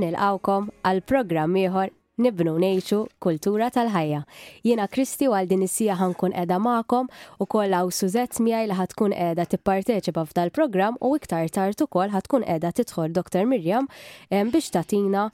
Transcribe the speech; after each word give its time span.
u 0.00 0.04
nilqawkom 0.08 0.70
għal 0.90 1.02
programm 1.12 1.58
ieħor 1.64 1.94
nibnu 2.20 2.54
nejċu 2.60 3.00
kultura 3.22 3.70
tal-ħajja. 3.72 4.22
Jiena 4.64 4.86
Kristi 4.92 5.28
u 5.30 5.36
din 5.48 5.64
is-sija 5.66 5.96
ħankun 6.00 6.34
edha 6.42 6.58
magħkom 6.60 7.08
u 7.40 7.46
kollha 7.54 7.82
u 7.86 7.90
Suzette 7.94 8.42
miegħi 8.44 8.68
li 8.70 8.76
ħatkun 8.76 9.14
qiegħda 9.16 9.46
tipparteċipa 9.54 10.24
f'dal 10.28 10.52
programm 10.56 11.00
u 11.00 11.14
iktar 11.18 11.48
tard 11.54 11.80
ukoll 11.86 12.12
ħatkun 12.14 12.46
qiegħda 12.46 12.72
tidħol 12.80 13.14
Dr. 13.16 13.46
Mirjam 13.50 13.88
biex 14.30 14.72
tatina 14.76 15.26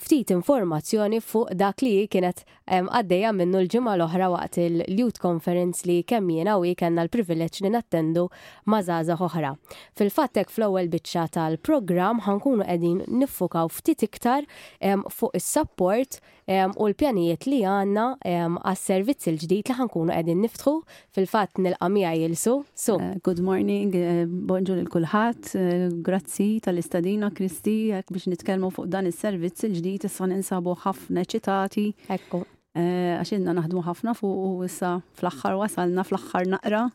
ftit 0.00 0.30
informazzjoni 0.32 1.20
fuq 1.20 1.52
dak 1.60 1.82
li 1.84 1.94
kienet 2.10 2.42
għaddejja 2.68 3.32
minnu 3.36 3.62
l-ġimgħa 3.62 3.94
l-oħra 3.98 4.30
waqt 4.34 4.60
il-Youth 4.64 5.20
Conference 5.22 5.84
li 5.88 5.98
kemm 6.08 6.32
jiena 6.38 6.56
u 6.58 6.64
kellna 6.76 7.04
l-privileġġ 7.04 7.62
li 7.66 7.74
nattendu 7.74 8.28
ma' 8.72 8.80
żgħażagħ 8.86 9.24
oħra. 9.28 9.52
Fil-fattek 9.98 10.48
fl-ewwel 10.56 10.88
biċċa 10.92 11.26
tal-programm 11.36 12.24
ħankunu 12.26 12.64
qegħdin 12.66 13.02
niffukaw 13.20 13.68
ftit 13.72 14.06
iktar 14.08 14.48
fuq 14.88 15.36
is-support 15.38 16.07
rapport 16.12 16.76
u 16.80 16.88
l-pjanijiet 16.90 17.44
li 17.46 17.58
għanna 17.68 18.04
għas-servizz 18.26 19.28
il-ġdijt 19.32 19.68
li 19.68 19.74
ħankunu 19.76 20.14
għedin 20.14 20.40
niftħu 20.44 20.74
fil-fat 21.14 21.60
nil-qamija 21.60 22.12
jilsu. 22.16 22.54
So. 22.74 22.96
Eh, 23.00 23.16
good 23.24 23.42
morning, 23.44 23.92
eh, 23.94 24.24
bonġur 24.26 24.80
il 24.80 24.88
kulħat 24.88 25.50
eh, 25.60 25.88
grazzi 26.04 26.48
tal-istadina 26.64 27.30
Kristi, 27.36 27.92
biex 27.92 28.28
nitkelmu 28.32 28.70
fuq 28.74 28.88
dan 28.92 29.10
il-servizz 29.10 29.66
il-ġdijt 29.68 30.08
issa 30.08 30.28
ninsabu 30.30 30.76
ħafna 30.84 31.26
ċitati. 31.28 31.90
Ekku. 32.16 32.44
Għaxinna 32.78 33.52
naħdmu 33.58 33.84
ħafna 33.86 34.12
fuq 34.16 34.40
u 34.52 34.64
issa 34.66 34.96
fl-axħar 35.18 35.58
wasalna 35.60 36.04
fl-axħar 36.06 36.48
naqra 36.54 36.86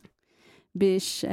biex 0.73 1.27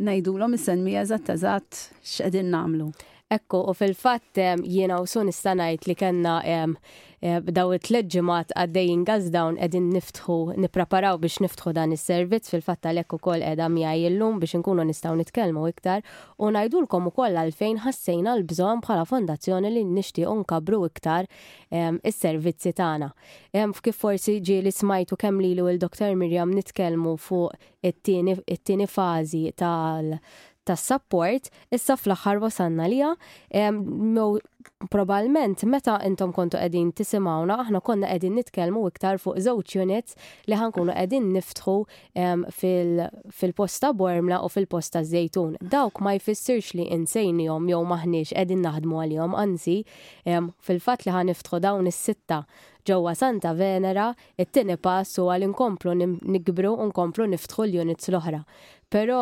najdulom 0.00 0.54
is-senmija 0.56 1.02
eżatt 1.04 1.28
eżatt 1.36 1.80
x'qegħdin 2.00 2.48
nagħmlu. 2.56 2.86
Ekku, 3.32 3.60
u 3.70 3.72
fil-fatt 3.74 4.36
jiena 4.68 4.98
u 5.00 5.06
sun 5.08 5.28
istanajt 5.32 5.86
li 5.88 5.94
kanna 5.96 6.34
e, 6.44 6.56
daw 7.56 7.70
it-leġġimat 7.72 8.50
għaddejjin 8.60 9.04
gazdawn 9.08 9.56
edin 9.62 9.86
niftħu, 9.94 10.36
nipreparaw 10.64 11.20
biex 11.22 11.38
niftħu 11.44 11.72
dan 11.78 11.94
is-servizz 11.96 12.50
fil-fatt 12.52 12.82
tal-ekku 12.84 13.20
kol 13.24 13.44
edam 13.52 13.78
jajillum 13.78 14.16
illum 14.34 14.42
biex 14.42 14.58
nkunu 14.60 14.84
nistaw 14.88 15.16
nitkelmu 15.16 15.64
iktar 15.70 16.04
u 16.44 16.50
najdulkom 16.56 17.08
u 17.08 17.14
koll 17.14 17.38
għalfejn 17.44 17.80
ħassejna 17.86 18.34
l-bżon 18.42 18.84
bħala 18.84 19.06
fondazzjoni 19.08 19.70
li 19.78 19.86
nishti 19.94 20.26
unkabru 20.28 20.82
iktar 20.90 21.30
is-servizzi 22.02 22.74
tagħna. 22.82 23.08
F'kif 23.78 23.96
forsi 24.02 24.36
ġi 24.44 24.60
li 24.66 24.74
smajtu 24.74 25.16
kemm 25.22 25.40
lilu 25.44 25.70
l 25.72 25.78
dr 25.80 26.12
Mirjam 26.24 26.50
nitkelmu 26.56 27.16
fuq 27.24 27.54
it-tieni 27.92 28.88
fażi 28.92 29.46
tal- 29.56 30.18
tas-support, 30.68 31.48
issa 31.74 31.96
fl-aħħar 31.98 32.38
wasanna 32.42 32.86
lija, 32.90 33.12
probalment 34.92 35.62
meta 35.66 35.96
intom 36.06 36.30
kontu 36.34 36.58
qegħdin 36.58 36.92
tisimawna, 36.98 37.56
aħna 37.64 37.80
konna 37.82 38.10
qegħdin 38.12 38.36
nitkellmu 38.38 38.82
iktar 38.92 39.18
fuq 39.18 39.40
żewġ 39.42 39.72
units 39.82 40.16
li 40.46 40.58
ħankunu 40.58 40.94
qegħdin 40.94 41.26
niftħu 41.36 41.74
fil-posta 42.54 43.90
bormla 43.98 44.38
u 44.46 44.50
fil-posta 44.54 45.02
żejtun. 45.10 45.56
Dawk 45.66 45.98
ma 46.06 46.14
jfissirx 46.18 46.74
li 46.78 46.86
jom 47.48 47.66
jew 47.72 47.80
maħniex 47.94 48.36
qegħdin 48.38 48.62
naħdmu 48.66 49.00
għalihom, 49.02 49.34
anzi 49.34 49.80
fil-fatt 50.26 51.06
li 51.08 51.16
ħaniftħu 51.16 51.58
dawn 51.66 51.90
is-sitta 51.90 52.44
ġewwa 52.86 53.14
Santa 53.18 53.50
Venera, 53.54 54.12
it-tieni 54.42 54.76
pass 54.82 55.18
għal 55.22 55.50
nkomplu 55.54 55.92
nikbru 56.22 56.70
u 56.76 56.86
nkomplu 56.90 57.26
niftħu 57.34 57.66
l-units 57.66 58.10
l-oħra. 58.14 58.44
Pero 58.92 59.18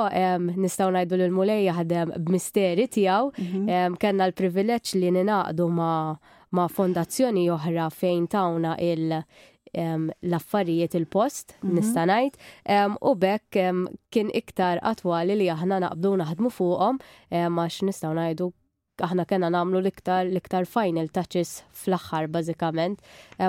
nistaw 0.59 0.91
najdu 0.93 1.15
l-mulej 1.21 1.65
jaħdem 1.69 2.15
b-misteri 2.27 2.89
tijaw, 2.91 3.31
mhm. 3.39 3.97
kanna 4.03 4.27
l-privileċ 4.31 4.97
li 4.99 5.13
ninaqdu 5.15 5.69
ma, 5.77 5.93
ma 6.59 6.65
fondazzjoni 6.67 7.45
oħra 7.55 7.87
fejn 7.95 8.27
tawna 8.35 8.77
il- 8.85 9.21
l-affarijiet 9.71 10.97
il-post, 10.99 11.53
mhm. 11.63 11.75
nistanajt, 11.77 12.39
u 13.09 13.11
bekk 13.23 13.69
kien 14.11 14.33
iktar 14.41 14.81
attwali 14.93 15.37
li 15.39 15.47
aħna 15.55 15.79
naqbdu 15.85 16.17
naħdmu 16.25 16.51
fuqhom 16.57 16.99
għax 17.31 17.85
nistaw 17.87 18.17
najdu 18.19 18.51
aħna 19.01 19.25
kena 19.29 19.49
namlu 19.55 19.79
l-iktar 19.81 20.27
l-iktar 20.27 20.67
final 20.69 21.07
touches 21.15 21.61
fl-axħar 21.85 22.27
bażikament. 22.35 22.99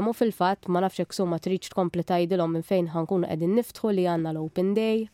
U 0.10 0.14
fil-fatt 0.16 0.70
ma 0.72 0.86
nafx 0.86 1.18
summa 1.18 1.42
trid 1.44 1.66
tkompli 1.74 2.06
tgħidilhom 2.06 2.54
minn 2.60 2.70
fejn 2.70 2.94
ħankun 2.94 3.26
qegħdin 3.34 3.58
niftħu 3.58 3.92
li 3.98 4.06
għandna 4.14 4.36
l-open 4.38 4.72
day 4.78 5.08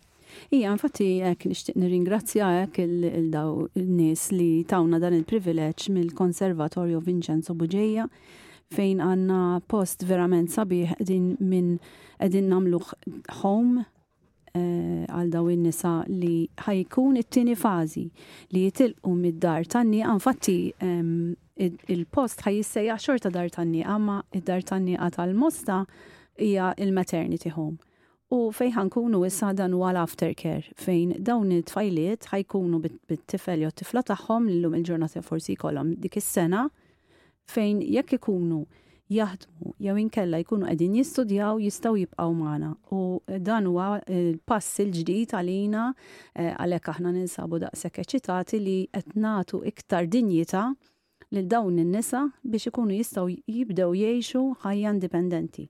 Ija, 0.51 0.71
infatti, 0.75 1.05
jek 1.23 1.43
nishtiq 1.51 1.75
nirringrazzja 1.79 2.49
jek 2.61 2.79
il-daw 2.83 3.67
nis 3.75 4.29
li 4.35 4.63
tawna 4.69 4.99
dan 5.03 5.13
il 5.17 5.23
privileċ 5.29 5.91
mill-Konservatorju 5.95 7.01
Vincenzo 7.05 7.53
Buġeja 7.57 8.07
fejn 8.73 8.99
għanna 9.03 9.39
post 9.71 10.03
verament 10.09 10.51
sabiħ 10.53 10.97
din 11.09 11.33
minn 11.39 11.75
edin 12.23 12.49
namluħ 12.51 12.89
home 13.41 13.85
eh, 14.51 15.05
għal 15.07 15.31
daw 15.37 15.47
in-nisa 15.53 15.93
li 16.11 16.47
ħajkun 16.65 17.19
it-tieni 17.23 17.55
fażi 17.57 18.05
li 18.55 18.65
jitilqu 18.67 19.15
mid-dar 19.21 19.67
tanni 19.75 20.03
Fatti 20.27 20.57
il-post 21.95 22.43
ħajissejja 22.45 22.99
xorta 23.01 23.31
dar 23.33 23.49
tanni 23.49 23.83
għamma 23.83 24.21
id-dar 24.41 24.63
tanni 24.69 24.95
għat 24.97 25.19
tal-mosta 25.21 25.81
hija 26.39 26.73
il-maternity 26.77 27.49
home. 27.57 27.79
U 28.27 28.49
fejn 28.51 28.73
ħankunu 28.75 29.21
issa 29.23 29.53
dan 29.55 29.71
huwa 29.77 29.93
l-aftercare 29.93 30.73
fejn 30.75 31.13
dawn 31.29 31.53
it-tfajliet 31.55 32.25
ħajkunu 32.27 32.81
bit-tifel 32.83 33.61
jew 33.63 33.69
tifla 33.79 34.01
tagħhom 34.09 34.49
llum 34.51 34.75
il-ġurnata 34.75 35.21
forsi 35.23 35.55
jkollhom 35.55 35.93
dik 36.03 36.17
is-sena 36.19 36.65
fejn 37.53 37.79
jekk 37.95 38.17
ikunu 38.17 38.57
jaħdmu 39.19 39.71
jew 39.87 39.95
inkella 40.03 40.41
jkunu 40.43 40.67
qegħdin 40.67 40.97
jistudjaw 40.99 41.63
jistgħu 41.69 42.01
jibqgħu 42.01 42.35
magħna. 42.41 42.73
U 42.97 43.21
dan 43.47 43.71
huwa 43.71 43.87
l-pass 44.03 44.75
eh, 44.75 44.83
il-ġdid 44.89 45.31
għalina 45.39 45.85
eh, 45.95 46.51
għalhekk 46.59 46.93
aħna 46.97 47.15
ninsabu 47.21 47.63
daqshekk 47.63 48.03
eċitati 48.03 48.59
li 48.59 48.77
qed 48.91 49.15
nagħtu 49.23 49.63
iktar 49.71 50.11
dinjità 50.17 50.65
lil 51.31 51.47
dawn 51.51 51.79
in-nisa 51.79 52.25
biex 52.43 52.73
ikunu 52.75 52.99
jistgħu 52.99 53.39
jibdew 53.55 53.93
jgħixu 54.03 54.43
ħajja 54.67 54.97
indipendenti 54.97 55.69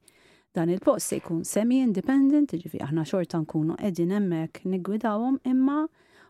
dan 0.55 0.69
il-post 0.71 1.07
se 1.11 1.17
jkun 1.21 1.41
semi-independent, 1.45 2.53
ġifi 2.61 2.81
aħna 2.85 3.03
xorta 3.09 3.39
nkunu 3.43 3.75
edin 3.89 4.13
emmek 4.19 4.61
nigwidawom 4.65 5.39
imma 5.51 5.81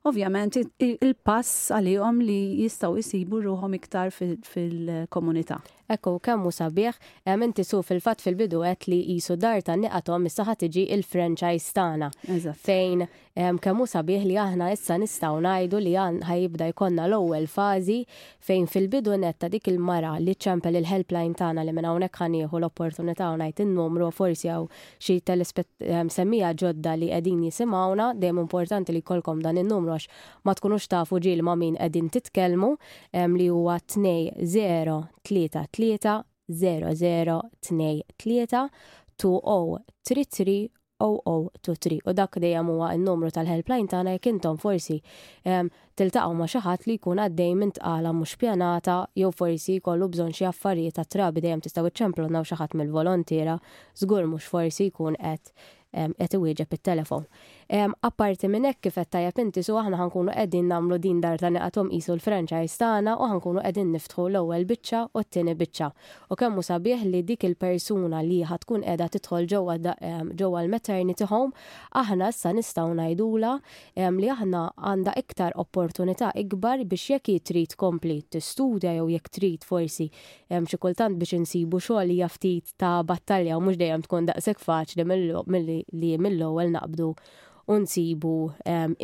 ovvjament 0.08 0.58
il-pass 0.80 1.72
għalihom 1.76 2.22
li 2.24 2.40
jistaw 2.64 2.98
jisibu 2.98 3.42
ruħom 3.50 3.76
iktar 3.80 4.14
fil-komunità 4.16 5.62
ekku 5.94 6.14
kemmu 6.24 6.52
sabiħ 6.56 6.98
hemm 7.28 7.46
inti 7.48 7.64
su 7.64 7.80
fil-fatt 7.86 8.24
fil-bidu 8.24 8.62
qed 8.66 8.90
li 8.92 8.98
qisu 9.14 9.38
dar 9.40 9.62
ta' 9.64 9.76
niqatom 9.80 10.26
issa 10.28 10.56
tiġi 10.64 10.88
il-franchise 10.98 11.72
tagħna. 11.78 12.10
Fejn 12.68 13.06
kemmu 13.64 13.86
sabiħ 13.88 14.24
li 14.28 14.38
aħna 14.42 14.70
issa 14.76 14.98
nistgħu 15.00 15.40
ngħidu 15.46 15.80
li 15.86 15.94
ħajibda 16.28 16.68
jkollna 16.74 17.06
l-ewwel 17.08 17.48
fażi 17.48 17.98
fejn 18.48 18.68
fil-bidu 18.72 19.16
netta 19.24 19.50
dik 19.54 19.70
il-mara 19.72 20.16
li 20.20 20.36
ċempel 20.36 20.80
il-helpline 20.82 21.38
tagħna 21.40 21.64
li 21.68 21.76
minn 21.78 21.88
hawnhekk 21.92 22.22
ħanieħu 22.24 22.60
l-opportunità 22.62 23.30
ngħid 23.40 23.64
in-numru 23.68 24.10
forsi 24.12 24.50
jew 24.50 24.68
xi 25.00 25.22
semmija 26.18 26.52
ġodda 26.58 26.98
li 27.00 27.12
qegħdin 27.14 27.46
jisimgħuna 27.48 28.10
dejjem 28.20 28.44
importanti 28.44 28.92
li 28.98 29.04
jkollkom 29.06 29.42
dan 29.46 29.62
in-numru 29.64 29.96
għax 29.96 30.10
ma 30.44 30.56
tkunux 30.58 30.90
tafu 30.92 31.22
ġil 31.24 31.46
ma' 31.48 31.56
min 31.64 31.78
qegħdin 31.80 32.12
titkellmu 32.18 32.74
li 33.40 33.48
huwa 33.54 33.80
2 33.80 34.50
0 34.58 34.98
3 35.28 35.76
tlieta 35.78 36.24
002 37.62 38.04
tu 39.18 39.42
033 40.10 40.68
0023 41.00 42.00
u 42.06 42.14
dak 42.14 42.38
dejjem 42.42 42.66
huwa 42.72 42.90
n-numru 42.98 43.30
tal-helpline 43.30 43.86
tagħna 43.92 44.12
jekk 44.16 44.28
intom 44.32 44.58
forsi 44.58 44.96
ehm, 45.46 45.68
tiltaqgħu 46.00 46.34
ma' 46.40 46.48
xi 46.50 46.60
ħadd 46.66 46.82
li 46.90 46.96
jkun 46.98 47.18
għaddej 47.22 47.52
minn 47.60 47.74
tqala 47.78 48.10
mhux 48.18 48.34
pjanata 48.42 48.96
jew 49.20 49.30
forsi 49.42 49.74
jkollu 49.78 50.06
bżonn 50.16 50.34
xi 50.40 50.46
affarijiet 50.50 50.96
ta' 50.98 51.06
trabi 51.14 51.40
dejjem 51.46 51.62
tistgħu 51.68 51.90
iċċemplunaw 51.92 52.42
xi 52.50 52.56
ħadd 52.58 52.72
mill-volontiera 52.82 53.56
żgur 54.02 54.24
mhux 54.32 54.46
forsi 54.50 54.84
jkun 54.90 55.16
qed 55.22 55.46
ehm, 55.46 56.12
qed 56.18 56.32
iwieġeb 56.42 56.70
it-telefon. 56.80 57.24
Apparti 57.68 58.48
minn 58.48 58.64
hekk 58.70 58.86
kif 58.86 58.96
qed 58.96 59.40
inti 59.44 59.60
su 59.66 59.74
aħna 59.76 59.98
ħankunu 60.00 60.32
qegħdin 60.36 60.70
nagħmlu 60.72 60.98
din 61.04 61.18
dar 61.24 61.40
ta' 61.42 61.50
għatom 61.52 61.90
qisu 61.92 62.14
l-franchise 62.14 62.78
tagħna 62.80 63.16
u 63.20 63.26
ħankunu 63.28 63.60
qegħdin 63.66 63.90
niftħu 63.92 64.28
l-ewwel 64.30 64.64
biċċa 64.70 65.02
u 65.12 65.24
t-tieni 65.26 65.56
biċċa. 65.60 65.90
U 66.32 66.38
kemm 66.40 66.56
hu 66.56 66.64
sabiħ 66.64 67.04
li 67.12 67.22
dik 67.28 67.44
il-persuna 67.50 68.22
li 68.24 68.38
ħatkun 68.48 68.86
qiegħda 68.88 69.08
tidħol 69.18 69.48
ġewwa 69.52 69.76
ġewwa 69.84 70.64
l-maternity 70.64 71.28
home 71.28 71.52
aħna 71.92 72.30
issa 72.32 72.54
nistgħu 72.56 72.94
ngħidula 73.02 73.52
li 74.16 74.32
aħna 74.38 74.64
għandha 74.78 75.18
iktar 75.26 75.60
opportunità 75.60 76.32
ikbar 76.46 76.86
biex 76.88 77.10
jekk 77.18 77.36
trid 77.52 77.76
kompli 77.84 78.22
tistudja 78.38 78.96
jew 78.96 79.10
jekk 79.18 79.28
trid 79.42 79.68
forsi 79.68 80.08
xi 80.56 80.80
kultant 80.88 81.20
biex 81.20 81.36
insibu 81.42 81.84
xogħol 81.84 82.16
hija 82.16 82.32
ftit 82.32 82.72
ta' 82.80 83.02
battalja 83.04 83.60
u 83.60 83.66
mhux 83.68 83.76
dejjem 83.84 84.08
tkun 84.08 84.32
daqshekk 84.32 84.64
faċli 84.70 85.04
li 85.04 86.16
mill-ewwel 86.16 86.72
naqbdu 86.80 87.12
u 87.68 87.80
nsibu 87.84 88.36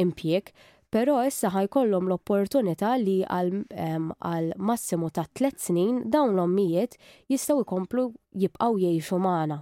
impjek 0.05 0.53
pero 0.93 1.17
issa 1.25 1.49
ħajkollhom 1.55 2.05
l-opportunità 2.09 2.93
li 3.01 3.15
għal 3.25 4.51
massimu 4.69 5.09
ta' 5.13 5.25
tlet 5.33 5.57
snin 5.59 6.03
dawn 6.13 6.35
l-ommijiet 6.37 6.97
jistgħu 7.33 7.63
jkomplu 7.63 8.03
jibqgħu 8.43 8.77
jgħixu 8.83 9.17
magħna. 9.25 9.57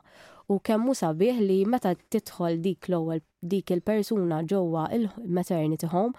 U 0.51 0.59
kemmu 0.59 0.95
sabiħ 1.01 1.39
li 1.45 1.59
meta 1.71 1.94
titħol 1.95 2.59
dik 2.65 2.92
l-ewwel 2.92 3.24
dik 3.56 3.71
il-persuna 3.77 4.42
ġewwa 4.44 4.89
il-maternity 5.00 5.88
home 5.94 6.18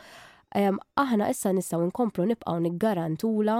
aħna 0.55 1.29
issa 1.33 1.53
nistgħu 1.55 1.87
nkomplu 1.89 2.25
nibqgħu 2.33 2.59
niggarantula 2.67 3.57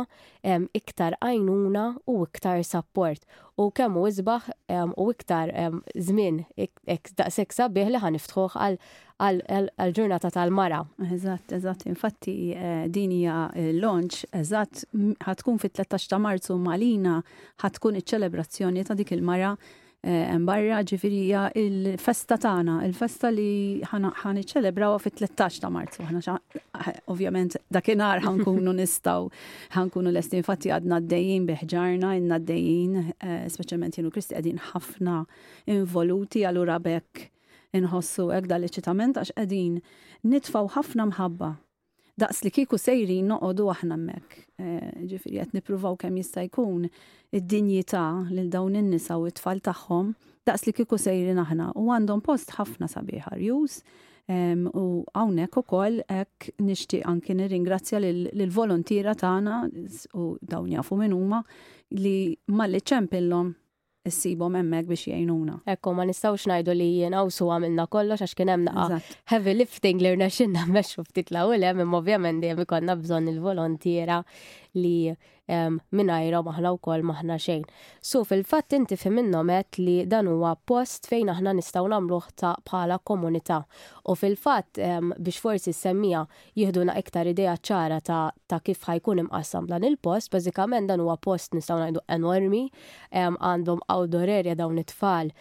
iktar 0.81 1.17
għajnuna 1.21 1.85
u 2.13 2.19
iktar 2.27 2.63
support 2.65 3.23
u 3.61 3.71
kemm 3.71 3.97
u 4.03 4.07
isbaħ 4.11 4.51
u 4.97 5.09
iktar 5.15 5.53
żmien 5.97 6.43
daqshekk 6.87 7.53
sabiħ 7.57 7.89
li 7.93 7.99
ħaniftħuh 7.99 8.57
għal 8.57 9.71
ġurnata 9.95 10.31
tal-mara. 10.35 10.83
Eżatt, 11.15 11.53
eżatt, 11.57 11.87
infatti 11.87 12.35
eh, 12.57 12.89
din 12.91 13.13
hija 13.15 13.43
eh, 13.55 13.69
lonċ 13.79 14.27
eżatt 14.35 14.85
ħatkun 15.23 15.61
fit-13 15.63 16.11
ta' 16.11 16.19
Marzu 16.19 16.57
malina 16.59 17.21
ħatkun 17.63 18.01
iċ-ċelebrazzjoni 18.01 18.83
ta' 18.89 18.99
dik 18.99 19.15
il-mara 19.15 19.55
Eh, 20.03 20.27
hemm 20.35 20.47
barra 20.49 20.81
ġifirija 20.83 21.41
il-festa 21.61 22.35
tagħna, 22.43 22.81
il-festa 22.89 23.29
li 23.31 23.85
ħan 23.87 24.09
iċċelebraw 24.41 24.97
fit-13 24.99 25.61
ta' 25.63 25.71
Marzu. 25.71 26.03
Ħana 26.09 26.35
eh, 26.35 26.99
ovvjament 27.15 27.61
dakinhar 27.71 28.25
ħankunu 28.27 28.75
nistgħu 28.81 29.31
ħankunu 29.77 30.11
lesti 30.17 30.41
infatti 30.43 30.73
għadna 30.75 30.99
d-dejjin 31.05 31.47
biħġarna, 31.53 32.15
inna 32.19 32.41
d-dejjin, 32.43 32.97
eh, 33.15 33.47
speċjalment 33.55 34.01
jienu 34.01 34.11
Kristi 34.17 34.35
qegħdin 34.41 34.59
ħafna 34.73 35.21
involuti 35.71 36.43
allura 36.51 36.81
bekk 36.83 37.29
inħossu 37.79 38.33
hekk 38.41 38.51
dal-eċitament 38.57 39.23
għax 39.23 39.37
qegħdin 39.39 39.79
nitfaw 40.33 40.75
ħafna 40.81 41.07
mħabba 41.15 41.55
daqs 42.21 42.45
li 42.45 42.51
kiku 42.53 42.77
sejri 42.79 43.21
noqodu 43.25 43.69
aħna 43.73 43.97
mek. 44.01 44.39
Eh, 44.61 44.91
Ġifiri, 45.11 45.39
għet 45.41 45.55
nipruvaw 45.57 45.97
kem 45.99 46.19
jista' 46.21 46.45
jkun 46.47 46.87
id-dinjita 47.33 48.03
lil 48.31 48.51
dawn 48.53 48.77
in-nisa 48.77 49.17
u 49.17 49.29
t-tfal 49.31 49.63
tagħhom 49.65 50.13
daqs 50.49 50.67
li 50.69 50.75
kiku 50.81 50.99
sejri 51.01 51.35
naħna 51.39 51.71
u 51.81 51.87
għandhom 51.95 52.25
post 52.27 52.53
ħafna 52.59 52.89
sabiħar 52.93 53.41
jus. 53.41 53.81
Ehm, 54.31 54.69
u 54.79 54.85
għawnek 55.17 55.57
u 55.59 55.65
koll 55.67 56.03
ek 56.07 56.53
nishti 56.63 57.01
anki 57.11 57.35
nirringrazzja 57.35 57.99
l-volontira 58.05 59.17
tagħna 59.19 59.63
u 60.15 60.29
dawn 60.41 60.71
jafu 60.77 61.01
minn 61.01 61.17
huma 61.17 61.41
li 61.99 62.17
malli 62.49 62.81
ċempillhom 62.87 63.51
issibhom 64.11 64.57
hemmhekk 64.59 64.89
biex 64.91 65.03
jgħinuna. 65.11 65.57
Ekko, 65.75 65.93
ma 65.95 66.07
nistgħux 66.09 66.47
ngħidu 66.51 66.75
li 66.77 66.89
jinawsu 67.03 67.47
għamilna 67.57 67.85
kollox 67.95 68.25
għax 68.27 68.35
kien 68.41 68.51
hemm 68.55 68.67
naqa 68.69 68.99
heavy 69.33 69.55
lifting 69.59 70.03
li 70.03 70.15
rnexxinna 70.17 70.65
mexxu 70.77 71.05
ftit 71.09 71.31
l 71.37 71.45
u 71.47 71.55
li 71.61 71.71
imma 71.71 72.01
ovvjament 72.01 72.43
dejjem 72.45 72.65
ikollna 72.67 72.99
bżonn 73.05 73.31
il-volontiera 73.35 74.19
li 74.83 74.97
minajra 75.93 76.41
maħna 76.47 76.71
u 76.75 76.79
kol 76.79 77.03
maħna 77.09 77.37
xejn. 77.39 77.65
So 78.01 78.23
fil-fatt 78.25 78.73
inti 78.77 78.97
fi 78.97 79.11
minnomet 79.11 79.79
li 79.81 80.05
dan 80.07 80.29
huwa 80.31 80.53
post 80.67 81.07
fejn 81.11 81.31
aħna 81.33 81.55
nistaw 81.59 81.89
namluħ 81.91 82.29
ta' 82.39 82.55
bħala 82.69 82.99
komunità. 83.05 83.63
U 84.09 84.15
fil-fatt 84.15 84.79
biex 85.19 85.41
forsi 85.43 85.73
semmija 85.75 86.25
jihduna 86.55 86.97
iktar 87.01 87.27
ideja 87.31 87.57
ċara 87.59 88.01
ta', 88.01 88.33
ta 88.47 88.61
kif 88.61 88.87
ħajkun 88.87 89.25
imqassam 89.27 89.67
dan 89.71 89.85
il-post, 89.89 90.31
bażikament 90.33 90.89
dan 90.91 91.01
huwa 91.05 91.19
post 91.19 91.55
nistaw 91.59 91.81
najdu 91.87 92.05
enormi, 92.09 92.69
għandhom 93.13 93.83
outdoor 93.91 94.31
area 94.39 94.55
dawn 94.55 94.79
it-tfal 94.79 95.35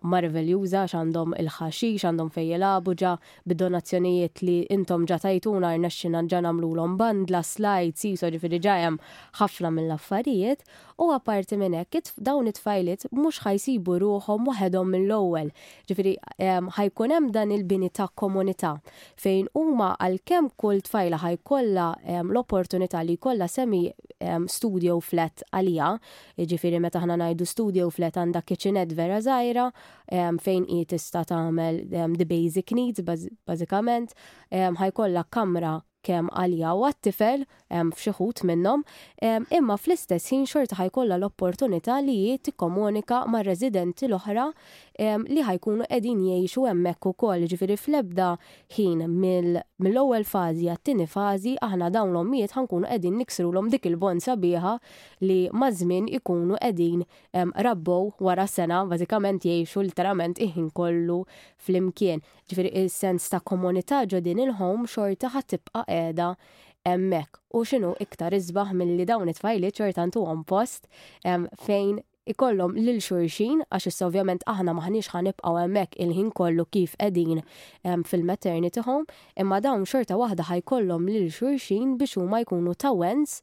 marveljuża 0.00 0.84
x'għandhom 0.86 1.32
il-ħaxix, 1.42 2.04
għandhom 2.06 2.28
fejn 2.34 2.50
jilagħbu 2.54 2.94
ġa 3.00 3.14
bid-donazzjonijiet 3.50 4.42
li 4.46 4.54
intom 4.74 5.06
ġa 5.10 5.16
tajtuna 5.26 5.72
rnexxina 5.74 6.22
ġa 6.30 6.42
nagħmlulhom 6.46 6.94
bandla, 7.00 7.40
slides, 7.42 8.04
jiso 8.06 8.30
ġifieri 8.36 8.60
ġa 8.68 8.76
ħafna 9.40 9.72
mill-affarijiet 9.78 10.62
u 11.02 11.10
apparti 11.16 11.56
minn 11.58 11.74
hekk 11.78 11.96
dawn 12.28 12.46
it-tfajlit 12.50 13.04
mhux 13.10 13.40
ħajsibu 13.44 13.94
ruhom 14.02 14.46
waħedhom 14.50 14.92
mill-ewwel. 14.94 15.48
Ġifieri 15.90 16.12
ħajkun 16.76 17.14
hemm 17.14 17.30
dan 17.34 17.52
il-bini 17.56 17.88
ta' 17.90 18.06
komunità 18.20 18.74
fejn 19.20 19.48
huma 19.58 19.88
għalkemm 19.98 20.52
kull 20.60 20.82
tfajla 20.86 21.20
ħajkollha 21.24 21.86
l-opportunità 22.24 23.02
li 23.08 23.16
jkollha 23.18 23.50
semi 23.56 23.82
studio 24.48 25.00
flat 25.04 25.42
għalija, 25.52 25.90
ġifiri 26.54 26.80
meta 26.84 27.02
ħna 27.02 27.18
najdu 27.24 27.48
studio 27.50 27.90
flat 27.92 28.16
għanda 28.22 28.42
kitchenet 28.46 28.92
vera 28.96 29.18
zaħira, 29.24 29.66
fejn 30.46 30.68
i 30.78 30.84
tista 30.88 31.24
tagħmel 31.28 31.82
the 32.20 32.28
basic 32.36 32.70
needs 32.78 33.02
bażikament, 33.44 34.14
ħajkollha 34.78 35.26
kamra 35.34 35.78
kemm 36.06 36.28
għalija 36.36 36.72
u 36.76 36.82
għattifel 36.90 37.44
tifel 37.44 37.92
f'xiħut 37.96 38.44
minnhom, 38.50 38.84
imma 39.56 39.76
fl-istess 39.80 40.30
ħin 40.32 40.44
xorta 40.50 40.78
ħajkollha 40.78 41.18
l-opportunità 41.18 41.96
li 42.04 42.36
tikkomunika 42.48 43.22
mar-residenti 43.32 44.06
l-oħra 44.10 44.50
li 45.02 45.42
ħajkunu 45.42 45.86
qegħdin 45.90 46.20
jgħixu 46.22 46.64
hemmhekk 46.68 47.06
ukoll 47.10 47.46
ġifiri 47.50 47.74
flebda 47.78 48.04
ebda 48.04 48.74
ħin 48.76 49.00
mill-ewwel 49.08 50.24
fażi 50.28 50.68
għat-tieni 50.70 51.06
fażi 51.10 51.54
aħna 51.66 51.88
dawn 51.90 52.12
l-ommijiet 52.14 52.54
ħankunu 52.54 52.86
qegħdin 52.86 53.18
l 53.24 53.62
dik 53.74 53.86
il-bond 53.90 54.22
sabiħa 54.22 54.76
li 55.26 55.40
mażmin 55.50 56.06
ikunu 56.20 56.58
qegħdin 56.62 57.02
rabbow 57.66 58.12
wara 58.20 58.46
sena 58.46 58.84
bażikament 58.86 59.42
jgħixu 59.44 59.82
literament 59.88 60.38
iħin 60.38 60.70
kollu 60.70 61.18
fl-imkien. 61.64 62.22
Ġifieri 62.46 62.72
is-sens 62.84 63.28
ta' 63.30 63.40
komunità 63.42 64.04
ġodin 64.06 64.38
il 64.46 64.54
hom 64.60 64.86
xorta 64.86 65.32
ħatibqa' 65.34 65.84
qiegħda 65.90 66.30
emmek 66.86 67.42
u 67.56 67.64
xinu 67.66 67.96
iktar 68.04 68.34
izbaħ 68.36 68.70
mill-li 68.78 69.06
dawn 69.10 69.28
it-tfajli 69.32 69.74
ċertantu 69.74 70.22
għom 70.22 70.46
post 70.46 70.86
fejn 71.24 72.04
ikollhom 72.32 72.74
lil 72.80 73.00
xurxin 73.06 73.60
għax 73.68 73.88
issa 73.90 74.06
ovvjament 74.08 74.44
aħna 74.52 74.72
maħniex 74.78 75.12
ħanibqgħu 75.14 75.52
hemmhekk 75.62 75.98
il-ħin 76.04 76.30
kollu 76.38 76.64
kif 76.76 76.96
qegħdin 77.02 77.42
ehm, 77.42 78.04
fil-maternity 78.12 78.84
home, 78.86 79.04
imma 79.44 79.60
dawn 79.66 79.84
xorta 79.90 80.16
waħda 80.22 80.48
ħajkollhom 80.50 81.04
lil 81.12 81.28
xurxin 81.36 81.96
biex 82.00 82.16
huma 82.22 82.40
jkunu 82.46 82.72
tawens 82.84 83.40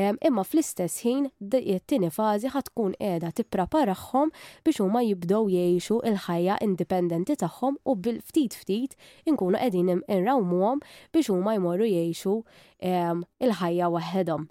imma 0.00 0.42
fl-istess 0.46 1.02
ħin 1.04 1.26
t-tini 1.52 2.08
fazi 2.10 2.48
ħatkun 2.54 2.94
edha 2.96 3.28
tippreparahom 3.36 4.30
biex 4.64 4.80
huma 4.86 5.02
jibdow 5.04 5.50
jgħixu 5.52 5.98
il-ħajja 6.08 6.56
indipendenti 6.64 7.36
tagħhom 7.42 7.76
u 7.92 7.96
bil-ftit 8.06 8.56
ftit 8.56 8.96
inkunu 9.28 9.60
qegħdin 9.60 9.92
inrawmuhom 10.08 10.80
biex 11.12 11.28
huma 11.34 11.54
jmorru 11.58 11.88
jgħixu 11.90 12.36
il-ħajja 12.82 13.90
waħedhom. 13.94 14.48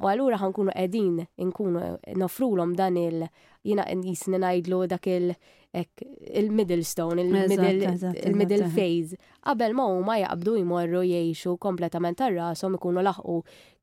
U 0.00 0.08
allura 0.12 0.38
ħankunu 0.44 0.70
qegħdin 0.72 1.20
inkunu 1.44 1.82
nofrulhom 2.22 2.76
dan 2.78 2.96
il- 2.96 3.28
jina 3.66 3.82
jisni 4.06 4.38
najdlu 4.38 4.86
dak 4.94 5.06
il- 5.18 5.34
ek 5.76 6.04
il-middle 6.40 6.82
stone, 6.88 7.20
il-middle 7.22 8.68
phase. 8.72 9.16
Qabel 9.44 9.74
ma 9.78 9.84
huma 9.92 10.14
jaqbdu 10.22 10.54
jmorru 10.62 11.02
jgħixu 11.08 11.54
kompletament 11.64 12.18
tar-rashom 12.20 12.78
ikunu 12.78 13.04
laħqu 13.06 13.34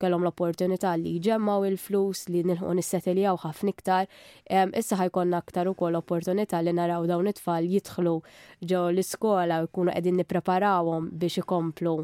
kellhom 0.04 0.26
l-opportunità 0.26 0.96
li 1.00 1.14
jġemmaw 1.28 1.68
il-flus 1.70 2.26
li 2.34 2.44
nilħu 2.50 2.74
nissetiljaw 2.80 3.40
ħafna 3.46 3.76
iktar. 3.76 4.10
Issa 4.82 5.00
ħajkonna 5.04 5.44
aktar 5.44 5.70
ukoll 5.74 6.00
opportunità 6.02 6.64
li 6.66 6.74
naraw 6.80 7.06
dawn 7.14 7.30
it-tfal 7.32 7.70
jidħlu 7.76 8.18
ġew 8.72 8.84
l-iskola 8.96 9.64
jkunu 9.68 9.94
qegħdin 9.98 10.20
nippreparawhom 10.24 11.14
biex 11.24 11.44
ikomplu 11.46 11.98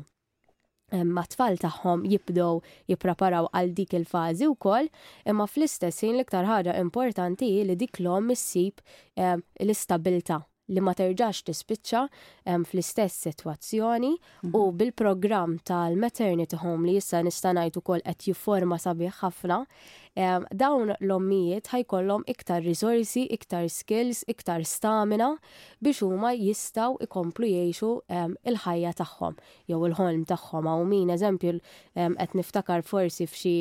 ma 0.91 1.23
tfal 1.29 1.57
tagħhom 1.61 2.05
jibdow 2.09 2.61
jippreparaw 2.89 3.49
għal 3.55 3.73
dik 3.77 3.95
il-fażi 4.01 4.47
wkoll, 4.55 4.89
imma 5.29 5.47
fl-istess 5.47 6.03
ħin 6.03 6.17
l-iktar 6.17 6.49
ħaġa 6.49 6.77
importanti 6.81 7.51
li 7.65 7.75
dik 7.77 7.99
l-om 8.03 8.31
issib 8.33 8.81
l-istabilta 9.15 10.41
li 10.69 10.81
ma 10.85 10.93
terġax 10.93 11.39
tispiċċa 11.47 12.01
fl-istess 12.59 13.25
sitwazzjoni 13.25 14.11
mhm. 14.13 14.53
u 14.53 14.67
bil-programm 14.77 15.55
tal-maternity 15.65 16.59
home 16.61 16.85
li 16.91 16.97
jissa 16.99 17.23
nistanajtu 17.25 17.81
ukoll 17.81 18.05
qed 18.05 18.27
jifforma 18.29 18.77
sabiħ 18.83 19.17
ħafna 19.23 19.63
um, 20.19 20.43
dawn 20.61 20.91
l-ommijiet 20.99 21.69
ħajkollhom 21.73 22.25
iktar 22.33 22.63
risorsi, 22.65 23.21
iktar 23.31 23.67
skills, 23.71 24.19
iktar 24.33 24.65
stamina 24.67 25.29
biex 25.85 26.01
huma 26.05 26.33
jistaw 26.35 26.97
ikomplu 27.05 27.47
jgħixu 27.47 27.91
um, 28.19 28.33
il-ħajja 28.51 28.91
tagħhom 28.99 29.37
jew 29.71 29.81
il-ħolm 29.89 30.25
tagħhom 30.33 30.69
għaw 30.73 30.83
min 30.91 31.13
eżempju 31.15 31.55
qed 31.55 32.29
um, 32.29 32.39
niftakar 32.41 32.83
forsi 32.85 33.27
f'xi 33.31 33.55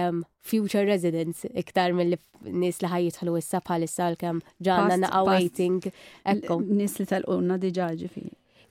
um, 0.00 0.22
future 0.40 0.86
residents 0.88 1.44
iktar 1.52 1.92
mill 1.96 2.16
nies 2.48 2.80
li 2.82 2.92
ħajjitħlu 2.94 3.36
issa 3.42 3.60
bħalissa 3.68 4.08
l-kem 4.14 4.40
ġanna 4.64 5.00
na 5.04 5.24
waiting. 5.28 5.78
Ekku. 6.24 6.60
Nis 6.64 6.96
li 7.02 7.08
tal-qunna 7.12 7.58
diġaġi 7.60 8.08
fi. 8.12 8.28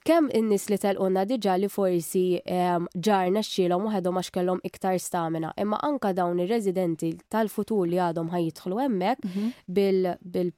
Kemm 0.08 0.30
in-nies 0.32 0.70
li 0.72 0.78
telqunna 0.80 1.26
diġà 1.28 1.58
li 1.60 1.68
forsi 1.72 2.22
ehm, 2.40 2.86
ġarna 3.08 3.42
xxilhom 3.44 3.90
u 3.90 3.92
għedhom 3.98 4.20
għax 4.22 4.30
kellhom 4.38 4.62
iktar 4.70 4.96
stamina, 5.04 5.50
imma 5.60 5.82
anka 5.84 6.14
dawn 6.16 6.40
ir-residenti 6.40 7.10
tal-futur 7.34 7.84
li 7.92 8.00
għadhom 8.00 8.30
ħajitħlu 8.32 8.78
hemmhekk 8.86 9.28
mhm. 9.28 9.56
bil 9.68 10.54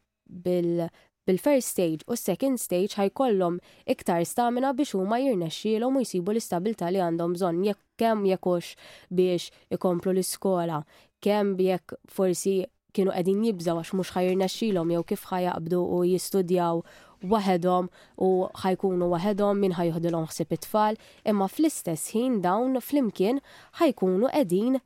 bil 0.46 1.40
first 1.42 1.74
stage 1.74 2.06
u 2.06 2.18
second 2.18 2.62
stage 2.62 2.94
ħajkollhom 3.00 3.58
iktar 3.96 4.22
stamina 4.30 4.70
biex 4.78 4.94
huma 5.00 5.18
jirnexxielhom 5.24 5.98
u 5.98 6.06
jsibu 6.06 6.36
l-istabilta 6.36 6.94
li 6.94 7.02
għandhom 7.08 7.34
bżonn 7.40 7.66
jekk 7.72 7.82
kemm 8.04 8.28
jekux 8.30 8.76
biex 9.10 9.50
ikomplu 9.74 10.14
l-iskola, 10.14 10.84
kemm 11.26 11.56
jekk 11.66 11.98
forsi 12.06 12.60
kienu 12.94 13.18
qegħdin 13.18 13.44
jibżaw 13.50 13.82
għax 13.82 13.98
mhux 13.98 14.14
ħajrnexxielhom 14.14 14.94
jew 14.98 15.06
kif 15.10 15.26
ħajaqbdu 15.34 15.82
u 15.98 16.04
jistudjaw 16.14 16.86
waħedhom 17.28 17.88
u 18.24 18.28
ħajkunu 18.64 19.08
waħedhom 19.14 19.60
min 19.66 19.76
ħajħodilhom 19.76 20.28
ħsib 20.30 20.54
it-tfal, 20.56 20.98
imma 21.28 21.48
fl-istess 21.52 22.14
ħin 22.16 22.40
dawn 22.44 22.80
flimkien 22.80 23.42
ħajkunu 23.82 24.32
edin 24.42 24.80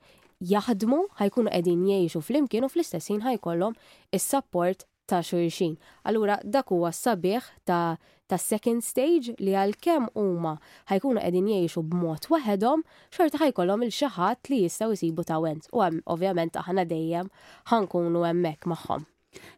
jaħdmu, 0.54 1.02
ħajkunu 1.20 1.50
jiexu 1.54 2.18
fl 2.22 2.34
flimkien 2.34 2.66
u 2.68 2.72
fl-istess 2.72 3.12
ħin 3.12 3.24
ħajkollom 3.28 3.78
is-support 4.18 4.86
ta' 5.06 5.22
xurxin. 5.22 5.78
Allura 6.08 6.40
dak 6.44 6.72
huwa 6.74 6.92
sabiħ 6.96 7.46
ta' 7.68 7.98
ta' 8.28 8.40
second 8.40 8.82
stage 8.88 9.36
li 9.38 9.54
għal 9.54 9.78
kem 9.78 10.10
huma 10.16 10.56
ħajkunu 10.90 11.22
qegħdin 11.22 11.52
jgħixu 11.58 11.84
b'mod 11.86 12.28
waħedhom, 12.34 12.84
xorta 13.14 13.44
ħajkollom 13.44 13.86
il 13.88 13.94
xaħat 13.94 14.50
li 14.50 14.62
jistgħu 14.66 14.96
jsibu 14.98 15.28
ta' 15.28 15.40
went. 15.44 15.70
U 15.76 15.84
għem, 15.86 16.02
ovvjament 16.08 16.58
aħna 16.64 16.86
dejjem 16.90 17.30
ħankunu 17.76 18.24
hemmhekk 18.26 18.72
magħhom. 18.74 19.10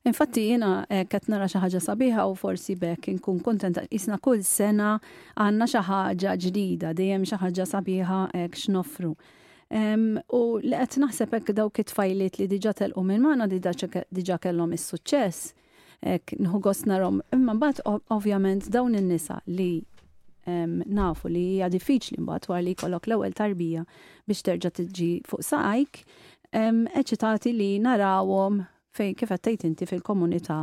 Infatti 0.04 0.42
jina 0.50 0.86
eh, 0.90 1.06
qed 1.10 1.28
nara 1.32 1.48
xi 1.50 1.60
ħaġa 1.62 1.82
sabiħa 1.86 2.24
u 2.30 2.36
forsi 2.38 2.76
bekk 2.80 3.10
inkun 3.16 3.42
kontenta 3.46 3.84
isna 3.98 4.18
kull 4.24 4.44
sena 4.48 4.94
għandna 5.36 5.68
xi 5.70 5.82
ħaġa 5.90 6.36
ġdida, 6.46 6.94
dejjem 6.98 7.26
xi 7.30 7.40
ħaġa 7.44 7.66
sabiħa 7.72 8.20
hekk 8.34 8.46
eh, 8.46 8.54
x'nofru. 8.54 9.12
U 10.38 10.42
li 10.64 10.78
qed 10.80 11.00
naħseb 11.04 11.34
hekk 11.40 11.54
dawk 11.60 11.82
it-tfajliet 11.84 12.38
li 12.42 12.48
diġà 12.56 12.76
telqu 12.82 13.04
minn 13.10 13.24
magħna 13.26 13.50
diġà 13.52 14.38
kellhom 14.46 14.78
is-suċċess, 14.78 15.52
hekk 16.06 16.38
nħu 16.46 16.62
gost 16.68 16.88
narhom. 16.90 17.20
Imma 17.36 17.58
mbagħad 17.60 17.86
ovvjament 18.16 18.70
dawn 18.74 18.96
in-nisa 19.00 19.42
li 19.48 19.74
nafu 20.46 21.32
li 21.34 21.46
hija 21.56 21.70
diffiċli 21.74 22.20
mbagħad 22.22 22.50
war 22.54 22.62
li 22.62 22.76
jkollok 22.78 23.08
l-ewwel 23.10 23.34
tarbija 23.34 23.82
biex 24.30 24.46
terġa' 24.46 24.76
tiġi 24.78 25.10
fuq 25.26 25.42
saqajk, 25.52 26.04
eċitati 27.02 27.50
li 27.58 27.72
narawhom 27.82 28.60
fej 28.98 29.14
kif 29.20 29.32
għattajt 29.36 29.66
inti 29.70 29.88
fil-komunità 29.90 30.60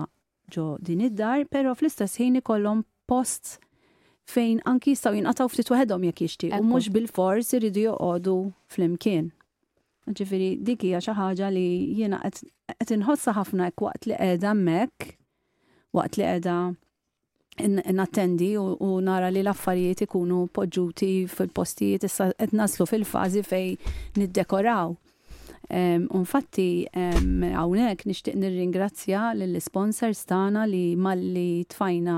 ġo 0.53 0.65
din 0.83 1.05
id-dar, 1.07 1.45
pero 1.53 1.75
fl-istess 1.77 2.19
ħin 2.21 2.41
ikollhom 2.41 2.83
post 3.11 3.57
fejn 4.33 4.63
anki 4.71 4.95
jistaw 4.95 5.15
jinqataw 5.17 5.51
ftit 5.51 5.71
waħedhom 5.73 6.07
jekk 6.09 6.25
jixti 6.27 6.51
u 6.57 6.63
mhux 6.65 6.91
bil-fors 6.95 7.53
iridu 7.57 7.87
joqogħdu 7.89 8.35
flimkien. 8.75 9.31
Ġifieri 10.19 10.49
dik 10.67 10.87
hija 10.89 11.01
xi 11.05 11.15
ħaġa 11.17 11.51
li 11.55 11.67
jiena 12.01 12.19
qed 12.25 12.95
inħossa 12.97 13.35
ħafna 13.39 13.69
hekk 13.71 13.85
waqt 13.87 14.09
li 14.11 14.17
qiegħda 14.19 14.49
hemmhekk, 14.51 15.09
waqt 15.95 16.19
li 16.21 16.27
qiegħda 16.27 16.57
nattendi 17.99 18.51
u 18.59 18.91
nara 19.05 19.29
li 19.31 19.43
l-affarijiet 19.45 20.07
ikunu 20.09 20.45
poġġuti 20.57 21.11
fil-postijiet 21.31 22.07
issa 22.09 22.31
qed 22.33 22.57
naslu 22.59 22.89
fil-fażi 22.93 23.45
fejn 23.47 23.97
niddekoraw. 24.21 24.97
Unfatti, 26.11 26.85
għawnek 26.91 28.03
nishtiq 28.07 28.35
nir-ringrazzja 28.35 29.31
l-sponsors 29.37 30.25
tana 30.27 30.65
li 30.67 30.97
malli 30.99 31.65
tfajna 31.71 32.17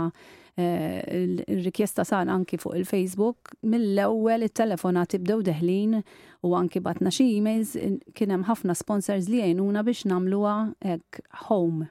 eh, 0.56 1.02
il-rikjesta 1.44 2.06
san 2.08 2.32
anki 2.32 2.58
fuq 2.58 2.78
il-Facebook, 2.80 3.54
mill-ewwel 3.68 4.46
it 4.48 4.56
telefona 4.56 5.04
tibdew 5.06 5.42
deħlin 5.46 6.00
u 6.44 6.54
anki 6.56 6.80
batna 6.80 7.12
xi 7.12 7.28
emails 7.36 7.76
kien 8.14 8.32
hemm 8.32 8.48
ħafna 8.48 8.74
sponsors 8.76 9.28
li 9.28 9.42
jgħinuna 9.44 9.84
biex 9.86 10.08
nagħmluha 10.10 10.56
ek 10.96 11.20
home. 11.50 11.90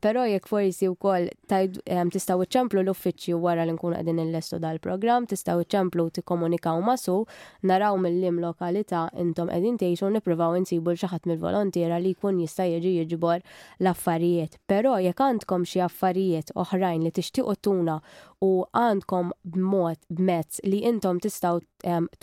pero 0.01 0.23
jekk 0.25 0.49
forsi 0.49 0.87
wkoll 0.89 1.27
tistgħu 1.51 2.47
iċċemplu 2.47 2.81
l-uffiċċju 2.81 3.37
wara 3.43 3.67
li 3.69 3.75
nkunu 3.75 3.93
qegħdin 3.99 4.23
illestu 4.23 4.57
dal-programm, 4.63 5.27
tistgħu 5.29 5.67
iċċemplu 5.67 6.07
tikkomunikaw 6.17 6.81
masu, 6.81 7.19
naraw 7.69 7.93
mill-lim 8.01 8.41
lokalità 8.41 9.05
intom 9.21 9.53
qegħdin 9.53 9.77
tgħixu 9.83 10.09
nippruvaw 10.17 10.57
insibu 10.63 10.95
l 10.95 11.01
xi 11.03 11.21
mill-volontari 11.29 11.66
frontiera 11.67 11.99
li 11.99 12.13
jkun 12.15 12.37
jista' 12.41 12.63
jiġi 12.65 12.91
jiġbor 13.03 13.41
l-affarijiet. 13.83 14.55
Però 14.71 14.95
jekk 15.03 15.19
għandkom 15.19 15.65
xi 15.67 15.79
affarijiet 15.83 16.51
oħrajn 16.55 17.03
li 17.03 17.11
tixtiequ 17.11 17.57
tuna 17.63 17.99
u 18.45 18.51
għandkom 18.73 19.31
b'mod 19.43 19.97
b'mezz 20.09 20.61
li 20.63 20.79
intom 20.85 21.19
tistgħu 21.19 21.61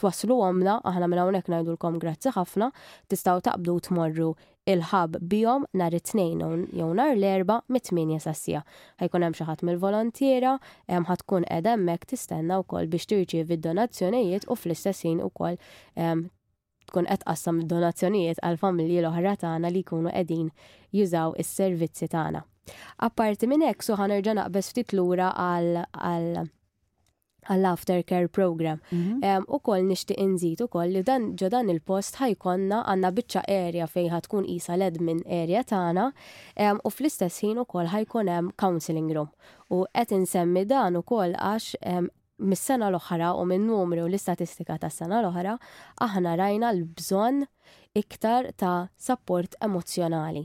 twaslu 0.01 0.37
għomna, 0.49 0.79
aħna 0.87 1.07
minn 1.11 1.19
hawnhekk 1.25 1.49
ngħidulkom 1.53 2.01
grazzi 2.03 2.33
ħafna, 2.37 2.71
tistgħu 3.11 3.43
taqbdu 3.47 3.77
tmorru 3.89 4.31
il-ħab 4.65 5.19
bijom 5.29 5.67
nar 5.77 5.93
it-tnejn 5.93 6.71
jew 6.73 6.87
nar 6.97 7.13
l-erba 7.17 7.59
mit-8 7.69 8.23
sassija. 8.25 8.63
Ħajkun 9.03 9.27
hemm 9.27 9.37
xi 9.37 9.45
ħadd 9.51 9.67
mill-volontiera, 9.69 10.55
hemm 10.89 11.11
ħadd 11.11 11.25
tkun 11.27 11.49
qed 11.51 11.69
hemmhekk 11.75 12.09
tistenna 12.15 12.63
wkoll 12.63 12.89
biex 12.95 13.11
tirċievi 13.13 13.59
id-donazzjonijiet 13.59 14.49
u 14.49 14.57
fl-istess 14.57 15.05
ħin 15.05 15.21
ukoll 15.27 15.61
tkun 16.91 17.09
qed 17.09 17.25
qassam 17.27 17.61
donazzjonijiet 17.71 18.41
għal 18.45 18.59
familji 18.63 19.01
l-oħra 19.03 19.35
tagħna 19.45 19.71
li 19.75 19.85
jkunu 19.85 20.11
qegħdin 20.15 20.51
jużaw 20.97 21.35
is-servizzi 21.43 22.09
tagħna. 22.15 22.45
Apparti 23.07 23.49
minn 23.51 23.65
hekk 23.69 23.85
suħan 23.91 24.13
nerġa' 24.15 24.37
naqbes 24.39 24.71
ftit 24.73 24.95
lura 24.97 25.31
għal 25.37 26.43
għall-aftercare 27.45 28.29
program. 28.33 28.79
Mhm. 28.91 29.43
U 29.53 29.59
koll 29.61 29.83
nishtiq 29.85 30.17
inżid 30.25 30.63
u 30.65 30.69
koll 30.73 30.95
li 30.97 31.03
dan 31.05 31.27
ġo 31.37 31.51
dan 31.53 31.69
il-post 31.69 32.17
ħajkonna 32.23 32.79
għanna 32.89 33.11
bicċa 33.19 33.43
area 33.53 33.87
fejn 33.91 34.15
ħatkun 34.15 34.49
isa 34.49 34.77
l-admin 34.79 35.21
area 35.27 35.61
tagħna 35.65 36.11
u 36.81 36.91
fl-istess 36.95 37.45
ħin 37.45 37.61
u 37.61 37.67
koll 37.69 37.93
ħajkun 37.93 38.33
hemm 38.33 38.53
counseling 38.57 39.13
room. 39.13 39.29
U 39.71 39.85
qed 39.93 40.17
insemmi 40.17 40.65
dan 40.65 40.97
ukoll 41.03 41.37
għax 41.37 41.75
mis-sena 42.43 42.89
l-oħra 42.93 43.29
u 43.39 43.43
minn 43.49 43.67
numru 43.69 44.05
l-istatistika 44.09 44.77
tas 44.83 44.97
sena 45.01 45.21
l-oħra, 45.23 45.57
aħna 46.07 46.33
rajna 46.41 46.71
l-bżonn 46.75 47.45
iktar 48.01 48.49
ta' 48.59 48.89
support 48.99 49.55
emozjonali. 49.63 50.43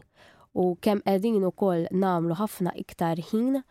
U 0.60 0.76
kemm 0.82 1.02
qegħdin 1.06 1.46
ukoll 1.50 1.86
nagħmlu 1.94 2.36
ħafna 2.42 2.74
iktar 2.84 3.22
ħin 3.32 3.62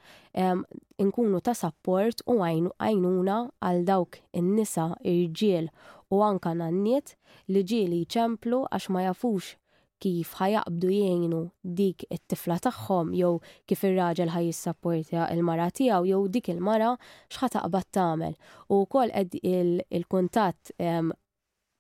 inkunu 1.05 1.41
ta' 1.47 1.55
support 1.59 2.23
u 2.27 2.41
għajnuna 2.45 3.39
għal 3.61 3.87
dawk 3.93 4.21
in-nisa, 4.43 4.91
irġiel 5.03 5.71
u 6.11 6.23
anka 6.25 6.55
nanniet 6.59 7.15
li 7.53 7.63
ġieli 7.63 8.03
ċemplu 8.11 8.65
għax 8.67 8.95
ma 8.95 9.07
jafux 9.11 9.55
kif 10.03 10.33
ħajaqbdu 10.39 10.91
jgħinu 10.97 11.41
dik 11.79 12.05
it-tifla 12.15 12.57
tagħhom 12.67 13.13
jew 13.19 13.33
kif 13.71 13.85
ir-raġel 13.89 14.33
ħajissapportja 14.35 15.27
il-mara 15.35 15.71
tiegħu 15.75 16.11
jew 16.13 16.23
dik 16.37 16.53
il-mara 16.55 16.93
x'ħataqbad 17.33 17.91
tagħmel. 17.99 18.37
U 18.71 18.83
wkoll 18.87 19.15
qed 19.23 19.41
il-kuntatt 19.43 20.75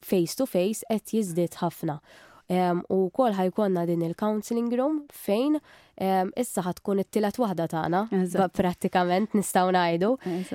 face 0.08 0.38
to 0.40 0.46
face 0.46 0.84
qed 0.88 1.14
jiżdied 1.16 1.62
ħafna. 1.62 2.00
Um, 2.48 2.78
u 2.88 3.10
kol 3.12 3.34
ħajkonna 3.36 3.82
din 3.84 4.00
il-counseling 4.06 4.70
room 4.72 5.02
fejn 5.12 5.58
um, 5.60 6.30
issa 6.40 6.62
ħatkun 6.64 7.02
it 7.02 7.10
tilat 7.12 7.36
waħda 7.36 7.66
tagħna 7.74 8.00
prattikament 8.56 9.36
nistgħu 9.36 9.74
ngħidu. 9.76 10.08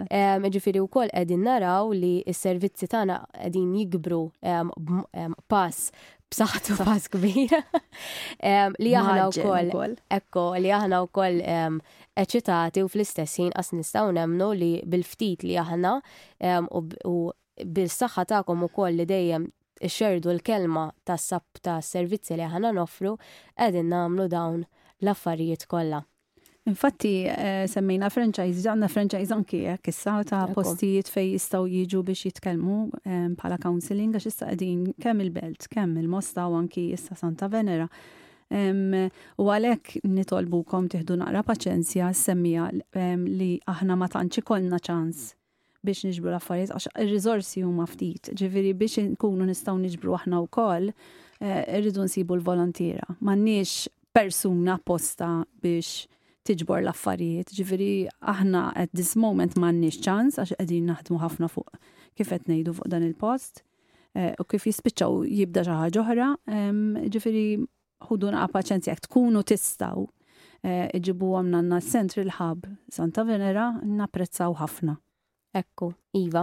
Um, 0.09 0.47
wkoll 0.87 1.11
qegħdin 1.13 1.45
naraw 1.45 1.93
li 1.93 2.13
s-servizzi 2.33 2.89
tagħna 2.95 3.19
qegħdin 3.43 3.77
jikbru 3.77 4.23
um, 4.25 4.73
um, 4.81 5.37
pass 5.47 5.93
b'saħħtu 6.33 6.75
pas 6.81 7.09
kbir. 7.13 7.57
Li 8.83 8.93
aħna 8.99 9.25
wkoll 9.29 9.93
ekko 10.17 10.45
li 10.63 10.71
aħna 10.77 11.01
wkoll 11.07 11.37
eċitati 12.23 12.83
u 12.83 12.89
fl-istess 12.89 13.41
ħin 13.43 13.53
qas 13.61 13.73
nistgħu 13.77 14.15
nemnu 14.17 14.47
li 14.57 14.71
bil-ftit 14.93 15.45
li 15.47 15.57
aħna 15.63 15.93
u 16.69 17.17
bil-saħħa 17.75 18.25
tagħkom 18.33 18.65
ukoll 18.69 18.97
li 19.01 19.07
dejjem 19.13 19.47
xerdu 19.83 20.31
l-kelma 20.35 20.87
tas-sab 21.09 21.61
ta' 21.61 21.77
servizzi 21.83 22.37
li 22.39 22.47
aħna 22.49 22.73
nofru 22.79 23.15
qegħdin 23.19 23.93
nagħmlu 23.93 24.29
dawn 24.33 24.65
l-affarijiet 25.01 25.67
kollha. 25.71 26.01
Infatti, 26.65 27.25
eh, 27.27 27.65
semmejna 27.67 28.07
franchise, 28.07 28.61
għanna 28.71 28.87
franchise 28.87 29.33
anki 29.35 29.65
eh, 29.67 29.75
kissa 29.83 30.21
ta' 30.23 30.45
postijiet 30.55 31.09
fej 31.11 31.33
jistaw 31.33 31.65
jiġu 31.67 31.99
biex 32.07 32.21
jitkelmu 32.29 32.75
eh, 33.03 33.25
bħala 33.35 33.57
counseling 33.65 34.15
għax 34.15 34.27
jista' 34.29 34.47
għedin 34.53 34.85
kemm 35.03 35.25
il-belt, 35.25 35.67
kemm 35.73 35.97
il-mosta 35.99 36.45
u 36.47 36.55
anki 36.61 36.85
issa 36.95 37.17
Santa 37.19 37.49
Venera. 37.51 37.89
U 38.53 39.47
għalek 39.49 40.03
nitolbukom 40.05 40.85
tiħdu 40.91 41.15
naqra 41.17 41.41
paċenzja 41.47 42.11
semmija 42.13 42.67
li 43.33 43.53
aħna 43.71 43.95
ma 43.97 44.05
tantx 44.11 44.43
ikollna 44.43 44.77
ċans 44.77 45.23
biex 45.81 46.05
niġbru 46.11 46.29
l-affarijiet, 46.29 46.73
għax 46.75 46.89
il-rizorsi 47.01 47.63
huma 47.65 47.87
ftit, 47.89 48.29
ġifiri 48.37 48.75
biex 48.77 49.01
nkunu 49.15 49.47
nistaw 49.49 49.79
niġbru 49.81 50.13
aħna 50.19 50.43
u 50.43 50.45
koll, 50.53 50.91
irridu 51.41 52.05
nsibu 52.05 52.37
l-volontira. 52.37 53.17
Mannix 53.25 53.87
persuna 54.13 54.77
posta 54.85 55.39
biex 55.65 56.03
tiġbor 56.47 56.81
l-affarijiet. 56.83 57.51
Ġifiri, 57.55 57.91
aħna 58.27 58.63
at 58.83 58.91
this 58.95 59.15
moment 59.19 59.55
m'għandniex 59.59 59.99
ċans 60.03 60.39
għax 60.41 60.57
qegħdin 60.59 60.89
naħdmu 60.91 61.19
ħafna 61.23 61.49
fuq 61.51 61.77
kif 62.19 62.33
qed 62.35 62.49
ngħidu 62.51 62.73
fuq 62.79 62.91
dan 62.93 63.05
il-post 63.07 63.63
eh, 64.17 64.33
u 64.39 64.43
kif 64.49 64.67
jispiċċaw 64.69 65.21
jibda 65.27 65.63
xi 65.65 65.77
ħaġa 65.81 66.03
oħra. 66.03 66.27
Ġifiri, 67.13 67.45
ħudu 68.09 68.33
naqa' 68.35 68.51
paċenzja 68.57 68.91
jekk 68.95 69.07
tkunu 69.07 69.45
tistaw 69.47 70.03
eh, 70.65 70.89
iġibu 70.99 71.31
għamna 71.39 71.63
għanna 71.63 71.81
Central 71.87 72.35
Hub 72.41 72.67
Santa 72.91 73.25
Venera 73.27 73.71
napprezzaw 73.81 74.59
ħafna. 74.61 74.99
Ekku, 75.53 75.91
Iva. 76.17 76.41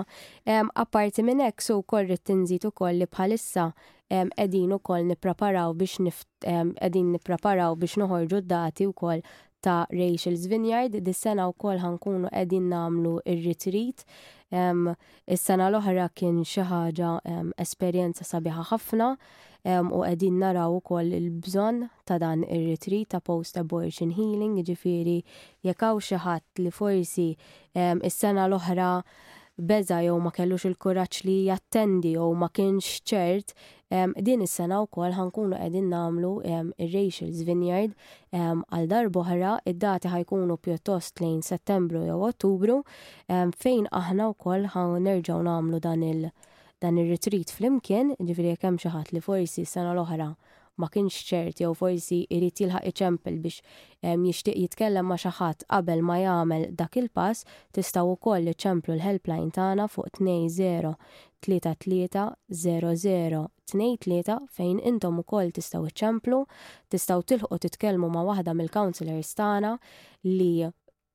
Apparti 0.79 1.25
minn 1.27 1.41
hekk 1.43 1.65
so 1.67 1.81
korri 1.83 2.15
tinżit 2.23 2.63
ukoll 2.69 3.01
li 3.03 3.09
bħalissa 3.11 3.65
um, 3.67 4.29
edin 4.39 4.77
ukoll 4.77 5.09
nippreparaw 5.09 5.73
biex 5.81 5.97
nift, 6.07 6.29
edin 6.47 7.09
nippreparaw 7.17 7.75
biex 7.75 7.99
noħorġu 8.05 8.39
d-dati 8.45 8.87
ukoll 8.87 9.25
ta' 9.63 9.87
Rachel's 9.93 10.47
Vineyard. 10.51 10.97
Dis-sena 11.05 11.49
u 11.49 11.53
kol 11.55 11.81
ħankunu 11.83 12.31
edin 12.43 12.69
namlu 12.75 13.19
il 13.27 13.45
retreat 13.47 14.05
Um, 14.51 14.89
Is-sena 15.31 15.69
l-oħra 15.71 16.09
kien 16.19 16.41
xi 16.43 16.65
ħaġa 16.67 17.11
um, 17.37 17.53
esperjenza 17.63 18.25
sabiħa 18.27 18.65
ħafna 18.73 19.07
um, 19.15 19.93
u 19.95 20.01
qegħdin 20.03 20.41
naraw 20.43 20.75
ukoll 20.81 21.13
il-bżonn 21.15 21.85
ta' 22.03 22.19
dan 22.19 22.43
ir-retreat 22.43 23.13
ta' 23.15 23.23
post-abortion 23.23 24.11
healing, 24.17 24.59
ġifiri 24.67 25.21
jekk 25.69 25.87
hawn 25.93 26.03
xi 26.03 26.19
ħadd 26.27 26.65
li 26.65 26.75
forsi 26.75 27.29
um, 27.79 28.03
is-sena 28.03 28.49
l-oħra 28.51 28.89
beza 29.71 30.01
jew 30.03 30.19
ma 30.19 30.35
kellux 30.35 30.67
il-kuraġġ 30.73 31.23
li 31.31 31.39
jattendi 31.53 32.17
jew 32.17 32.33
ma 32.43 32.51
kienx 32.51 33.05
ċert 33.07 33.55
Um, 33.91 34.13
din 34.23 34.41
is-sena 34.45 34.77
wkoll 34.85 35.15
ħankunu 35.17 35.57
qegħdin 35.61 35.87
nagħmlu 35.93 36.29
um, 36.57 36.69
ir-Rachels 36.85 37.41
Vineyard 37.47 37.97
għal 38.77 38.87
dar 38.93 39.09
boħra 39.17 39.55
id-dati 39.73 40.13
ħajkunu 40.13 40.57
pjuttost 40.67 41.19
lejn 41.25 41.43
Settembru 41.47 42.05
jew 42.07 42.21
Ottubru 42.29 42.77
um, 42.85 43.51
fejn 43.65 43.91
aħna 44.03 44.29
wkoll 44.37 44.69
nerġgħu 45.09 45.41
nagħmlu 45.49 45.83
dan 45.89 46.07
il- 46.13 46.31
dan 46.85 47.03
ir-retreat 47.03 47.51
flimkien, 47.57 48.15
ġifieri 48.21 48.55
kemm 48.63 48.79
xi 48.79 48.95
ħadd 48.95 49.11
li 49.19 49.25
forsi 49.27 49.67
s-sena 49.67 49.97
l-oħra 49.97 50.31
ma 50.81 50.89
kienx 50.93 51.19
ċert 51.29 51.61
jew 51.63 51.71
forsi 51.77 52.19
irid 52.35 52.57
jilħaq 52.63 52.85
iċempel 52.91 53.37
biex 53.45 53.57
jixtieq 54.05 54.57
jitkellem 54.63 55.07
ma' 55.13 55.19
xi 55.21 55.33
ħadd 55.39 55.61
qabel 55.71 56.01
ma 56.07 56.17
jagħmel 56.23 56.65
dak 56.81 56.95
il-pass 57.03 57.45
tistgħu 57.77 58.07
wkoll 58.17 58.47
iċemplu 58.55 58.93
l-helpline 58.97 59.53
tagħna 59.59 59.85
fuq 59.95 60.15
20330023 61.51 64.31
fejn 64.57 64.77
intom 64.91 65.17
ukoll 65.23 65.51
tistgħu 65.57 65.85
iċemplu, 65.93 66.39
tistgħu 66.93 67.21
tilħqu 67.33 67.55
titkellmu 67.65 68.09
ma' 68.13 68.27
waħda 68.33 68.51
mill-counselors 68.59 69.31
tagħna 69.39 69.73
li 70.29 70.51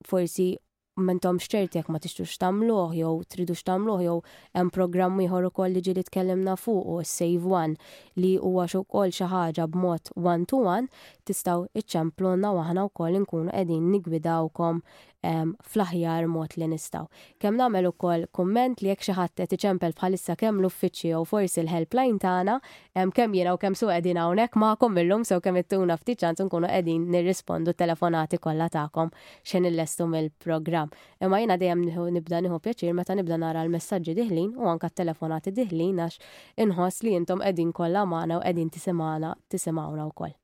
forsi 0.08 0.49
mentom 0.95 1.39
xċerti 1.43 1.81
jek 1.81 1.89
ma 1.91 1.99
tixtux 1.99 2.38
jow 2.39 2.91
jew 2.95 3.23
tridux 3.29 3.63
jow 3.67 3.99
jew 4.01 4.21
hemm 4.55 4.69
programm 4.71 5.19
ieħor 5.19 5.49
koll 5.51 5.73
li 5.75 5.81
ġieli 5.84 6.03
tkellimna 6.08 6.55
fuq 6.55 6.86
u 6.91 7.01
Save 7.03 7.43
One 7.45 7.75
li 8.15 8.38
huwa 8.39 8.67
koll 8.88 9.12
xi 9.12 9.23
ħaġa 9.27 9.67
b'mod 9.75 10.12
one 10.15 10.45
to 10.45 10.58
one 10.63 10.88
tistaw 11.25 11.65
waħna 11.75 12.53
u 12.55 12.59
aħna 12.63 12.83
wkoll 12.89 13.17
nkunu 13.23 13.49
qegħdin 13.55 13.85
nigwidawkom 13.93 14.81
ehm, 15.25 15.53
fl-aħjar 15.71 16.27
mod 16.29 16.53
li 16.61 16.67
nistaw. 16.73 17.07
Kemm 17.41 17.57
nagħmel 17.61 17.88
ukoll 17.89 18.25
komment 18.38 18.83
li 18.85 18.91
jekk 18.91 19.07
xi 19.07 19.15
ħadd 19.17 19.35
qed 19.47 19.55
iċempel 19.57 19.95
bħalissa 19.97 20.35
kemm 20.39 20.61
l-uffiċċju 20.61 21.19
u 21.23 21.27
forsi 21.31 21.63
l-helpline 21.63 22.21
tagħna, 22.21 22.57
ehm, 22.95 23.13
kemm 23.17 23.38
jiena 23.39 23.55
u 23.55 23.59
kemm 23.63 23.77
su 23.79 23.89
qegħdin 23.89 24.21
hawnhekk 24.21 24.59
magħkom 24.65 25.01
illum 25.01 25.25
sew 25.27 25.41
kemm 25.41 25.61
ittuna 25.63 25.97
ftiċan 25.99 26.38
nkunu 26.45 26.69
qegħdin 26.69 27.09
nirrispondu 27.17 27.73
telefonati 27.73 28.39
kollha 28.45 28.69
tagħkom 28.77 29.09
xejn 29.49 29.71
lestum 29.73 30.15
il-programm. 30.21 30.93
Imma 31.25 31.41
jiena 31.41 31.57
dejjem 31.57 31.85
nibda 32.19 32.41
niħu 32.45 32.61
pjaċir 32.67 32.93
meta 32.93 33.17
nibda 33.17 33.39
nara 33.41 33.65
l-messaġġi 33.65 34.15
diħlin 34.21 34.53
u 34.61 34.69
anke 34.69 34.93
t-telefonati 34.93 35.51
diħlin 35.57 36.01
għax 36.05 36.39
inħoss 36.67 37.03
li 37.07 37.17
intom 37.17 37.41
qegħdin 37.41 37.73
kollha 37.75 38.05
magħna 38.05 38.41
u 38.41 38.43
qegħdin 38.45 38.73
tisimgħana 38.77 39.35
tisimgħuna 39.49 40.09
wkoll. 40.11 40.38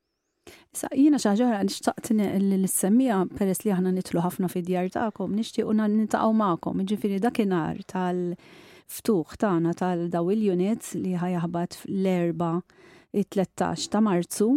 Sa 0.79 0.87
jina 0.97 1.19
xaġara 1.23 1.59
nishtaqt 1.67 2.07
l-semmija 2.13 3.19
peress 3.37 3.61
li 3.65 3.73
ħana 3.75 3.91
nitlu 3.97 4.23
ħafna 4.25 4.49
fi 4.53 4.61
djar 4.69 4.87
ta'kom, 4.95 5.35
nishtiq 5.39 5.67
unna 5.71 5.85
nitaqaw 5.99 6.33
ma'kom, 6.41 6.83
ġifiri 6.89 7.19
dakinar 7.25 7.77
tal-ftuħ 7.93 9.35
ta'na 9.43 9.73
tal-daw 9.81 10.31
il-unit 10.35 10.93
li 11.03 11.13
ħajaħbat 11.23 11.79
l-erba 12.01 12.51
13 13.19 13.91
ta' 13.91 14.01
marzu 14.07 14.49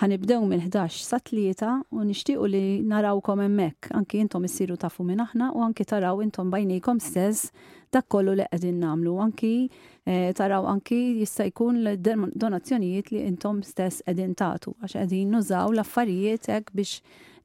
ħanibdew 0.00 0.38
mill-11 0.46 0.98
sa 1.08 1.18
tlieta 1.26 1.70
u 1.96 2.04
nixtiequ 2.06 2.48
li 2.52 2.64
narawkom 2.90 3.40
hemmhekk 3.46 3.90
anki 3.98 4.20
intom 4.22 4.44
issiru 4.48 4.76
tafu 4.78 5.04
minn 5.08 5.24
aħna 5.24 5.50
u 5.56 5.62
anki 5.66 5.86
taraw 5.88 6.20
intom 6.24 6.52
bajnejkom 6.52 7.00
stess 7.00 7.48
dak 7.94 8.08
kollu 8.14 8.34
li 8.38 8.46
qegħdin 8.52 8.78
nagħmlu 8.84 9.14
anki 9.24 9.52
eh, 9.62 10.28
taraw 10.38 10.66
anki 10.70 10.98
jista' 11.20 11.46
jkun 11.50 11.82
donazzjonijiet 12.02 13.12
li 13.14 13.22
intom 13.30 13.60
stess 13.66 14.02
qegħdin 14.06 14.34
tagħtu 14.40 14.74
għax 14.80 14.96
qegħdin 14.98 15.32
nużaw 15.36 15.72
l-affarijiet 15.74 16.50
hekk 16.56 16.74
biex 16.76 17.00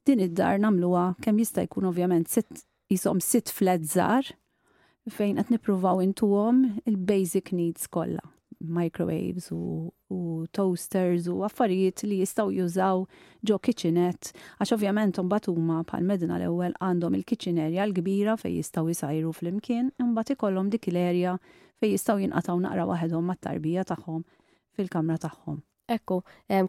din 0.08 0.24
id-dar 0.26 0.60
nagħmluha 0.64 1.06
kemm 1.24 1.42
jista' 1.44 1.66
jkun 1.68 1.90
ovvjament 1.92 2.32
sitt 2.32 2.64
jisom 2.92 3.22
sitt 3.22 3.52
flat 3.54 3.84
żgħar 3.92 4.32
fejn 5.16 5.40
qed 5.42 5.50
nippruvaw 5.56 6.02
intuhom 6.04 6.64
il-basic 6.86 7.50
needs 7.52 7.88
kollha 7.90 8.22
microwaves 8.64 9.50
u, 9.52 9.92
u 10.08 10.46
toasters 10.52 11.26
u 11.26 11.42
affarijiet 11.44 12.02
li 12.02 12.18
jistaw 12.18 12.50
jużaw 12.52 13.04
ġo 13.48 13.58
kitchenet 13.62 14.30
għax 14.60 14.74
ovvjament 14.76 15.18
mbagħad 15.24 15.50
huma 15.54 15.80
bħal 15.88 16.06
medina 16.12 16.38
l-ewwel 16.38 16.76
għandhom 16.80 17.18
il-kitchen 17.20 17.58
area 17.66 17.86
l-kbira 17.88 18.36
fejn 18.40 18.56
jistaw 18.60 18.90
jisajru 18.92 19.34
fl-imkien 19.38 19.90
imbagħad 20.06 20.36
ikollhom 20.36 20.70
dik 20.76 20.90
l-erja 20.94 21.36
fejn 21.82 21.96
jistaw 21.96 22.22
jinqataw 22.24 22.62
naqra 22.66 22.88
waħedhom 22.92 23.28
mat-tarbija 23.32 23.84
tagħhom 23.92 24.24
fil-kamra 24.78 25.18
tagħhom 25.26 25.60
ekku 25.96 26.16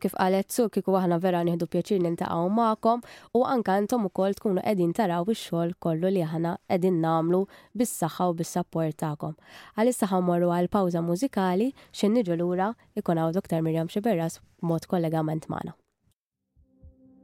kif 0.04 0.14
qalet 0.20 0.52
su 0.56 0.66
kiku 0.76 0.96
għahna 1.00 1.18
vera 1.26 1.42
nieħdu 1.48 1.68
pjaċir 1.74 2.02
nintaqgħu 2.06 2.50
magħkom 2.60 3.04
u 3.40 3.44
anke 3.56 3.78
u 3.98 4.02
ukoll 4.10 4.36
tkunu 4.40 4.62
edin 4.72 4.94
taraw 4.98 5.26
ix-xogħol 5.28 5.74
kollu 5.86 6.12
li 6.16 6.24
aħna 6.28 6.56
qegħdin 6.70 6.98
nagħmlu 7.06 7.42
bis-saħħa 7.82 8.30
u 8.30 8.34
bis-sapport 8.42 8.98
tagħkom. 9.04 9.36
Għalissa 9.80 10.10
għamorru 10.12 10.50
għal 10.58 10.72
pawza 10.76 11.02
mużikali 11.10 11.70
x'in 11.92 12.18
niġu 12.18 12.38
lura 12.42 12.72
ikun 13.00 13.22
hawn 13.24 13.38
Dr. 13.38 13.64
Mirjam 13.66 13.90
Xeberras 13.94 14.40
mod 14.62 14.88
kollegament 14.92 15.48
magħna. 15.52 15.76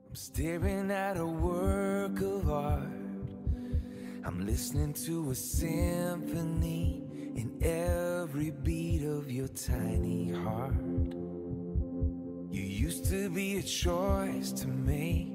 I'm 0.10 0.16
staring 0.16 0.90
at 0.92 1.18
a 1.18 1.26
work 1.26 2.22
of 2.22 2.50
art. 2.50 2.98
I'm 4.26 4.46
listening 4.46 4.94
to 5.06 5.32
a 5.32 5.36
symphony 5.36 7.04
in 7.36 7.52
every 7.62 8.50
beat 8.52 9.06
of 9.06 9.32
your 9.32 9.48
tiny 9.48 10.32
heart. 10.32 11.19
You 12.60 12.66
used 12.88 13.06
to 13.06 13.30
be 13.30 13.56
a 13.58 13.62
choice 13.62 14.52
to 14.52 14.68
make, 14.68 15.32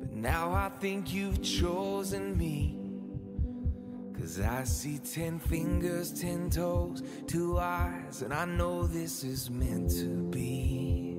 but 0.00 0.10
now 0.12 0.52
I 0.52 0.68
think 0.80 1.14
you've 1.14 1.40
chosen 1.40 2.36
me. 2.36 2.76
Cause 4.18 4.40
I 4.40 4.64
see 4.64 4.98
ten 4.98 5.38
fingers, 5.38 6.10
ten 6.10 6.50
toes, 6.50 7.00
two 7.28 7.60
eyes, 7.60 8.22
and 8.22 8.34
I 8.34 8.44
know 8.44 8.88
this 8.88 9.22
is 9.22 9.48
meant 9.50 9.88
to 9.92 10.08
be. 10.34 11.16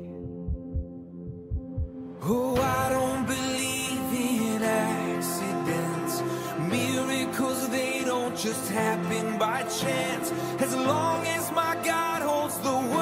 Oh, 2.23 2.57
I 2.59 2.89
don't 2.89 3.25
believe 3.25 4.57
in 4.57 4.61
accidents. 4.61 6.21
Miracles, 6.69 7.69
they 7.69 8.03
don't 8.03 8.35
just 8.37 8.69
happen 8.71 9.37
by 9.37 9.61
chance. 9.69 10.33
As 10.61 10.75
long 10.75 11.25
as 11.27 11.49
my 11.53 11.77
God 11.85 12.23
holds 12.23 12.57
the 12.59 12.94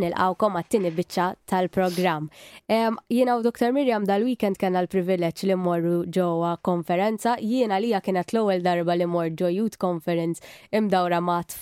nilqawkom 0.00 0.56
għattini 0.60 0.90
bicċa 0.96 1.26
tal-program. 1.50 2.28
Jiena 3.10 3.36
u 3.38 3.42
Dr. 3.44 3.72
Mirjam 3.76 4.04
dal-weekend 4.08 4.58
kena 4.60 4.82
l-privileċ 4.84 5.46
li 5.50 5.56
morru 5.60 5.98
ġowa 6.12 6.54
konferenza, 6.66 7.36
jiena 7.42 7.78
lija 7.82 8.00
kienet 8.04 8.34
l-ewwel 8.34 8.64
darba 8.64 8.96
li 8.96 9.06
morru 9.10 9.34
ġo 9.42 9.50
Youth 9.56 9.78
Conference 9.82 10.42
imdawra 10.74 11.20
mat 11.24 11.56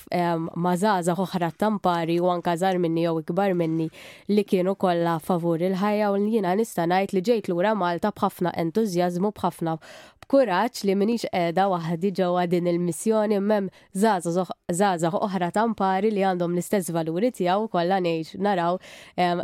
mażaza 0.54 1.16
oħra 1.18 1.52
tampari 1.58 2.18
u 2.20 2.30
anka 2.32 2.54
minni 2.78 3.04
jew 3.04 3.18
ikbar 3.20 3.54
minni 3.54 3.88
li 4.28 4.44
kienu 4.44 4.74
kollha 4.76 5.18
favur 5.22 5.60
il-ħajja 5.62 6.10
u 6.12 6.18
jiena 6.28 6.54
nista' 6.58 6.86
ngħid 6.86 7.14
li 7.16 7.22
ġejt 7.30 7.48
lura 7.50 7.74
Malta 7.74 8.10
bħafna 8.14 8.52
entużjażmu 8.60 9.30
bħafna 9.36 9.78
b'kuraġġ 10.24 10.84
li 10.88 10.94
minix 10.98 11.24
qiegħda 11.30 11.64
waħdi 11.72 12.10
ġewwa 12.18 12.44
din 12.52 12.68
il-missjoni 12.72 13.38
mem 13.44 13.66
żgħażagħ 14.02 15.18
oħra 15.26 15.48
tampari 15.56 16.10
li 16.12 16.24
għandhom 16.28 16.54
l-istess 16.56 16.92
valuri 16.96 17.30
tiegħu 17.38 17.68
kollha 17.74 17.98
ngħix 18.04 18.40
naraw 18.46 18.78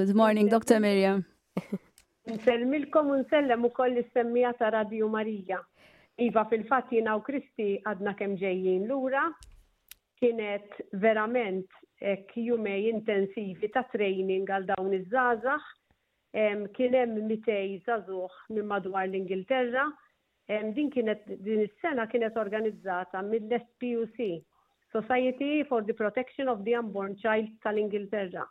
Good 0.00 0.14
morning, 0.14 0.48
Dr. 0.52 0.78
Mirjam. 0.84 1.24
Nsellmilkom 2.30 3.08
u 3.10 3.20
nsellem 3.24 3.64
ukoll 3.66 3.96
is-semmija 4.02 4.52
ta' 4.60 4.68
Radio 4.70 5.08
Marija. 5.10 5.58
Iva 6.20 6.44
fil-fatt 6.50 6.92
jina 6.92 7.16
u 7.18 7.22
Kristi 7.26 7.72
għadna 7.88 8.12
kemm 8.18 8.36
ġejjin 8.38 8.84
lura 8.90 9.24
kienet 10.20 10.74
verament 11.02 11.66
ek 12.00 12.34
eh, 12.36 12.46
jumej 12.50 12.86
intensivi 12.90 13.68
ta' 13.72 13.86
training 13.94 14.46
għal 14.50 14.66
dawn 14.74 14.96
iż-żazax. 15.00 15.68
Kien 16.78 16.94
hemm 16.94 17.24
mitej 17.26 17.70
żagħżugħ 17.88 18.34
minn 18.56 18.68
madwar 18.72 19.08
l-Ingilterra. 19.08 19.86
Din 20.76 20.90
kienet 20.94 21.24
din 21.42 21.64
is-sena 21.64 22.04
kienet 22.12 22.38
organizzata 22.38 23.22
mill-SPUC, 23.26 24.28
Society 24.94 25.50
for 25.70 25.82
the 25.88 25.96
Protection 26.00 26.50
of 26.52 26.62
the 26.68 26.76
Unborn 26.78 27.16
Child 27.22 27.50
tal-Ingilterra. 27.66 28.44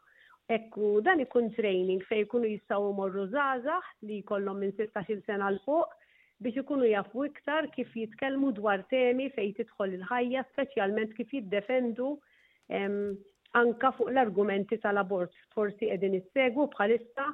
Ekku 0.51 0.91
dan 1.07 1.23
ikun 1.23 1.47
training 1.55 2.03
fej 2.09 2.25
kunu 2.31 2.49
jistaw 2.51 2.89
morru 2.99 3.27
zazax 3.31 3.95
li 4.09 4.19
kollom 4.27 4.59
minn 4.59 4.75
16 4.81 5.21
sena 5.29 5.47
l 5.53 5.61
fuq 5.63 5.97
biex 6.41 6.61
ikunu 6.63 6.85
jafu 6.87 7.25
iktar 7.25 7.65
kif 7.75 7.89
jitkellmu 7.95 8.49
dwar 8.59 8.83
temi 8.91 9.25
fejn 9.37 9.55
tidħol 9.59 9.95
il-ħajja, 9.99 10.43
speċjalment 10.53 11.15
kif 11.17 11.31
jiddefendu 11.35 12.11
anka 13.61 13.91
fuq 13.97 14.13
l-argumenti 14.13 14.77
tal-abort. 14.85 15.33
Forsi 15.55 15.89
edin 15.95 16.15
issegwu 16.19 16.69
bħalissa 16.75 17.25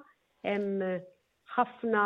ħafna 1.57 2.05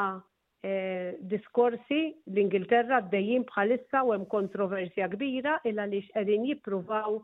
eh, 0.67 1.15
diskorsi 1.31 1.99
l-Ingilterra 2.27 2.99
d 3.05 3.13
dajjim 3.15 3.45
bħalissa 3.51 4.01
u 4.03 4.11
hemm 4.15 4.27
kontroversja 4.33 5.07
kbira 5.13 5.55
illa 5.71 5.85
lix 5.93 6.11
edin 6.23 6.43
jippruvaw 6.49 7.15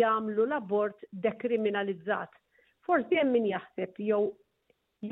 jagħmlu 0.00 0.48
l-abort 0.48 1.06
dekriminalizzat. 1.28 2.34
Forsi 2.86 3.20
hemm 3.20 3.36
min 3.38 3.46
jaħseb 3.52 4.02
jew 4.08 4.24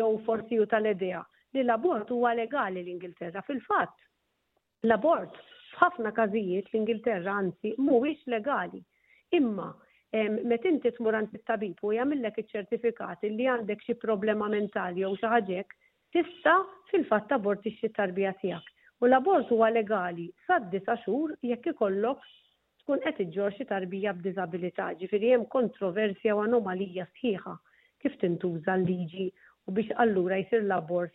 jew 0.00 0.10
forsi 0.26 0.58
ju 0.58 0.66
tal-idea 0.74 1.22
li 1.54 1.62
l-abort 1.62 2.10
huwa 2.10 2.32
legali 2.34 2.82
l-Ingilterra. 2.82 3.42
Fil-fatt, 3.46 3.94
l-abort 4.86 5.34
f'ħafna 5.74 6.10
każijiet 6.16 6.68
l-Ingilterra 6.72 7.34
anzi 7.42 7.72
mhuwiex 7.78 8.26
legali. 8.34 8.82
Imma 9.38 9.70
met 10.50 10.62
inti 10.70 10.90
tmur 10.94 11.16
għand 11.18 11.32
it-tabib 11.34 11.80
u 11.88 11.92
jagħmilek 11.96 12.36
iċ-ċertifikat 12.42 13.24
li 13.34 13.48
għandek 13.50 13.80
xi 13.86 13.96
problema 14.02 14.46
mentali 14.52 15.02
jew 15.02 15.08
xi 15.18 15.26
ħaġek, 15.30 15.74
tista' 16.14 16.60
fil-fatt 16.92 17.32
abort 17.34 17.66
xi 17.66 17.90
tarbija 17.96 18.30
tiegħek. 18.42 18.68
U 19.02 19.08
l-abort 19.10 19.50
huwa 19.50 19.70
legali 19.74 20.28
sad-disa 20.46 20.94
xhur 21.02 21.34
jekk 21.42 21.72
ikollok 21.74 22.22
tkun 22.84 23.02
qed 23.02 23.20
iġġor 23.26 23.56
xi 23.58 23.66
tarbija 23.72 24.14
b'diżabilità, 24.18 24.92
ġifieri 25.02 25.34
hemm 25.34 25.48
kontroversja 25.50 26.36
u 26.38 26.44
anomalija 26.44 27.06
sħiħa 27.18 27.56
kif 28.04 28.14
tintuża 28.22 28.78
l-liġi 28.78 29.26
u 29.66 29.74
biex 29.74 29.96
allura 30.04 30.36
jsir 30.44 30.62
l-abort 30.66 31.14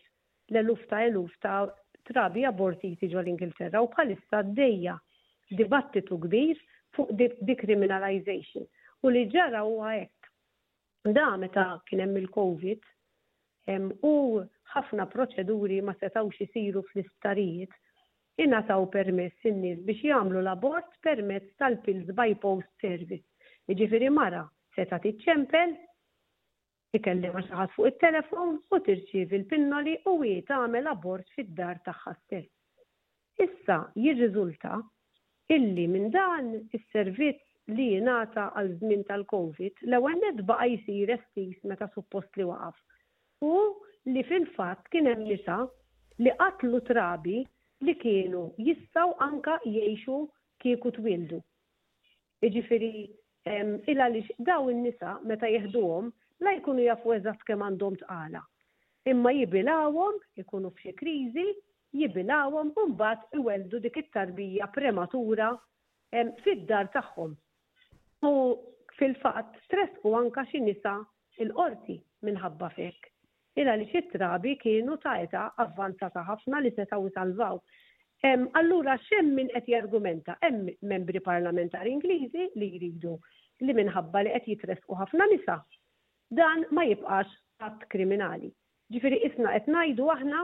l-eluf 0.50 0.86
ta' 0.88 1.04
eluf 1.06 1.34
ta' 1.44 1.68
trabi 2.10 2.44
abortiti 2.50 3.10
ġol 3.12 3.30
Ingilterra 3.32 3.82
u 3.86 3.90
bħalissa 3.92 4.42
d-dejja 4.48 4.96
dibattitu 5.60 6.18
kbir 6.26 6.62
fuq 6.98 7.14
decriminalization. 7.46 8.66
U 9.06 9.12
li 9.14 9.26
ġara 9.32 9.62
u 9.68 9.80
għek. 9.86 10.32
Da 11.16 11.28
meta 11.42 11.66
kienem 11.88 12.16
il-Covid 12.22 12.86
u 14.04 14.14
ħafna 14.74 15.06
proċeduri 15.14 15.82
ma 15.86 15.94
setawx 16.00 16.40
isiru 16.48 16.82
fl-isptarijiet 16.90 17.76
innataw 18.44 18.88
permess 18.94 19.50
in-nies 19.52 19.80
biex 19.86 20.04
jagħmlu 20.10 20.42
l-abort 20.42 20.90
permezz 21.06 21.54
tal-pills 21.62 22.10
by 22.18 22.28
post 22.42 22.72
service. 22.84 23.22
Jiġifieri 23.70 24.10
mara 24.10 24.44
seta' 24.76 24.98
tiċċempel 25.06 25.78
tikellim 26.94 27.36
xaħat 27.48 27.74
fuq 27.76 27.88
il-telefon 27.90 28.54
u 28.58 28.78
tirċiv 28.86 29.34
l-pinnoli 29.40 29.92
u 30.12 30.16
wi 30.22 30.32
tagħmel 30.48 30.88
abort 30.92 31.28
fid-dar 31.36 31.82
tagħha 31.88 32.14
stess. 32.16 32.50
Issa 33.46 33.76
jirriżulta 34.06 34.80
illi 35.56 35.86
minn 35.92 36.08
dan 36.16 36.50
is-servizz 36.78 37.46
li 37.78 37.86
jingħata 37.94 38.48
għal 38.58 38.72
żmien 38.80 39.06
tal-COVID 39.12 39.86
l-ewwel 39.88 40.18
net 40.24 40.42
baqa' 40.50 40.70
jsir 40.74 41.14
estis 41.18 41.60
meta 41.70 41.90
suppost 41.94 42.38
li 42.42 42.48
waqaf. 42.50 42.74
U 43.46 43.54
li 44.16 44.26
fil-fatt 44.32 44.90
kien 44.92 45.10
hemm 45.12 45.28
nisa 45.30 45.60
li 46.26 46.34
qatlu 46.42 46.82
trabi 46.90 47.44
li 47.86 47.94
kienu 48.02 48.48
jistgħu 48.66 49.14
anka 49.28 49.60
jgħixu 49.68 50.18
kieku 50.66 50.92
twildu. 50.98 51.38
Jiġifieri 52.44 52.96
illa 53.94 54.08
li 54.12 54.26
daw 54.50 54.68
in-nisa 54.74 55.20
meta 55.28 55.48
jeħduhom 55.54 56.10
la 56.44 56.54
jkunu 56.56 56.84
jafu 56.88 57.12
eżatt 57.16 57.42
kemm 57.48 57.64
għandhom 57.66 57.96
tqala. 58.02 58.40
Imma 59.12 59.32
jibilawhom, 59.36 60.20
ikunu 60.40 60.70
f'xi 60.76 60.94
kriżi, 61.00 61.46
jibilawhom 62.00 62.70
u 62.78 62.86
mbagħad 62.94 63.40
iweldu 63.40 63.82
dik 63.86 63.98
it-tarbija 64.04 64.68
prematura 64.78 65.50
fid-dar 66.46 66.92
tagħhom. 66.96 67.34
U 68.28 68.32
fil-fatt 69.00 69.60
stress 69.66 70.06
anka 70.22 70.46
xi 70.54 70.64
nisa 70.70 70.94
il-qorti 71.44 72.00
minħabba 72.30 72.72
fek. 72.78 73.12
Ila 73.60 73.76
li 73.76 73.90
xi 73.92 74.02
trabi 74.14 74.56
kienu 74.62 74.96
tajta 75.04 75.44
avvanzata 75.66 76.24
ħafna 76.30 76.64
li 76.64 76.72
setgħu 76.80 77.12
salvaw. 77.18 77.60
Allura 78.62 78.96
xem 79.08 79.34
min 79.42 79.52
qed 79.56 79.68
jargumenta 79.76 80.38
hemm 80.44 80.72
membri 80.94 81.20
parlamentari 81.24 81.92
Ingliżi 81.98 82.50
li 82.56 82.72
jridu 82.78 83.16
li 83.64 83.76
minħabba 83.82 84.24
li 84.28 84.34
qed 84.38 84.52
jitresqu 84.54 84.96
ħafna 85.04 85.28
nisa 85.34 85.62
dan 86.32 86.66
ma 86.76 86.84
jibqax 86.88 87.30
att 87.68 87.82
kriminali. 87.90 88.50
Ġifiri 88.94 89.20
isna 89.26 89.52
qed 89.56 89.68
ngħidu 89.70 90.06
aħna 90.14 90.40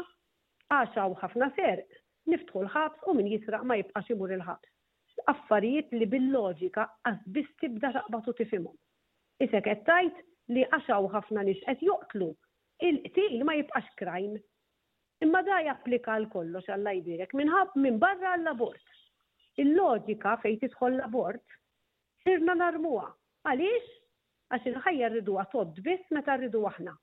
għaxa 0.74 1.06
u 1.12 1.16
ħafna 1.22 1.48
ser 1.58 1.80
niftħu 2.30 2.60
l-ħabs 2.66 3.06
u 3.10 3.14
min 3.18 3.30
jisraq 3.32 3.66
ma 3.66 3.78
jibqax 3.80 4.10
imur 4.14 4.34
il-ħabs. 4.36 4.72
Affarijiet 5.32 5.94
li 5.98 6.08
bil-loġika 6.12 6.86
għazbis 7.10 7.50
tibda 7.62 7.92
taqbatu 7.96 8.34
tifimhom. 8.38 8.74
Isek 9.42 9.66
qed 9.66 9.98
li 10.54 10.66
għaxa 10.68 10.98
u 11.02 11.08
ħafna 11.16 11.44
nix 11.50 11.62
qed 11.74 11.82
joqtlu 11.90 12.30
il-qtil 12.90 13.44
ma 13.50 13.58
jibqax 13.58 13.96
krajn. 14.02 14.36
Imma 15.26 15.42
da 15.48 15.62
japplika 15.70 16.18
l-kollox 16.22 16.70
għalla 16.76 16.94
jbirek 17.00 17.34
minħab 17.40 17.76
minn 17.82 17.98
barra 18.00 18.34
għall-abort. 18.38 18.94
Il-loġika 19.64 20.34
fejn 20.46 20.58
tidħol 20.68 20.98
l-abort 21.00 21.56
sirna 22.26 22.54
narmuwa. 22.62 23.10
Għaliex? 23.50 23.86
għax 24.54 24.68
il-ħajja 24.70 25.08
rridu 25.10 25.36
għatod 25.42 25.80
biss 25.86 26.12
meta 26.14 26.36
rridu 26.38 26.64
aħna. 26.70 26.94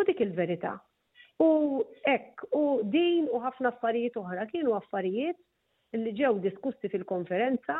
U 0.00 0.04
dik 0.08 0.22
il-verità. 0.24 0.72
U 1.40 1.82
ek, 2.08 2.42
u 2.56 2.62
din 2.92 3.28
u 3.30 3.38
ħafna 3.44 3.70
affarijiet 3.74 4.16
oħra 4.22 4.48
kienu 4.50 4.74
affarijiet 4.78 5.38
li 6.00 6.12
ġew 6.18 6.38
diskussi 6.44 6.90
fil-konferenza 6.92 7.78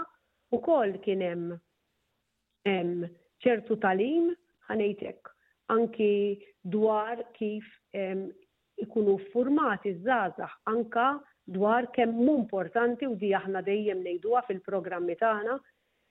u 0.55 0.61
kol 0.65 0.95
kien 1.05 1.25
hemm 1.27 3.09
ċertu 3.45 3.77
talim 3.83 4.31
ħanejtek 4.71 5.33
anki 5.75 6.13
dwar 6.73 7.23
kif 7.39 7.67
ikunu 8.87 9.17
formati 9.33 9.97
żgħażagħ 10.01 10.57
anka 10.75 11.09
dwar 11.59 11.89
kemm 11.97 12.29
importanti 12.39 13.09
u 13.11 13.17
di 13.19 13.33
aħna 13.37 13.65
dejjem 13.67 14.03
ngħiduha 14.07 14.45
fil-programmi 14.49 15.17
tagħna 15.21 15.59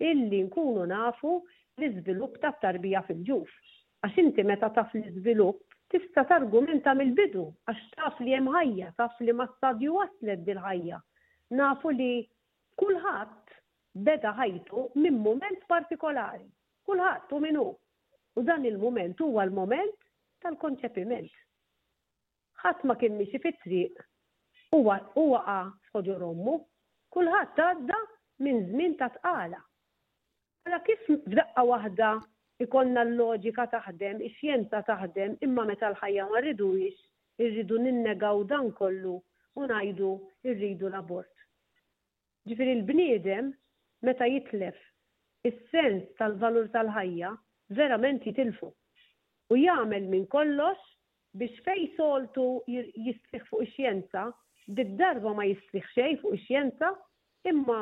illi 0.03 0.37
nkunu 0.43 0.85
nafu 0.89 1.31
l-iżvilupp 1.79 2.37
ta' 2.43 2.53
tarbija 2.61 3.01
fil-ġuf. 3.07 3.51
Għax 4.05 4.19
inti 4.23 4.43
meta 4.47 4.69
taf 4.75 4.93
l-iżvilupp 4.95 5.75
tista' 5.93 6.23
targumenta 6.31 6.93
mill-bidu 6.95 7.45
għax 7.71 7.89
taf 7.99 8.19
li 8.23 8.35
hemm 8.35 8.51
ħajja, 8.55 8.91
taf 9.01 9.15
li 9.25 9.35
ma 9.39 9.47
stadju 9.55 9.95
waslet 9.99 10.43
dil-ħajja. 10.47 10.97
Nafu 11.59 11.91
li 11.91 12.09
kulħadd 12.79 13.55
beda 14.07 14.33
ħajtu 14.39 14.85
minn 15.03 15.19
mument 15.25 15.65
partikolari. 15.71 16.47
Kulħadd 16.87 17.35
u 17.37 17.41
minnu. 17.43 17.65
U 18.37 18.41
dan 18.47 18.63
il-mument 18.65 19.19
huwa 19.25 19.43
l-moment 19.45 19.97
tal-konċepiment. 20.45 21.31
Ħadd 22.63 22.85
ma 22.87 22.95
kien 23.01 23.17
mixi 23.19 23.39
fit-triq 23.43 23.99
huwa 24.77 24.99
huwa 25.15 25.43
qa' 25.91 26.19
ommu, 26.29 26.55
kulħadd 27.11 27.59
għadda 27.65 27.97
minn 28.45 28.63
żmien 28.69 28.95
ta' 28.95 29.09
tqala. 29.17 29.59
Għala 30.59 30.69
mela, 30.69 30.85
kif 30.87 31.01
f'daqqa 31.25 31.61
waħda 31.67 32.07
ikonna 32.63 33.01
l-loġika 33.07 33.65
taħdem, 33.73 34.17
ix-xjenza 34.27 34.81
taħdem, 34.89 35.35
imma 35.47 35.63
meta 35.69 35.87
l-ħajja 35.89 36.23
ma 36.27 36.39
rridux, 36.43 36.95
irridu 37.45 37.77
ninnegaw 37.83 38.41
dan 38.49 38.67
kollu 38.79 39.13
u 39.55 39.59
ngħidu 39.67 40.09
irridu 40.49 40.85
l-abort. 40.89 41.35
Ġifieri 42.49 42.73
l-bniedem 42.79 43.53
meta 44.09 44.27
jitlef 44.33 44.77
is-sens 45.47 46.03
tal-valur 46.19 46.67
tal-ħajja 46.75 47.31
verament 47.79 48.27
jitilfu 48.27 48.73
u 48.73 49.53
jagħmel 49.63 50.11
minn 50.11 50.27
kollox 50.35 50.79
biex 51.39 51.55
fej 51.69 51.87
soltu 51.95 52.49
jistriħ 53.07 53.47
fuq 53.47 53.63
ix-xjenza, 53.69 54.25
dik 54.75 54.91
darba 54.99 55.33
ma 55.39 55.47
jistriħ 55.47 55.87
xejn 55.95 56.19
fuq 56.25 56.35
ix-xjenza, 56.35 56.91
imma 57.53 57.81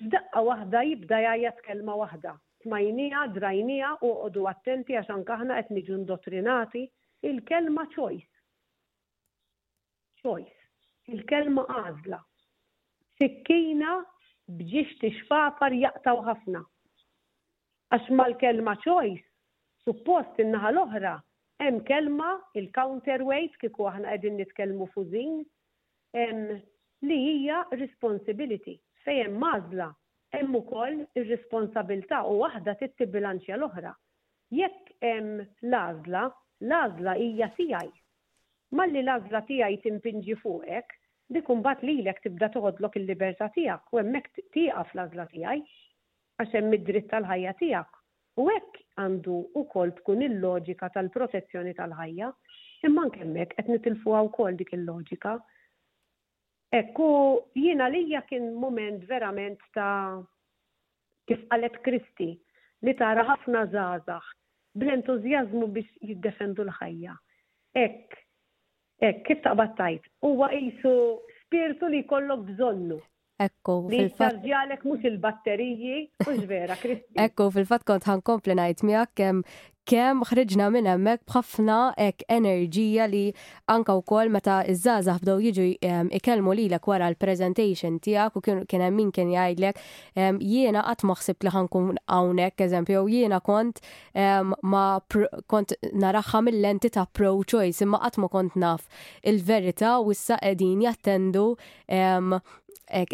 F'daqqa 0.00 0.40
waħda 0.48 0.80
jibda 0.88 1.16
jgħajat 1.22 1.58
kelma 1.64 1.94
waħda. 2.02 2.30
Tmajnija, 2.64 3.22
drajnija 3.36 3.88
u 4.08 4.12
għodu 4.22 4.44
attenti 4.50 4.96
għax 5.00 5.10
anke 5.14 5.34
aħna 5.36 5.58
qed 5.58 5.74
niġu 5.78 5.98
indottrinati 5.98 6.84
il-kelma 7.30 7.84
choice. 7.94 8.40
Choice. 10.22 10.56
Il-kelma 11.12 11.64
għażla. 11.80 12.20
Sikkina 13.20 13.98
bġiex 14.62 14.96
xfafar 15.18 15.76
jaqtaw 15.82 16.22
ħafna. 16.28 16.62
Għax 17.92 18.16
mal-kelma 18.22 18.76
choice, 18.86 19.26
suppost 19.84 20.40
innaħa 20.46 20.70
l-oħra, 20.76 21.16
hemm 21.66 21.82
kelma 21.92 22.30
il-counterweight 22.62 23.60
kieku 23.60 23.90
aħna 23.92 24.14
qegħdin 24.14 24.40
nitkellmu 24.40 24.88
fużin, 24.96 25.40
li 27.10 27.18
hija 27.34 27.60
responsibility 27.76 28.78
fejn 29.06 29.34
mażla 29.38 29.90
hemm 30.36 30.54
ukoll 30.56 31.00
ir-responsabilità 31.18 32.20
u 32.30 32.36
waħda 32.42 32.74
tittib 32.82 33.10
bilanċja 33.16 33.56
l-oħra. 33.58 33.92
Jekk 34.52 34.94
hemm 35.02 35.42
l-għażla, 35.44 36.22
l-għażla 36.66 37.14
hija 37.24 37.48
tiegħi. 37.58 37.92
Malli 38.78 39.02
l-għażla 39.02 39.40
tiegħi 39.50 39.80
timpinġi 39.84 40.38
fuqek, 40.44 40.96
dik 41.36 41.50
imbagħad 41.54 41.86
lilek 41.88 42.20
tibda 42.26 42.48
toħodlok 42.54 42.96
il-libertà 43.02 43.50
tiegħek 43.56 43.92
u 43.96 44.00
hemmhekk 44.02 44.44
tieqaf 44.56 44.94
l-għażla 44.96 45.26
tiegħi 45.34 45.64
għax 46.42 46.58
hemm 46.58 46.76
id-dritt 46.78 47.12
tal-ħajja 47.12 47.54
tiegħek. 47.60 47.98
U 48.42 48.48
hekk 48.54 48.86
għandu 49.02 49.38
ukoll 49.60 49.92
tkun 49.98 50.24
il-loġika 50.30 50.88
tal-protezzjoni 50.96 51.74
tal-ħajja, 51.76 52.30
imma 52.88 53.08
nkemmek 53.10 53.52
qed 53.60 53.68
nitilfuha 53.76 54.22
wkoll 54.30 54.56
dik 54.62 54.72
il-loġika 54.78 55.36
Ekku 56.72 57.06
jiena 57.60 57.86
lija 57.92 58.22
kien 58.28 58.46
moment 58.56 59.02
verament 59.08 59.60
ta' 59.76 60.20
kif 61.28 61.42
qalet 61.52 61.76
Kristi 61.84 62.30
li 62.82 62.94
tara 62.96 63.26
ħafna 63.28 63.66
zazax 63.74 64.30
bl-entużjażmu 64.80 65.68
biex 65.74 65.90
jiddefendu 66.08 66.64
l-ħajja. 66.64 67.12
Ek, 67.82 68.16
ekk, 69.04 69.20
kif 69.28 69.44
battajt? 69.60 70.08
Huwa 70.24 70.48
qisu 70.54 70.94
spirtu 71.42 71.92
li 71.92 72.00
kollok 72.08 72.46
bżonnu. 72.48 72.98
Ekku, 73.42 73.74
fil-fat. 73.92 74.40
Ġalek 74.44 74.86
mux 74.88 75.04
il-batteriji, 75.08 76.00
mux 76.24 76.40
vera, 76.48 76.76
Kristi. 76.80 77.16
Ekku, 77.20 77.50
fil-fat 77.52 77.84
kont 77.88 78.06
ħankompli 78.08 78.56
najt 78.56 78.84
miak 78.88 79.12
kem 79.18 79.42
kemm 79.88 80.22
ħriġna 80.30 80.66
minn 80.76 80.86
hemmhekk 80.86 81.26
b'ħafna 81.28 81.76
hekk 82.00 82.24
enerġija 82.30 83.06
li 83.10 83.22
anka 83.74 83.96
wkoll 83.98 84.30
meta 84.32 84.60
iż-żgħażagħ 84.70 85.22
bdew 85.24 85.42
jiġu 85.46 85.64
ikellmu 86.18 86.54
lilek 86.54 86.86
wara 86.90 87.08
l-presentation 87.10 87.98
tiegħek 88.04 88.38
u 88.38 88.42
kien 88.46 88.84
hemm 88.86 89.00
min 89.02 89.10
kien 89.16 89.32
jgħidlek 89.34 89.82
jiena 90.46 90.84
qatt 90.86 91.06
ma 91.08 91.16
ħsib 91.18 91.42
li 91.48 91.54
ħankun 91.56 92.00
hawnhekk 92.16 92.64
eżempju 92.68 93.04
jiena 93.16 93.40
kont 93.42 93.82
ma 94.14 94.86
kont 95.50 95.74
naraħħa 96.06 96.44
mill-lenti 96.48 96.92
ta' 96.94 97.08
pro-choice 97.10 97.82
imma 97.86 98.00
qatt 98.06 98.22
ma 98.22 98.30
kont 98.32 98.54
naf 98.62 98.86
il-verità 99.26 99.96
u 99.98 100.14
issa 100.14 100.38
qegħdin 100.42 100.86
jattendu 100.86 101.48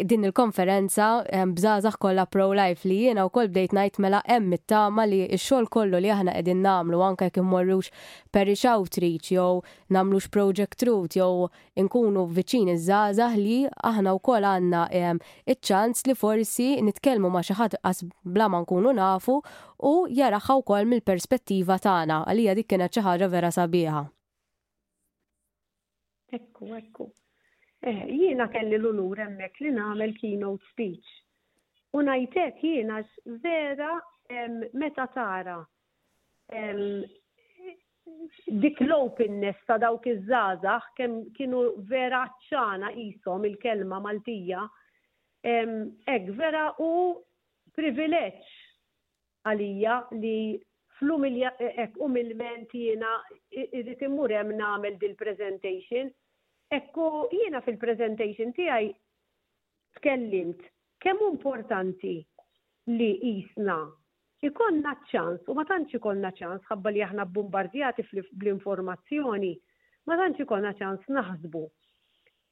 din 0.05 0.23
il-konferenza 0.23 1.23
bżazax 1.55 1.95
kollha 2.03 2.25
pro-life 2.25 2.85
li 2.89 2.97
jiena 3.03 3.23
wkoll 3.29 3.47
bdejt 3.51 3.73
ngħid 3.75 3.99
mela 4.03 4.19
hemm 4.27 4.55
it-tama 4.57 5.05
li 5.07 5.17
x-xogħol 5.37 5.67
kollu 5.75 6.01
li 6.01 6.11
aħna 6.13 6.33
qegħdin 6.35 6.61
nagħmlu 6.65 6.99
anke 7.05 7.27
jekk 7.29 7.39
immorrux 7.43 7.91
perish 8.35 8.67
Outreach 8.71 9.31
jew 9.35 9.61
nagħmlux 9.95 10.27
Project 10.35 10.83
Root 10.89 11.15
jew 11.19 11.47
inkunu 11.83 12.25
viċin 12.37 12.71
iż 12.75 12.89
li 13.39 13.59
aħna 13.91 14.15
wkoll 14.19 14.49
għandna 14.51 14.83
iċ-ċans 15.01 16.07
li 16.09 16.17
forsi 16.23 16.69
nitkellmu 16.89 17.31
ma 17.35 17.43
xi 17.45 17.55
ħadd 17.59 17.79
bla 18.27 18.49
ma 18.51 18.61
nkunu 18.65 18.95
nafu 18.99 19.39
u 19.91 19.95
jaraħħa 20.19 20.59
wkoll 20.63 20.91
mill-perspettiva 20.91 21.79
tagħna 21.87 22.23
għalija 22.27 22.57
dik 22.61 22.67
kienet 22.73 22.97
xi 22.99 23.05
ħaġa 23.07 23.31
vera 23.35 23.51
sabiħa. 23.59 24.07
Ekku, 26.33 26.75
ekku. 26.83 27.09
Eh, 27.81 28.07
jiena 28.11 28.47
kelli 28.51 28.75
l-unur 28.77 29.19
hemmhekk 29.23 29.61
li 29.63 29.69
nagħmel 29.73 30.13
keynote 30.21 30.65
speech. 30.71 31.11
U 31.95 32.01
ngħidlek 32.03 32.57
jiena 32.63 32.97
vera 33.45 33.91
meta 34.81 35.05
tara 35.13 35.53
dik 38.63 38.81
l-openness 38.87 39.63
ta' 39.69 39.79
dawk 39.85 40.05
iż-żgħażagħ 40.13 40.89
kemm 40.99 41.15
kienu 41.39 41.63
vera 41.93 42.21
ċana 42.49 42.91
qishom 42.97 43.47
il-kelma 43.51 44.01
Maltija. 44.07 44.65
Hekk 45.53 46.35
vera 46.41 46.65
u 46.83 46.91
privileġġ 47.79 48.53
għalija 49.53 49.97
li 50.19 51.41
ek 51.87 52.01
umilment 52.09 52.73
jiena 52.81 53.15
irrid 53.63 54.05
immur 54.11 54.35
hemm 54.37 54.55
nagħmel 54.63 54.99
dil-presentation 55.05 56.11
Ekku 56.77 57.05
jiena 57.33 57.59
fil-presentation 57.65 58.51
tiegħi 58.55 58.89
tkellimt 59.97 60.59
kemm 61.05 61.23
importanti 61.27 62.11
li 62.97 63.07
jisna 63.21 63.77
ikonna 64.49 64.91
ċans 65.13 65.49
u 65.49 65.55
ma 65.59 65.65
tantx 65.71 65.97
ikonna 65.99 66.29
ċans 66.41 66.67
ħabba 66.69 66.93
li 66.93 67.01
aħna 67.05 67.25
bombardjati 67.37 68.05
bl-informazzjoni 68.17 69.49
ma 70.11 70.19
tantx 70.21 70.45
ikonna 70.45 70.75
ċans 70.81 71.09
naħsbu. 71.17 71.63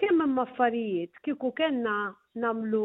Kemm 0.05 0.25
hemm 0.25 0.41
affarijiet 0.45 1.21
kieku 1.27 1.53
kellna 1.61 1.93
namlu 2.45 2.83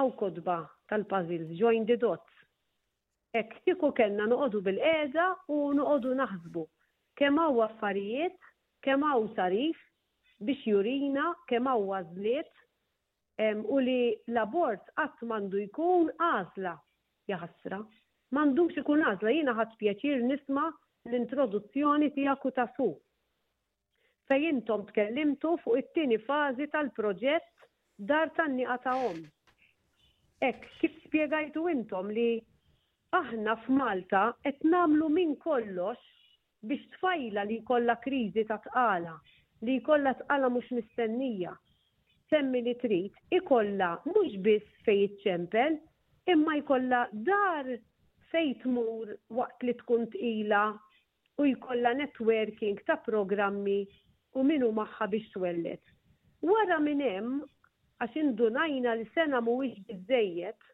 għaw 0.00 0.14
kodba 0.22 0.56
tal-puzzles, 0.94 1.52
join 1.60 1.84
the 1.92 1.98
dots. 2.06 2.32
Ek 3.42 3.52
kieku 3.68 3.92
kellna 4.00 4.24
noqogħdu 4.32 4.64
bil-qeda 4.70 5.28
u 5.58 5.70
noqogħdu 5.82 6.16
naħsbu. 6.24 6.66
Kemm 7.22 7.44
hawn 7.46 7.64
affarijiet 7.68 8.40
kemm 8.84 9.02
hawn 9.08 9.28
sarif 9.36 9.78
biex 10.46 10.64
jurina 10.70 11.28
kemm 11.50 11.68
hawn 11.72 11.86
għażliet 11.96 12.52
u 13.74 13.78
li 13.86 13.96
l-abort 14.32 14.90
qatt 15.00 15.24
mandu 15.30 15.62
jkun 15.64 16.10
għażla 16.26 16.74
jaħasra. 17.32 17.78
Mandux 18.38 18.76
ikun 18.80 19.02
għażla 19.08 19.32
jiena 19.36 19.52
ħadd 19.56 19.74
pjaċir 19.80 20.22
nisma' 20.28 20.66
l-introduzzjoni 21.10 22.08
tiegħek 22.16 22.46
u 22.48 22.52
ta' 22.58 22.64
fuq. 22.76 22.96
Fejintom 24.30 24.82
tkellimtu 24.90 25.52
fuq 25.62 25.78
it-tieni 25.82 26.18
fażi 26.28 26.66
tal-proġett 26.72 27.68
dar 28.10 28.32
tan 28.38 28.58
ta' 28.58 28.78
tagħhom. 28.86 29.20
Ek, 30.50 30.60
kif 30.80 30.96
spiegajtu 31.06 31.66
intom 31.74 32.10
li 32.16 32.28
aħna 33.20 33.56
f'Malta 33.66 34.26
qed 34.46 34.66
namlu 34.72 35.08
minn 35.18 35.36
kollox 35.46 36.12
biex 36.64 36.84
tfajla 36.96 37.42
li 37.48 37.56
jkollha 37.62 37.94
kriżi 38.04 38.42
ta' 38.50 38.56
tqala, 38.66 39.14
li 39.66 39.72
jkollha 39.80 40.12
tqala 40.20 40.48
mhux 40.54 40.68
mistennija. 40.76 41.52
Semmi 42.30 42.62
li 42.66 42.72
trid, 42.82 43.12
ikollha 43.38 43.90
mhux 44.08 44.38
biss 44.46 44.78
fejn 44.86 45.18
ċempel, 45.24 45.76
imma 46.34 46.54
jkollha 46.62 47.02
dar 47.28 47.68
fejn 48.32 48.54
tmur 48.62 49.12
waqt 49.40 49.66
li 49.68 49.74
tkun 49.82 50.06
tqila 50.14 50.62
u 51.44 51.48
jkollha 51.52 51.94
networking 52.00 52.80
ta' 52.88 52.98
programmi 53.10 53.78
u 54.40 54.46
minu 54.50 54.72
maħħa 54.80 55.10
biex 55.16 55.36
twellet. 55.36 55.82
Wara 56.52 56.80
minn 56.88 57.04
hemm 57.10 57.38
għax 58.06 58.16
indunajna 58.24 58.96
li 59.02 59.06
sena 59.18 59.44
mhuwiex 59.50 59.84
biżejjed 59.92 60.70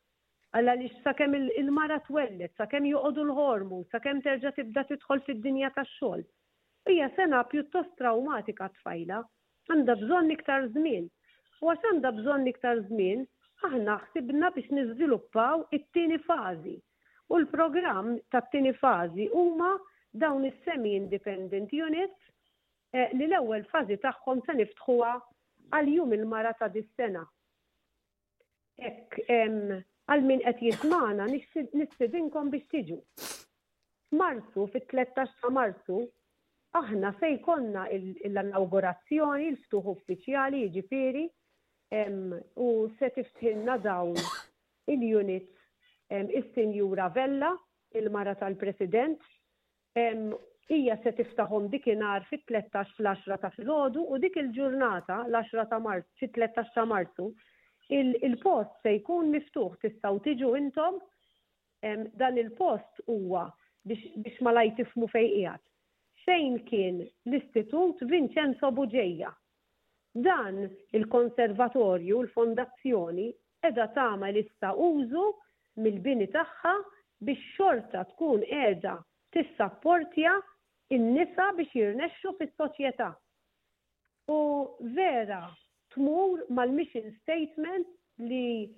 Għalla 0.58 0.72
li 0.80 0.88
sakemm 1.04 1.34
il-mara 1.62 1.96
twellet, 2.08 2.52
sakemm 2.60 2.86
juqodu 2.90 3.22
l-ħormu, 3.24 3.76
sakemm 3.94 4.22
terġa' 4.24 4.50
tibda 4.56 4.82
tidħol 4.88 5.20
fid-dinja 5.26 5.68
tax-xogħol. 5.76 6.24
Hija 6.92 7.06
sena 7.18 7.42
pjuttost 7.52 7.92
traumatika 8.00 8.66
tfajla, 8.78 9.20
għandha 9.70 9.94
bżonn 10.00 10.34
iktar 10.36 10.66
żmien. 10.72 11.06
U 11.62 11.70
għas 11.74 11.84
għandha 11.90 12.10
bżonn 12.16 12.50
iktar 12.54 12.80
żmien, 12.88 13.22
aħna 13.68 13.94
ħsibna 14.06 14.50
biex 14.56 14.74
niżviluppaw 14.78 15.66
it-tieni 15.78 16.18
fażi. 16.26 16.74
U 17.30 17.38
l-programm 17.44 18.10
tat-tieni 18.34 18.72
fażi 18.80 19.28
huma 19.36 19.70
dawn 20.24 20.48
is-semi 20.50 20.96
independent 20.96 21.70
units 21.78 22.16
eh, 22.96 23.12
li 23.14 23.28
l-ewwel 23.28 23.62
fażi 23.70 24.00
tagħhom 24.08 24.42
se 24.48 24.56
niftħuha 24.62 25.12
għal 25.78 25.94
jum 25.94 26.16
il-mara 26.18 26.56
ta' 26.58 26.72
dis-sena. 26.78 27.22
Hekk 28.80 29.20
għal 30.10 30.24
min 30.26 30.40
qed 30.42 30.62
jismana 30.66 31.26
nistidinkom 31.30 32.48
biex 32.50 32.66
tiġu. 32.74 32.96
Marzu, 34.18 34.64
fit-13 34.74 35.12
ta' 35.38 35.50
Marzu, 35.54 36.00
aħna 36.80 37.12
se 37.20 37.28
jkollna 37.36 37.84
l-inaugurazzjoni, 38.26 39.52
l-ftuħ 39.54 39.92
uffiċjali, 39.94 40.64
jiġifieri, 40.66 41.24
u 42.66 42.68
se 42.98 43.10
dawn 43.84 44.16
il 44.94 45.06
unit 45.20 45.50
il 46.10 46.46
sinjura 46.54 47.08
Vella, 47.14 47.52
il-mara 47.94 48.34
tal-President, 48.34 49.20
hija 50.74 50.96
se 51.04 51.12
tiftaħom 51.18 51.70
dikinhar 51.72 52.26
fit-13 52.30 52.96
fl-10 52.96 53.38
ta' 53.42 53.52
filgħodu 53.54 54.04
u 54.10 54.18
dik 54.26 54.36
il-ġurnata 54.42 55.22
l-10 55.30 55.70
ta' 55.70 55.82
Marzu, 55.86 56.10
fit-13 56.24 56.74
ta' 56.74 56.86
Marzu, 56.96 57.30
il-post 57.98 58.70
se 58.84 58.92
jkun 59.00 59.30
miftuħ 59.32 59.72
tistgħu 59.82 60.18
tiġu 60.24 60.50
intom 60.58 60.98
dan 62.20 62.36
il-post 62.42 63.02
huwa 63.10 63.44
biex 63.90 64.38
ma 64.46 64.52
lajt 64.54 64.76
tifmu 64.78 65.08
fejqijat. 65.10 65.62
Fejn 66.26 66.58
kien 66.68 67.00
l-Istitut 67.26 67.98
Vincenzo 68.10 68.70
Buġeja. 68.76 69.30
Dan 70.12 70.64
il-Konservatorju, 70.98 72.18
l-Fondazzjoni, 72.26 73.28
edha 73.64 73.86
tama 73.94 74.28
issa 74.36 74.74
użu 74.76 75.24
mill-bini 75.80 76.28
tagħha 76.34 76.76
biex 77.26 77.44
xorta 77.56 78.04
tkun 78.12 78.44
qiegħda 78.52 78.94
tissapportja 79.34 80.36
in-nisa 80.96 81.50
biex 81.58 81.74
jirnexxu 81.80 82.36
fis-soċjetà. 82.38 83.10
U 84.30 84.40
vera 84.98 85.42
tmur 85.94 86.38
mal-mission 86.54 87.10
statement 87.22 87.86
li 88.30 88.70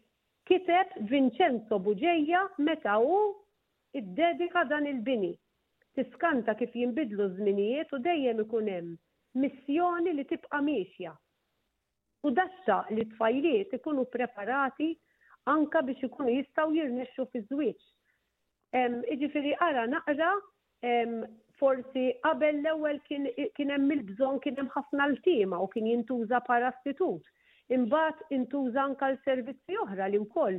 kiteb 0.49 0.93
Vincenzo 1.13 1.79
Buġeja 1.79 2.43
meta 2.59 2.99
hu 3.03 3.19
dedika 4.17 4.63
dan 4.71 4.87
il-bini. 4.89 5.33
Tiskanta 5.95 6.55
kif 6.57 6.73
jinbidlu 6.79 7.27
żminijiet 7.37 7.91
u 7.93 7.99
dejjem 8.07 8.39
ikun 8.47 8.71
hemm 8.73 8.95
missjoni 9.43 10.15
li 10.17 10.25
tibqa' 10.31 10.63
miexja. 10.65 11.13
U 12.27 12.31
dassa 12.31 12.79
li 12.97 13.05
tfajliet 13.13 13.75
ikunu 13.77 14.07
preparati 14.15 14.93
anka 15.53 15.83
biex 15.85 16.09
ikunu 16.09 16.33
jistgħu 16.39 16.77
jirnexxu 16.79 17.27
fi 17.33 17.45
żwieġ. 17.51 17.85
Iġifieri 19.17 19.53
ara 19.69 19.85
naqra 19.93 20.31
forsi 21.63 22.05
qabel 22.27 22.57
l-ewwel 22.63 22.97
kien 23.59 23.71
hemm 23.75 23.93
il-bżonn 23.95 24.41
kien 24.43 24.57
hemm 24.59 24.71
ħafna 24.77 25.05
l-tima 25.13 25.61
u 25.63 25.69
kien 25.75 25.85
jintuża 25.91 26.41
para 26.49 26.71
istitut. 26.75 27.23
Imbagħad 27.77 28.33
intuża 28.39 28.83
anke 28.89 29.11
l-servizzi 29.13 29.79
oħra 29.85 30.09
li 30.11 30.19
wkoll 30.25 30.57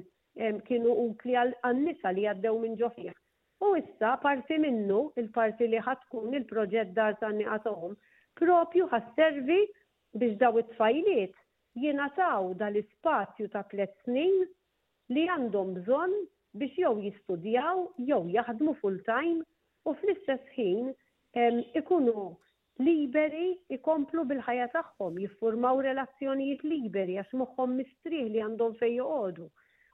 kienu 0.70 0.96
ukli 1.08 1.36
għan-nisa 1.42 2.14
li 2.16 2.24
għaddew 2.32 2.62
minn 2.62 2.78
ġofieħ. 2.80 3.12
U 3.68 3.74
issa 3.82 4.14
parti 4.24 4.58
minnu 4.64 5.02
il-parti 5.20 5.68
li 5.74 5.84
ħatkun 5.88 6.38
il-proġett 6.40 6.96
dar 7.00 7.20
ta' 7.20 7.34
għatahom 7.46 7.98
propju 8.40 8.88
ħasservi 8.94 9.60
biex 10.24 10.40
daw 10.40 10.58
it-tfajliet 10.64 11.36
jenataw 11.84 12.54
dal-ispazju 12.64 13.52
ta' 13.54 13.66
tliet 13.74 14.00
snin 14.08 14.44
li 15.14 15.28
għandhom 15.36 15.76
bżonn 15.82 16.16
biex 16.64 16.86
jew 16.86 16.96
jistudjaw 17.10 17.88
jew 18.10 18.22
jaħdmu 18.38 18.78
full-time 18.84 19.44
u 19.86 19.94
fl-istess 20.00 20.44
ħin 20.58 21.56
ikunu 21.80 22.22
liberi 22.88 23.48
ikomplu 23.78 24.24
bil-ħajja 24.30 24.68
tagħhom, 24.76 25.18
jiffurmaw 25.24 25.82
relazzjonijiet 25.88 26.64
liberi 26.74 27.18
għax 27.24 27.36
moħħhom 27.42 27.74
mistrieħ 27.80 28.30
li 28.36 28.44
għandhom 28.46 28.78
fejn 28.84 28.96
joqogħdu. 29.00 29.48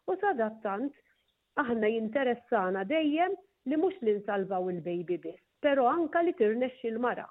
U 0.10 0.16
sadattant 0.24 1.02
aħna 1.64 1.90
jinteressana 1.96 2.84
dejjem 2.92 3.36
li 3.72 3.78
mhux 3.80 4.00
li 4.06 4.14
nsalvaw 4.20 4.70
il-baby 4.74 5.18
biss, 5.26 5.44
però 5.66 5.88
anka 5.94 6.22
li 6.28 6.34
tirnexxi 6.42 6.92
l-mara. 6.94 7.26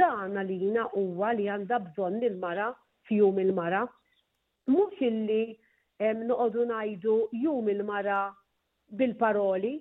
Dan 0.00 0.36
għalina 0.44 0.88
huwa 0.98 1.30
li 1.36 1.48
għandha 1.48 1.78
bżonn 1.90 2.24
il-mara 2.30 2.68
fjum 3.08 3.38
il-mara, 3.44 3.84
mhux 4.72 5.06
illi 5.10 5.42
noqogħdu 6.24 6.66
ngħidu 6.72 7.14
jum 7.44 7.68
il-mara 7.76 8.22
bil-paroli, 8.96 9.76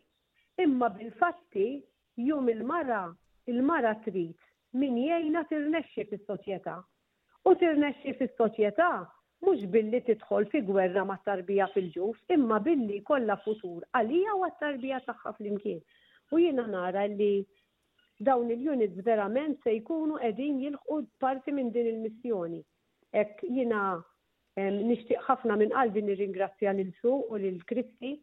Imma 0.59 0.89
bil-fatti 0.99 1.81
jum 2.17 2.49
il-mara, 2.51 3.01
il-mara 3.53 3.93
trid 4.03 4.35
min 4.79 4.95
jgħina 5.01 5.41
tirnexxi 5.51 6.03
fis-soċjetà. 6.09 6.73
U 7.47 7.53
tirnexxi 7.61 8.11
fis-soċjetà 8.19 8.89
mhux 9.45 9.63
billi 9.75 10.01
tidħol 10.09 10.49
fi 10.51 10.59
gwerra 10.69 11.05
ma' 11.07 11.21
tarbija 11.29 11.69
fil-ġuf, 11.71 12.19
imma 12.35 12.59
billi 12.67 12.99
kolla 13.11 13.37
futur 13.45 13.87
għalija 14.01 14.35
u 14.35 14.43
t-tarbija 14.57 14.99
tagħha 15.07 15.33
flimkien. 15.37 15.79
U 16.35 16.41
jiena 16.43 16.67
nara 16.75 17.05
li 17.13 17.31
dawn 18.31 18.51
il-units 18.57 18.99
verament 19.07 19.55
se 19.63 19.77
jkunu 19.79 20.19
qegħdin 20.25 20.59
jilħqu 20.65 20.99
parti 21.25 21.55
minn 21.55 21.71
din 21.77 21.87
il-missjoni. 21.93 22.59
Ek 23.23 23.45
jiena 23.47 23.85
nixtieq 24.91 25.23
ħafna 25.29 25.55
minn 25.63 25.71
qalbi 25.79 26.03
nirringrazzja 26.11 26.75
lil 26.81 26.91
su 26.99 27.15
u 27.15 27.39
lil 27.45 27.63
Kristi 27.71 28.17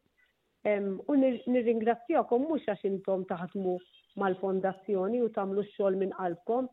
U 1.13 1.15
nirringrazzjakom 1.23 2.43
mhux 2.45 2.65
għax 2.73 2.81
intom 2.89 3.21
taħdmu 3.33 3.75
mal-fondazzjoni 4.23 5.21
u 5.27 5.29
tagħmlu 5.37 5.63
x-xogħol 5.65 5.99
minn 6.01 6.15
qalbkom, 6.19 6.67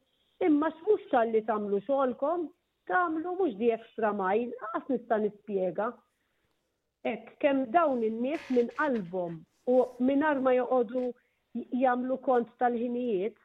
imma 0.48 0.70
x'mhux 0.78 1.04
tal-li 1.12 1.42
tagħmlu 1.50 1.82
xogħolkom 1.90 2.48
tagħmlu 2.92 3.34
mhux 3.42 3.54
di 3.60 3.70
ekstra 3.76 4.10
majl, 4.24 4.48
għas 4.72 4.90
nista' 4.96 5.20
nispiega. 5.28 5.92
Ek, 7.14 7.30
kemm 7.44 7.68
dawn 7.76 8.02
in-nies 8.10 8.50
minn 8.58 8.74
qalbhom 8.80 9.38
u 9.76 9.78
minn 10.10 10.26
ma 10.48 10.56
joqogħdu 10.58 11.06
jagħmlu 11.84 12.18
kont 12.30 12.50
tal-ħinijiet, 12.64 13.38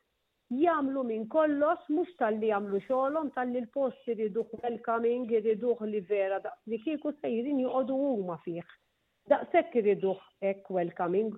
jamlu 0.64 1.04
minn 1.12 1.28
kollox, 1.36 1.84
mux 1.92 2.16
tal-li 2.24 2.54
jamlu 2.54 2.80
xolom, 2.88 3.28
tal-li 3.36 3.66
l-post 3.66 4.08
iriduħ 4.16 4.58
welcoming, 4.64 5.28
jiriduħ 5.34 5.84
li 5.92 6.04
vera, 6.14 6.40
li 6.72 6.80
kiku 6.88 7.12
sejrin 7.20 7.66
juqodu 7.66 8.02
huma 8.08 8.40
fiħ 8.48 8.78
daqshekk 9.30 9.76
iriduh 9.78 10.20
hekk 10.44 10.70
welcoming 10.76 11.30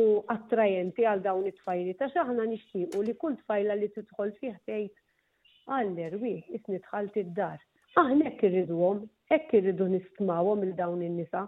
u 0.00 0.02
attrajenti 0.34 1.06
għal 1.10 1.22
dawn 1.26 1.46
it-tfajli 1.50 1.94
ta' 1.98 2.08
xaħna 2.14 2.44
nixtiequ 2.50 3.06
li 3.08 3.14
kull 3.22 3.38
tfajla 3.40 3.74
li 3.80 3.88
tidħol 3.96 4.32
fih 4.40 4.54
tgħid 4.68 5.72
għaller 5.76 6.16
wi 6.22 6.32
isni 6.58 6.78
tħalt 6.84 7.16
id-dar. 7.24 7.56
Aħna 7.98 8.28
hekk 8.30 8.44
irriduhom, 8.48 9.00
hekk 9.34 9.54
irridu 9.60 9.88
nistmawhom 9.94 10.62
il 10.66 10.74
dawn 10.78 11.02
in-nisa. 11.06 11.42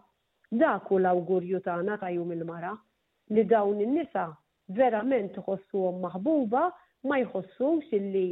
Dak 0.62 0.90
u 0.92 0.98
l-awgurju 0.98 1.60
tagħna 1.66 1.98
ta' 2.02 2.10
jum 2.16 2.32
il-mara 2.34 2.72
li 3.36 3.44
dawn 3.54 3.80
in-nisa 3.84 4.26
verament 4.78 5.36
tħossuhom 5.38 6.00
maħbuba 6.02 6.64
ma 7.08 7.20
jħossux 7.22 7.94
illi 7.98 8.24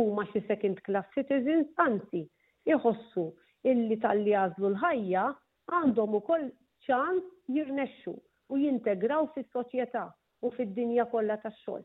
huma 0.00 0.26
xi 0.32 0.42
second 0.50 0.80
class 0.84 1.06
citizens, 1.14 1.70
anzi, 1.78 2.26
jħossu 2.68 3.28
illi 3.72 3.96
tal-li 4.02 4.34
għazlu 4.44 4.72
l-ħajja 4.74 5.24
għandhom 5.70 6.16
ukoll 6.20 6.48
ċans 6.84 7.24
jirnexxu 7.48 8.12
u 8.52 8.58
jintegraw 8.60 9.28
fis-soċjetà 9.34 10.02
u 10.44 10.50
fid-dinja 10.56 11.06
kollha 11.12 11.38
tax-xogħol. 11.40 11.84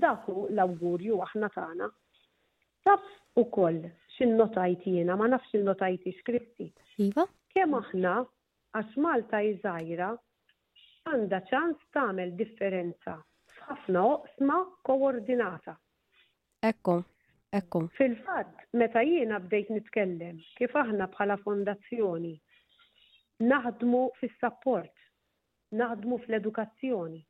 Dak 0.00 0.26
hu 0.28 0.48
l-awgurju 0.50 1.20
aħna 1.24 1.48
tagħna. 1.54 1.88
Taf 2.84 3.04
ukoll 3.40 3.78
x'innotajt 4.16 4.84
jiena, 4.88 5.16
ma 5.16 5.28
nafx 5.30 5.54
il 5.56 5.64
notajt 5.64 6.04
iskritti. 6.10 6.66
Iva? 7.06 7.24
Kemm 7.54 7.78
aħna 7.78 8.14
għax 8.76 8.98
Malta 9.00 9.40
jżajra 9.48 10.10
għandha 11.08 11.40
ċans 11.48 11.88
tagħmel 11.94 12.34
differenza 12.38 13.16
f'ħafna 13.54 14.02
oqsma 14.10 14.58
koordinata. 14.84 15.76
Ekku, 16.64 16.98
ekku. 17.54 17.84
Fil-fatt, 17.96 18.66
meta 18.72 19.00
jiena 19.04 19.38
bdejt 19.40 19.70
nitkellem 19.78 20.40
kif 20.58 20.76
aħna 20.82 21.08
bħala 21.14 21.38
fondazzjoni 21.46 22.34
naħdmu 23.42 24.00
fis-sapport, 24.20 24.92
naħdmu 25.80 26.18
fl-edukazzjoni 26.24 27.20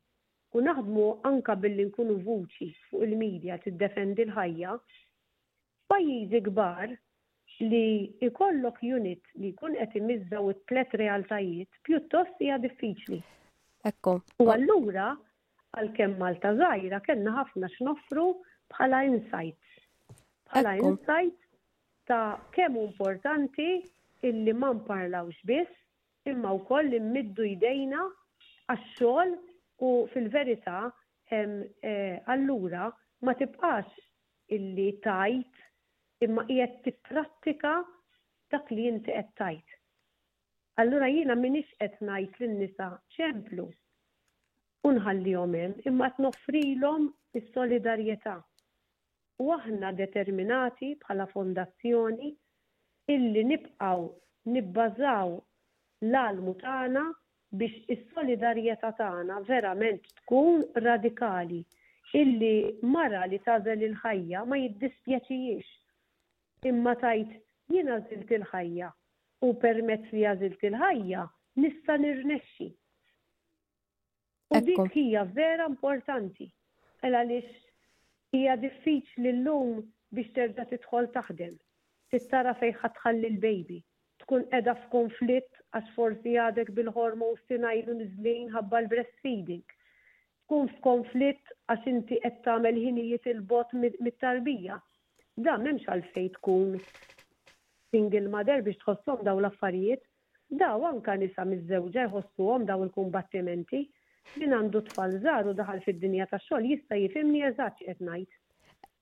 u 0.55 0.61
naħdmu 0.65 1.05
anka 1.27 1.55
billi 1.63 1.85
nkunu 1.87 2.17
vuċi 2.25 2.67
fuq 2.89 3.03
il-medja 3.07 3.57
tiddefendi 3.63 4.25
l-ħajja 4.27 4.75
pajjiżi 5.89 6.41
kbar 6.49 6.93
li 7.65 7.81
ikollok 8.27 8.77
unit 8.99 9.23
li 9.41 9.49
jkun 9.53 9.75
qed 9.75 10.33
u 10.43 10.51
t 10.53 10.61
tlet 10.71 10.93
realtajiet 11.01 11.69
pjuttost 11.85 12.39
hija 12.41 12.57
diffiċli. 12.57 13.19
Ekko. 13.85 14.15
U 14.41 14.49
allura 14.49 15.09
għalkemm 15.77 16.17
Malta 16.19 16.53
żgħira 16.55 17.01
kellna 17.05 17.33
ħafna 17.41 17.67
x'noffru 17.71 18.27
bħala 18.73 19.01
insights. 19.09 19.83
Bħala 20.49 20.77
insights 20.79 21.41
ta' 22.07 22.39
kemm 22.55 22.77
importanti 22.87 23.69
illi 24.25 24.53
ma 24.53 24.71
nparlawx 24.77 25.43
biss 25.45 25.81
imma 26.29 26.51
wkoll 26.57 26.87
li 26.91 26.99
mmiddu 27.07 27.45
jdejna 27.51 28.01
għax-xogħol 28.73 29.33
u 29.87 29.91
fil-verità 30.13 30.77
e, 30.89 32.17
allura 32.35 32.85
ma 33.25 33.35
tibqax 33.37 34.55
illi 34.57 34.87
tajt 35.05 36.25
imma 36.27 36.45
qiegħed 36.49 36.81
tipprattika 36.87 37.75
dak 38.53 38.69
li 38.73 38.87
inti 38.89 39.13
qed 39.17 39.31
tajt. 39.41 39.77
Allura 40.81 41.07
jiena 41.11 41.37
minix 41.39 41.69
qed 41.81 42.01
ngħid 42.09 42.41
lin-nisa 42.41 42.87
ċemplu 43.17 43.67
u 44.89 44.95
nħallihom 44.97 45.57
hemm 45.61 45.87
imma 45.91 46.09
qed 46.13 46.25
noffrilhom 46.25 47.07
is-solidarjetà. 47.39 48.35
U 49.43 49.51
aħna 49.57 49.91
determinati 50.01 50.93
bħala 51.05 51.27
fondazzjoni 51.31 52.29
illi 53.13 53.45
nibqgħu 53.53 54.05
nibbażaw 54.55 55.35
l-almu 56.03 56.53
tagħna 56.61 57.01
biex 57.59 57.93
is-solidarjetà 57.93 58.89
tagħna 58.97 59.35
verament 59.49 60.03
tkun 60.21 60.63
radikali 60.85 61.59
illi 62.21 62.57
mara 62.95 63.21
li 63.31 63.39
tażel 63.45 63.81
il-ħajja 63.87 64.41
ma 64.49 64.57
jiddispjaċijiex 64.59 66.71
imma 66.71 66.95
tajt 67.05 67.31
jien 67.75 67.89
għażilt 67.95 68.31
il-ħajja 68.39 68.91
u 69.49 69.53
permezz 69.63 70.11
li 70.11 70.23
jazilt 70.25 70.63
il-ħajja 70.69 71.23
nista' 71.63 71.95
nirnexxi. 72.01 72.67
U 74.55 74.59
dik 74.67 74.93
hija 74.99 75.23
vera 75.37 75.65
importanti 75.69 76.49
għal 77.03 77.15
għaliex 77.15 77.61
hija 78.41 78.55
diffiċli 78.65 79.33
llum 79.41 79.79
biex 80.17 80.31
terġa' 80.35 80.67
tidħol 80.73 81.09
taħdem. 81.15 81.55
Tittara 82.11 82.53
fejn 82.59 82.79
ħatħalli 82.83 83.31
l-baby 83.35 83.81
tkun 84.25 84.45
edha 84.57 84.73
f'konflitt 84.83 85.57
għax 85.77 85.91
forsi 85.95 86.31
għadek 86.43 86.69
bil-hormons 86.77 87.41
tinajlu 87.51 87.95
nizlin 87.99 88.47
ħabba 88.53 88.79
l 88.83 88.89
breastfeeding 88.93 89.73
Kun 90.53 90.67
Tkun 90.69 90.69
f'konflitt 90.77 91.51
għax 91.73 91.85
inti 91.91 92.17
qed 92.23 92.39
tagħmel 92.47 92.77
ħinijiet 92.83 93.27
il-bot 93.31 93.73
mit-tarbija. 93.83 94.79
Da 95.47 95.55
m'hemmx 95.61 95.89
għalfejn 95.95 96.29
tkun 96.39 96.73
single 97.91 98.33
mother 98.37 98.65
biex 98.67 98.81
tħossom 98.85 99.23
daw 99.27 99.39
l-affarijiet. 99.43 100.01
da 100.59 100.71
anka 100.91 101.15
nisa 101.21 101.45
miż-żewġa 101.51 102.05
jħossuhom 102.09 102.65
daw 102.69 102.83
il-kumbattimenti 102.87 103.81
min 104.41 104.53
għandu 104.59 104.81
tfal 104.89 105.17
żaru 105.23 105.53
daħal 105.61 105.81
fid-dinja 105.85 106.27
tax-xogħol 106.33 106.69
jista' 106.73 106.99
jifhimni 107.03 107.41
eżatt 107.51 107.81
qed 107.87 108.01
ngħid. 108.07 108.29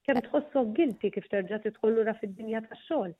Kemm 0.05 0.23
tħossok 0.27 0.73
gilti 0.81 1.11
kif 1.15 1.27
terġa' 1.31 1.63
tidħol 1.67 1.95
lura 1.99 2.15
fid-dinja 2.19 2.63
tax-xogħol. 2.67 3.13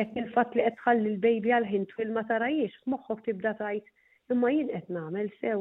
Ek 0.00 0.14
il-fat 0.18 0.54
li 0.58 0.64
qed 0.82 1.00
l-bejbi 1.06 1.50
għal-ħin 1.54 1.82
twil 1.90 2.12
ma 2.14 2.22
tarajiex, 2.28 2.76
f'moħħok 2.84 3.24
tibda 3.24 3.50
tajt, 3.58 3.90
imma 4.34 4.48
jien 4.54 4.70
qed 4.76 4.88
nagħmel 4.96 5.26
sew, 5.40 5.58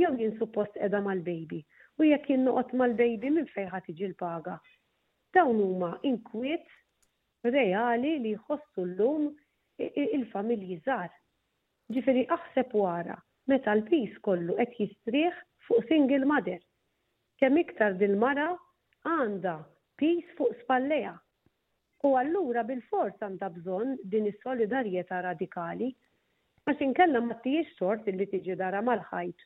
jew 0.00 0.10
jien 0.20 0.34
suppost 0.42 0.70
qiegħda 0.76 1.00
mal-bejbi, 1.06 1.58
u 1.98 2.06
jekk 2.08 2.30
jien 2.30 2.44
noqgħod 2.48 2.76
mal-bejbi 2.82 3.32
minn 3.38 3.48
fejn 3.54 3.72
ħadd 3.72 3.88
tiġi 3.88 4.06
l-paga. 4.12 4.54
Dawn 5.38 5.58
huma 5.64 5.90
inkwiet 6.12 6.70
reali 7.56 8.12
li 8.28 8.36
jħossu 8.36 8.86
l-lum 8.86 9.26
il-familji 9.88 10.78
żgħar. 10.84 11.10
Ġifieri 11.96 12.22
aħseb 12.38 12.74
wara 12.84 13.18
meta 13.50 13.74
l-pis 13.74 14.14
kollu 14.28 14.60
qed 14.62 14.78
jistrieħ 14.84 15.42
fuq 15.66 15.88
single 15.90 16.30
mother. 16.36 16.62
Kemm 17.42 17.58
iktar 17.66 17.98
dil-mara 18.04 18.52
għandha 19.10 19.56
pis 19.98 20.30
fuq 20.38 20.54
spalleja 20.62 21.16
U 22.02 22.10
allura 22.18 22.62
bil-fors 22.66 23.20
għandha 23.24 23.48
bżonn 23.56 23.90
din 24.12 24.24
is-solidarjetà 24.30 25.18
radikali 25.26 25.90
għax 26.66 26.80
inkella 26.86 27.20
ma 27.26 27.36
tijiex 27.44 27.76
sort 27.80 28.08
li 28.16 28.26
tiġi 28.32 28.56
dara 28.62 28.80
mal-ħajt 28.86 29.44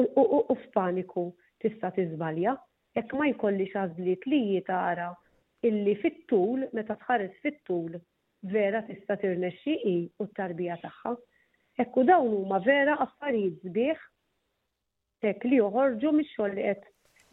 u 0.00 0.56
f'paniku 0.64 1.22
tista' 1.64 1.92
tiżbalja 1.96 2.54
jekk 2.98 3.14
ma 3.22 3.28
jkollix 3.30 3.78
għażliet 3.84 4.26
li 4.34 4.40
jitara 4.50 5.06
illi 5.70 5.94
fit-tul 6.02 6.66
meta 6.80 6.98
tħares 7.06 7.40
fit-tul 7.46 7.96
vera 8.58 8.84
tista' 8.90 9.16
tirnexxi 9.24 9.78
u 10.20 10.28
t-tarbija 10.28 10.76
tagħha. 10.84 11.14
Ekku 11.86 12.04
dawn 12.10 12.34
huma 12.42 12.60
vera 12.68 12.98
affarijiet 13.06 13.64
sbieħ 13.64 14.04
tek 15.24 15.48
li 15.48 15.56
joħorġu 15.64 16.12
mix-xogħol 16.20 16.56
li 16.60 16.68
qed 16.68 16.88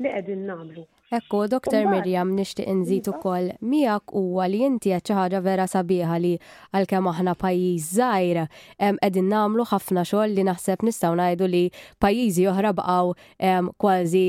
li 0.06 0.16
qegħdin 0.16 0.48
nagħmlu. 0.54 0.88
Ekku, 1.12 1.44
Dr. 1.48 1.84
Mirjam, 1.92 2.30
nishtiq 2.40 2.70
nżid 2.72 3.10
iva. 3.10 3.14
ukoll 3.18 3.48
miegħek 3.72 4.14
huwa 4.16 4.46
li 4.48 4.62
inti 4.64 4.94
qed 4.94 5.10
xi 5.10 5.18
ħaġa 5.18 5.42
vera 5.44 5.66
sabiħa 5.68 6.20
li 6.24 6.32
għalkemm 6.78 7.12
aħna 7.12 7.34
pajjiż 7.42 7.90
żgħir 8.00 8.46
qegħdin 8.48 9.28
nagħmlu 9.34 9.66
ħafna 9.74 10.06
xogħol 10.08 10.38
li 10.38 10.46
naħseb 10.48 10.88
nistgħu 10.88 11.12
ngħidu 11.20 11.50
li 11.52 11.64
pajjiżi 12.06 12.48
oħra 12.54 12.72
baqgħu 12.80 13.76
kważi 13.84 14.26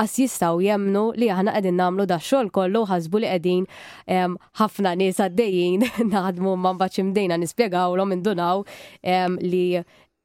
qas 0.00 0.18
jistgħu 0.18 0.58
jemnu 0.66 1.04
li 1.14 1.30
aħna 1.36 1.54
qegħdin 1.60 1.78
nagħmlu 1.84 2.08
da 2.10 2.18
xogħol 2.18 2.50
kollu 2.58 2.84
ħasbu 2.90 3.22
li 3.22 3.30
qegħdin 3.30 3.70
ħafna 4.64 4.96
nies 4.98 5.22
għaddejjin 5.28 5.86
naħdmu 6.14 6.56
ma 6.58 6.74
mbagħad 6.74 7.04
imdejna 7.06 7.38
nispjegawlhom 7.46 8.18
indunaw 8.18 8.66
li 9.46 9.66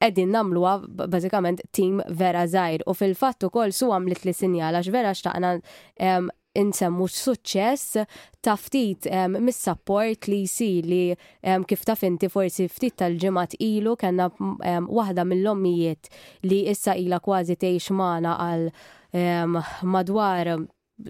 edin 0.02 0.32
namluwa 0.34 0.74
bazikament 1.10 1.62
tim 1.76 2.00
vera 2.20 2.46
zaħir 2.48 2.84
u 2.88 2.94
fil-fattu 2.96 3.50
kol 3.52 3.74
su 3.76 3.90
għamlit 3.96 4.24
li 4.28 4.34
sinjala 4.36 4.82
vera 4.88 5.12
xtaqna 5.18 5.54
um, 5.58 6.30
insemmu 6.60 7.06
suċċess 7.14 8.00
ta' 8.44 8.56
ftit 8.58 9.06
um, 9.12 9.36
mis-support 9.46 10.28
li 10.32 10.42
jisir 10.46 10.88
li 10.90 11.02
um, 11.14 11.66
kif 11.70 11.84
taf 11.88 12.04
inti 12.08 12.30
forsi 12.32 12.70
ftit 12.72 12.98
tal-ġimat 13.04 13.58
ilu 13.60 13.96
kena 14.02 14.30
um, 14.40 14.56
waħda 14.88 15.28
mill-ommijiet 15.30 16.10
li 16.48 16.64
issa 16.72 16.96
ila 16.98 17.20
kważi 17.24 17.60
teħx 17.62 17.94
magħna 18.00 18.36
għal 18.48 18.70
um, 19.20 19.60
madwar 19.96 20.56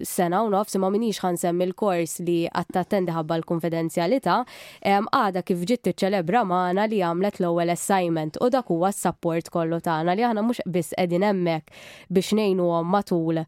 sena 0.06 0.42
u 0.44 0.50
nofs 0.52 0.76
ma 0.78 0.88
minix 0.92 1.18
ħansem 1.24 1.60
il-kors 1.64 2.20
li 2.26 2.36
għattatendi 2.48 3.14
ħabba 3.14 3.38
l-konfidenzjalità, 3.40 4.36
għada 4.86 5.42
kif 5.46 5.64
ġitt 5.66 5.84
tiċċelebra 5.88 6.42
maħna 6.46 6.84
li 6.90 7.00
għamlet 7.02 7.40
l-ewwel 7.40 7.72
assignment 7.74 8.38
u 8.42 8.50
dak 8.54 8.70
huwa 8.70 8.90
s-support 8.94 9.50
kollu 9.52 9.80
tagħna 9.84 10.14
li 10.16 10.26
aħna 10.28 10.44
mhux 10.46 10.66
biss 10.70 10.94
qegħdin 11.00 11.26
hemmhekk 11.26 11.72
biex 12.18 12.30
għom 12.44 12.92
matul 12.94 13.42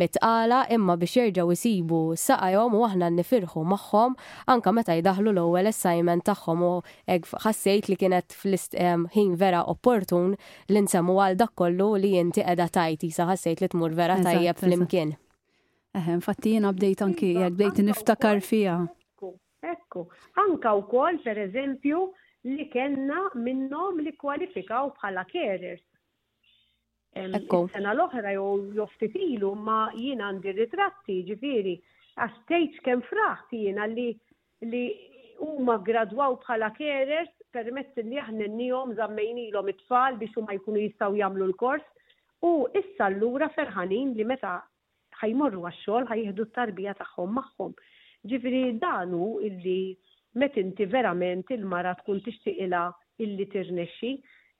mitqala 0.00 0.62
imma 0.76 0.96
biex 1.00 1.16
jerġgħu 1.18 1.58
saqa 1.58 2.14
saqajhom 2.26 2.76
u 2.78 2.84
aħna 2.86 3.10
nifirħu 3.16 3.64
magħhom 3.74 4.16
anka 4.54 4.74
meta 4.78 4.94
jidaħlu 4.98 5.34
l-ewwel 5.34 5.70
assignment 5.72 6.26
tagħhom 6.30 6.62
u 6.62 6.72
ħassejt 7.46 7.90
li 7.90 7.96
kienet 8.04 8.36
ħin 8.44 9.34
vera 9.42 9.64
opportun 9.74 10.36
li 10.70 10.84
nsemmu 10.86 11.18
għal 11.26 11.40
dak 11.42 11.54
kollu 11.58 11.92
li 11.98 12.14
inti 12.22 12.40
qiegħda 12.46 12.68
tajti 12.78 13.10
saħassejt 13.18 13.62
li 13.62 13.68
tmur 13.74 13.94
vera 13.98 14.16
tajjeb 14.24 14.64
flimkien. 14.68 15.14
Eħe, 15.98 16.12
infatti 16.20 16.50
jina 16.54 16.68
bdejt 16.70 17.00
anki, 17.02 17.28
jek 17.42 17.54
bdejt 17.58 17.78
niftakar 17.82 18.38
fija. 18.46 18.74
Ekku, 19.66 20.04
anka 20.38 20.70
u 20.78 20.84
kol, 20.88 21.16
per 21.24 21.38
eżempju, 21.48 22.02
li 22.48 22.66
kena 22.72 23.24
minnom 23.46 23.98
li 24.06 24.12
kwalifikaw 24.20 24.92
bħala 25.00 25.24
carers. 25.32 25.82
Ekku. 27.10 27.64
Sena 27.74 27.92
l-oħra 27.96 28.36
jo 28.36 28.86
ftitilu 28.94 29.50
ma 29.66 29.80
jina 29.98 30.28
għandi 30.30 30.54
ritratti, 30.60 31.16
ġifiri, 31.32 31.74
għastejċ 32.22 32.82
kem 32.86 33.02
fraħti 33.10 33.64
jina 33.66 33.88
li 33.90 34.06
li 34.70 34.84
huma 35.42 35.74
gradwaw 35.82 36.38
bħala 36.44 36.68
carers 36.78 37.34
permezz 37.50 37.98
li 38.06 38.20
aħna 38.22 38.46
n-nijom 38.46 38.94
zammejnilom 39.00 39.70
it-tfal 39.72 40.18
biex 40.20 40.38
huma 40.38 40.54
jkunu 40.54 40.84
jistaw 40.86 41.16
jamlu 41.18 41.50
l-kors. 41.50 41.86
U 42.46 42.54
issa 42.78 43.10
l-lura 43.10 43.50
ferħanin 43.56 44.14
li 44.16 44.24
meta 44.34 44.60
ħajmorru 45.20 45.62
għax-xogħol 45.68 46.34
t-tarbija 46.48 46.92
tagħhom 47.00 47.34
magħhom. 47.38 47.72
Ġifieri 48.30 48.60
danu 48.84 49.26
illi 49.46 49.96
metinti 50.40 50.60
inti 50.84 50.86
verament 50.92 51.50
il-mara 51.56 51.92
tkun 51.98 52.20
tixtieq 52.26 52.60
ilha 52.66 52.84
illi 53.24 53.46
tirnexxi, 53.52 54.12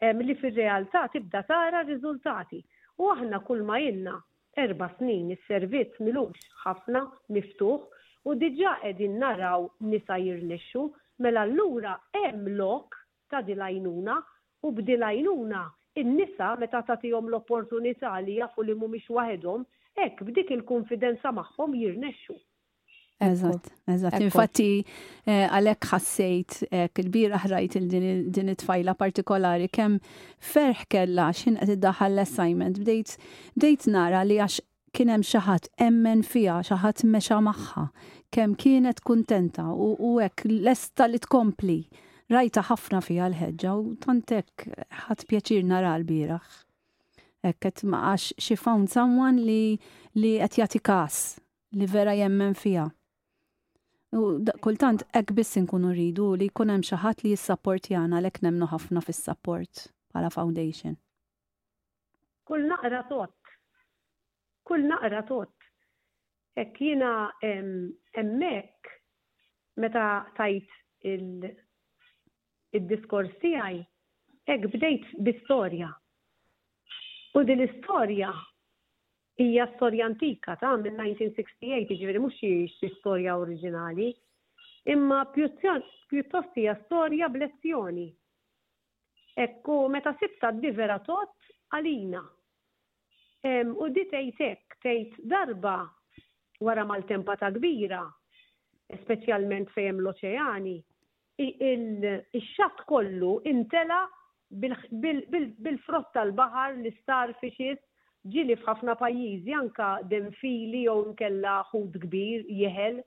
eh, 0.05 0.13
li 0.25 0.35
fir-realtà 0.43 1.07
tibda 1.15 1.43
tara 1.53 1.83
riżultati. 1.91 2.61
U 3.01 3.09
aħna 3.15 3.43
kull 3.49 3.65
ma 3.71 3.79
jinna 3.85 4.17
erba 4.65 4.91
snin 4.99 5.31
is-servizz 5.37 6.03
milux 6.05 6.45
ħafna 6.65 7.05
miftuħ 7.35 7.87
u 8.29 8.37
diġà 8.43 8.73
qegħdin 8.83 9.17
naraw 9.23 9.65
nisa 9.93 10.19
jirnexxu, 10.21 10.85
mela 11.25 11.47
allura 11.47 11.95
hemm 12.17 12.49
lok 12.61 12.97
ta' 13.31 13.41
dilajnuna 13.47 14.17
u 14.69 14.73
b'dilajnuna 14.77 15.61
in-nisa 16.03 16.53
meta 16.61 16.83
tagħtihom 16.91 17.31
l-opportunità 17.33 18.13
li 18.25 18.37
jafu 18.41 18.65
li 18.67 18.75
mhumiex 18.77 19.11
waħedhom 19.17 19.65
Ek, 20.01 20.23
b'dik 20.25 20.51
il-konfidenza 20.55 21.31
magħhom 21.37 21.73
jirnexxu. 21.77 22.35
Eżatt, 23.21 23.67
eżatt. 23.93 24.23
Infatti, 24.25 24.67
eh, 25.29 25.43
għalek 25.53 25.89
ħassejt, 25.91 26.55
eh, 26.71 26.87
il 27.03 27.11
bir 27.17 27.35
ħrajt 27.37 27.77
din 27.93 28.49
it-tfajla 28.55 28.95
partikolari, 29.03 29.69
kem 29.69 29.99
ferħ 30.53 30.87
kella 30.95 31.27
xin 31.41 31.59
qed 31.61 31.75
iddaħħal 31.77 32.15
l-assignment. 32.17 32.81
Bdejt 32.81 33.89
nara 33.93 34.23
li 34.25 34.41
għax 34.41 34.57
kienem 34.97 35.27
xaħat 35.33 35.69
emmen 35.89 36.25
fija, 36.31 36.57
xaħat 36.71 37.05
meċa 37.13 37.43
maħħa, 37.51 37.85
kem 38.35 38.57
kienet 38.63 39.05
kontenta 39.07 39.69
u 39.75 40.15
għek 40.25 40.49
lesta 40.65 41.11
li 41.13 41.21
tkompli. 41.27 41.79
Rajta 42.33 42.65
ħafna 42.71 43.03
fija 43.05 43.29
l-ħedġa 43.29 43.77
u 43.85 43.95
tantek 44.01 44.69
ħat 45.05 45.29
pjaċir 45.29 45.67
nara 45.75 45.93
l 46.01 46.09
biraħ 46.09 46.65
ekket 47.43 47.83
maqax 47.91 48.33
she 48.39 48.55
found 48.57 48.89
someone 48.91 49.41
li 49.49 49.79
li 50.23 50.33
qed 50.41 50.55
jagħti 50.61 50.81
każ 50.89 51.15
li 51.81 51.87
vera 51.93 52.13
jemmen 52.19 52.55
fija. 52.63 52.87
U 54.19 54.21
kultant 54.67 55.01
hekk 55.15 55.29
biss 55.39 55.57
inkunu 55.61 55.89
rridu 55.95 56.27
li 56.41 56.47
jkun 56.51 56.73
hemm 56.73 56.85
xi 56.89 56.97
ħadd 57.05 57.19
li 57.25 57.31
jissapportjana 57.35 58.13
għalhekk 58.19 58.43
nemnu 58.47 58.65
ħafna 58.73 59.01
fis-support 59.07 59.73
bħala 60.13 60.29
foundation. 60.35 60.95
Kull 62.51 62.63
naqra 62.73 63.01
tot. 63.13 63.39
Kull 64.67 64.83
naqra 64.91 65.21
tot. 65.31 65.55
Hekk 66.59 66.75
jiena 66.89 67.11
hemmhekk 67.45 68.79
meta 69.85 70.09
tajt 70.41 70.69
il-diskors 72.75 73.31
tiegħi 73.45 73.75
hekk 74.51 74.65
bdejt 74.75 75.05
bi-storja 75.23 75.91
U 77.35 77.43
din 77.45 77.61
l-istorja 77.63 78.33
hija 79.39 79.67
storja 79.77 80.07
antika 80.11 80.57
ta' 80.61 80.73
minn 80.83 80.97
1968, 80.99 81.95
ġifieri 81.95 82.23
mhux 82.23 82.41
xi 82.41 82.91
storja 82.97 83.37
oriġinali, 83.41 84.09
imma 84.95 85.21
pjuttost 85.37 86.57
hija 86.59 86.75
storja 86.87 87.29
b'lezzjoni. 87.37 88.09
Ekku 89.47 89.77
meta 89.95 90.13
sibta 90.19 90.51
d-divera 90.57 90.99
tot 91.07 91.37
għalina. 91.79 92.23
U 93.79 93.89
di 93.95 94.05
tgħidek 94.11 94.77
tgħid 94.83 95.23
darba 95.35 95.77
wara 96.67 96.85
mal 96.85 97.07
ta' 97.13 97.53
kbira, 97.59 98.03
speċjalment 99.05 99.71
fejn 99.79 100.03
l-oċeani, 100.03 100.77
il-xatt 101.47 102.85
kollu 102.91 103.37
intela 103.55 104.03
bil-frott 104.51 106.11
tal-bahar 106.17 106.75
li 106.83 106.91
star 107.03 107.31
fiċis 107.41 107.79
ġili 108.33 108.57
f'ħafna 108.63 108.95
pajjiżi 109.01 109.55
anka 109.59 109.91
demfili 110.11 110.81
jew 110.87 111.05
nkella 111.13 111.53
ħud 111.71 111.99
kbir 112.07 112.43
jeħel 112.63 112.99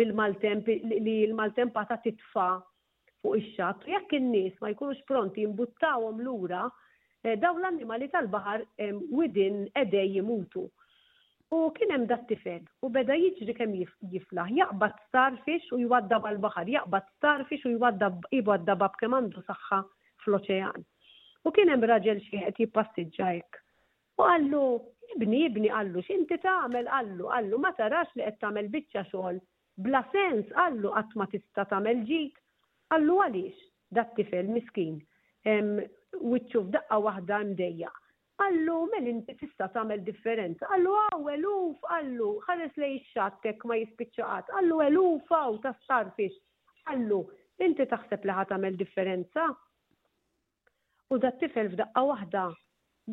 bil-maltemp 0.00 0.66
li 0.74 1.14
l-maltempata 1.28 2.00
titfa 2.06 2.48
fuq 3.22 3.38
ix-xatt. 3.38 3.86
Jekk 3.92 4.16
in-nies 4.18 4.58
ma 4.60 4.72
jkunux 4.74 5.00
pronti 5.08 5.46
jimbuttawhom 5.46 6.20
lura, 6.22 6.66
eh, 7.24 7.36
daw 7.38 7.56
l-annimali 7.58 8.10
tal-baħar 8.12 8.66
eh, 8.76 8.92
widin 9.10 9.62
edej 9.74 10.18
jimutu. 10.18 10.66
U 11.56 11.70
kien 11.72 11.94
hemm 11.94 12.08
dat 12.10 12.26
tifel 12.28 12.66
u 12.84 12.90
beda 12.92 13.14
jiġri 13.16 13.54
kemm 13.56 13.78
jiflaħ, 14.12 14.50
jaqbad 14.58 14.98
starfix 15.08 15.70
u 15.72 15.78
jwadda 15.86 16.18
bal 16.26 16.36
baħar 16.42 16.68
jaqbad 16.74 17.06
starfix 17.16 17.64
u 17.64 17.72
jwadda 17.78 18.74
bab 18.84 18.98
kemm 19.00 19.16
għandu 19.22 19.40
saħħa 19.48 19.82
fl-oċean. 20.24 20.84
U 21.46 21.52
kien 21.54 21.70
hemm 21.72 21.86
raġel 21.90 22.20
xi 22.26 22.42
qed 22.44 22.60
jippassiġġajk. 22.62 23.60
U 24.18 24.26
għallu, 24.26 24.62
ibni 25.16 25.44
ibni 25.48 25.70
għallu, 25.70 26.02
x'inti 26.08 26.40
tagħmel 26.44 26.88
għallu, 26.90 27.28
għallu 27.38 27.60
ma 27.62 27.72
tarax 27.78 28.16
li 28.18 28.26
qed 28.26 28.40
tagħmel 28.42 28.70
biċċa 28.74 29.04
xogħol 29.12 29.38
bla 29.86 30.00
sens 30.12 30.50
għallu 30.58 30.92
qatt 30.96 31.14
ma 31.20 31.28
tista' 31.34 31.66
tagħmel 31.70 32.02
ġid. 32.08 32.42
Għallu 32.92 33.20
għaliex 33.28 33.66
dat-tifel 33.98 34.50
miskin 34.58 34.98
wiċċu 35.46 36.64
f'daqqa 36.66 36.98
waħda 37.06 37.38
mdejja. 37.52 37.94
Għallu, 38.42 38.74
mel 38.92 39.06
inti 39.10 39.34
tista 39.40 39.66
tagħmel 39.74 40.02
differenza. 40.06 40.66
Għallu, 40.74 40.92
għaw, 41.06 41.24
eluf, 41.36 41.86
għallu, 41.94 42.28
ħares 42.46 42.76
lej 42.78 42.98
xattek 43.12 43.64
ma 43.66 43.78
jispiċċaqat. 43.80 44.52
Għallu, 44.58 44.76
eluf, 44.90 45.24
għaw, 45.32 45.56
tastarfix. 45.64 46.36
Għallu, 46.92 47.18
inti 47.66 47.88
taħseb 47.90 48.28
li 48.28 48.36
ħat 48.38 48.52
tagħmel 48.52 48.78
differenza? 48.78 49.48
u 51.14 51.18
da 51.20 51.30
tifel 51.42 51.68
f'daqqa 51.72 52.00
waħda 52.10 52.40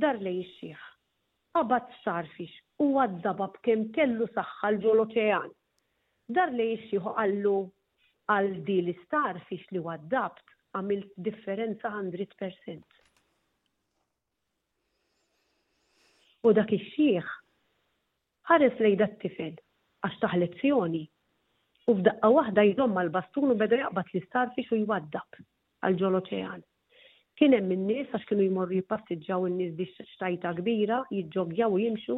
dar 0.03 0.17
li 0.23 0.31
jixxieħ. 0.39 0.81
Qabad 1.57 1.93
sarfix 2.01 2.51
u 2.85 2.89
għaddabab 3.03 3.53
kem 3.67 3.85
kellu 3.97 4.25
saħħa 4.33 4.71
l-ġol-oċean. 4.73 5.53
Dar 6.37 6.51
li 6.57 6.65
jixxieħu 6.73 7.13
għallu 7.21 7.53
għal 8.35 8.49
di 8.69 8.75
li 8.87 8.95
starfix 9.05 9.71
li 9.71 9.79
għaddabt 9.93 10.53
għamil 10.79 11.05
differenza 11.29 11.93
100%. 12.01 12.99
U 16.45 16.53
dak 16.59 16.75
ix-xieħ 16.79 17.31
ħares 18.51 18.85
jda 18.91 19.07
t-tifel 19.13 19.55
għax 20.09 20.21
taħ 20.25 20.39
lezzjoni 20.43 21.05
u 21.87 21.95
f'daqqa 22.01 22.33
waħda 22.41 22.67
jidomma 22.73 23.07
l-bastun 23.07 23.55
u 23.55 23.59
beda 23.63 23.79
jaqbad 23.85 24.11
li 24.17 24.25
starfix 24.27 24.75
u 24.75 24.83
jwaddab 24.83 25.43
għal 25.87 26.01
ġol-oċean 26.03 26.65
Kien 27.35 27.51
hemm 27.51 27.73
in-nies 27.75 28.11
għax 28.15 28.27
kienu 28.29 28.43
jmorru 28.47 28.75
jippassiġġaw 28.79 29.45
in-nies 29.49 29.71
biex 29.77 30.03
xtajta 30.11 30.51
kbira, 30.61 30.99
jiġġobjaw 31.15 31.73
u 31.75 31.79
jimxu, 31.81 32.13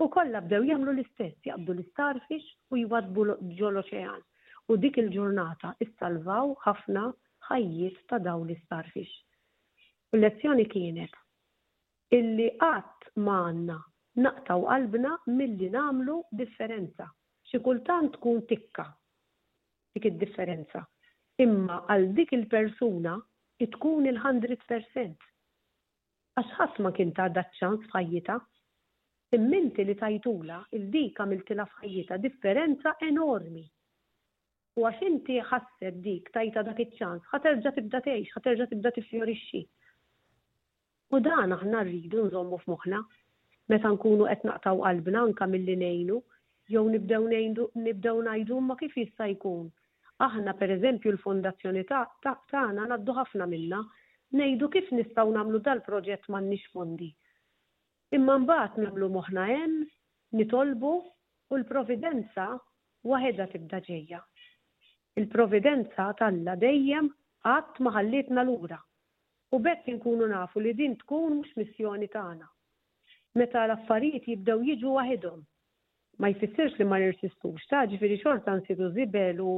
u 0.00 0.04
kollha 0.14 0.40
bdew 0.46 0.64
jagħmlu 0.70 0.92
l-istess, 0.94 1.36
jaqbdu 1.48 1.74
l-istarfix 1.74 2.46
u 2.72 2.78
jwadbu 2.80 3.26
ġol 3.58 3.80
oċean. 3.82 4.22
U 4.72 4.78
dik 4.84 4.96
il-ġurnata 5.02 5.74
issalvaw 5.86 6.54
ħafna 6.64 7.02
ħajjiet 7.50 7.98
ta' 8.12 8.22
dawn 8.28 8.46
l-istarfix. 8.48 9.10
U 10.14 10.22
lezzjoni 10.22 10.64
kienet 10.72 11.18
illi 12.20 12.48
qatt 12.64 13.12
ma' 13.16 13.52
naqtaw 13.52 14.64
qalbna 14.70 15.12
milli 15.28 15.68
namlu 15.76 16.16
differenza. 16.40 17.10
Xi 17.50 17.60
kultant 17.68 18.16
tkun 18.16 18.40
tikka 18.54 18.88
dik 19.92 20.08
id-differenza. 20.14 20.86
Imma 21.48 21.82
għal 21.92 22.12
dik 22.16 22.32
il-persuna 22.40 23.18
tkun 23.62 24.06
il-100%. 24.10 25.30
Għax 26.34 26.80
ma 26.82 26.90
kien 26.96 27.12
ta' 27.14 27.28
daċċans 27.30 27.84
f'ħajjita. 27.90 28.38
Imminti 29.36 29.84
li 29.86 29.94
tajtula 29.98 30.56
il-dik 30.78 31.20
għamiltila 31.22 31.66
f'ħajjita 31.70 32.18
differenza 32.24 32.96
enormi. 33.08 33.62
U 34.80 34.86
għax 34.88 35.04
inti 35.06 35.36
ħasser 35.38 35.94
dik 36.02 36.32
tajta 36.34 36.64
dak 36.66 36.80
iċ-ċans, 36.82 37.28
ħaterġa 37.30 37.72
tibda 37.76 38.00
tgħix, 38.08 38.34
ħaterġa 38.34 38.68
tibda 38.72 38.92
tifjorixxi. 38.96 39.62
U 41.14 41.22
dan 41.22 41.54
aħna 41.54 41.84
rridu 41.86 42.26
nżommu 42.26 42.58
f'moħħna 42.64 43.02
meta 43.72 43.90
nkunu 43.94 44.26
qed 44.34 44.42
naqtaw 44.50 44.82
qalbna 44.82 45.22
anka 45.28 45.46
milli 45.54 45.78
ngħinu 45.78 46.18
jew 46.74 46.86
nibdew 46.96 47.22
ngħidu 47.30 47.70
nibdew 47.86 48.18
ngħidu 48.26 48.58
ma 48.66 48.74
kif 48.82 48.98
jista' 48.98 49.30
jkun 49.36 49.70
Aħna 50.24 50.52
per 50.58 50.70
eżempju 50.78 51.10
l-fondazzjoni 51.12 51.80
tagħna 51.88 52.84
naddu 52.90 53.14
ħafna 53.16 53.46
minna 53.50 53.80
ngħidu 54.38 54.68
kif 54.74 54.90
nistgħu 54.96 55.34
nagħmlu 55.36 55.58
dal-proġett 55.66 56.28
m'għandniex 56.30 56.70
fondi. 56.76 57.08
Imma 58.18 58.36
mbagħad 58.44 58.78
nagħmlu 58.84 59.08
moħħna 59.16 59.44
hemm, 59.56 59.84
nitolbu 60.40 60.92
u 61.50 61.58
l-providenza 61.58 62.46
waħedha 63.10 63.48
tibda 63.56 63.82
ġejja. 63.88 64.20
Il-providenza 65.20 66.08
talla 66.22 66.56
dejjem 66.64 67.10
qatt 67.46 67.80
ma 67.84 67.92
ħallitna 67.98 68.46
lura. 68.48 68.78
U 69.54 69.60
bekk 69.64 69.90
nkunu 69.98 70.30
nafu 70.32 70.62
li 70.64 70.72
din 70.80 70.96
tkun 71.02 71.40
mhux 71.42 71.56
missjoni 71.60 72.08
tagħna. 72.14 72.46
Meta 73.42 73.66
l-affarijiet 73.68 74.30
jibdew 74.30 74.62
jiġu 74.72 74.96
waħedhom 74.96 75.44
ma 76.18 76.28
jfissirx 76.32 76.76
li 76.78 76.84
ma 76.88 76.98
nirsistux, 77.02 77.64
ta' 77.70 77.82
ġifiri 77.90 78.18
xorta 78.22 78.54
nsidu 78.58 78.88
zibel 78.94 79.40
u 79.42 79.52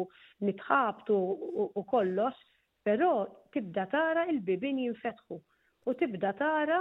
nitħabtu 0.49 1.17
u 1.67 1.85
kollox, 1.93 2.39
pero 2.87 3.11
tibda 3.53 3.85
tara 3.93 4.25
il-bibin 4.33 4.81
jinfetħu 4.87 5.37
u 5.91 5.97
tibda 6.03 6.31
tara 6.39 6.79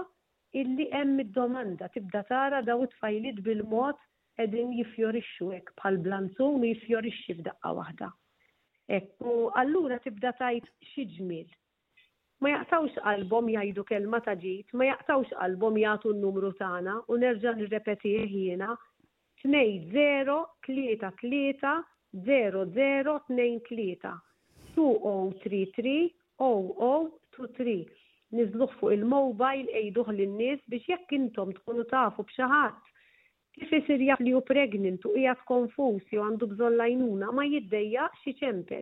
illi 0.61 0.87
hemm 0.93 1.19
id-domanda, 1.25 1.89
tibda 1.95 2.21
tara 2.29 2.61
daw 2.63 2.85
it-tfajlit 2.87 3.41
bil-mod 3.49 3.99
edin 4.45 4.71
jifjorixxu 4.79 5.49
hekk 5.55 5.75
bħal 5.81 5.99
blanzum 6.07 6.61
u 6.63 6.71
jifjorixxi 6.71 7.35
f'daqqa 7.41 7.73
waħda. 7.81 8.09
Ekk 8.99 9.27
u 9.35 9.47
allura 9.59 9.99
tibda 10.03 10.31
tajt 10.39 10.67
xi 10.93 11.05
ġmiel. 11.17 11.47
Ma 12.43 12.51
jaqtawx 12.53 12.99
qalbhom 12.99 13.47
jgħidu 13.55 13.83
kelma 13.89 14.19
taġit, 14.21 14.71
ma 14.75 14.87
jaqtawx 14.91 15.31
qalbhom 15.39 15.79
jagħtu 15.81 16.11
n-numru 16.15 16.51
tagħna 16.59 16.97
u 17.11 17.17
nerġa' 17.21 17.53
nirrepetih 17.59 18.27
jiena 18.33 18.73
0 19.45 19.45
0 19.45 19.45
0 19.45 19.45
nizluħ 28.35 28.67
fuq 28.79 28.89
il-mobile 28.93 29.69
ejduħ 29.79 30.07
l-nis 30.13 30.63
biex 30.71 30.83
jekk 30.89 31.09
intom 31.17 31.51
tkunu 31.57 31.83
tafu 31.91 32.25
bxaħat 32.27 32.87
kif 33.59 33.69
isir 33.77 34.01
li 34.19 34.33
u 34.33 34.41
pregnant 34.47 34.99
u 35.05 35.07
qiegħed 35.13 35.45
konfus 35.51 36.03
jew 36.11 36.19
għandu 36.23 36.45
bżonn 36.55 36.75
lajnuna 36.81 37.27
ma 37.39 37.43
jiddeja 37.45 38.03
xi 38.23 38.31
ċempel. 38.41 38.81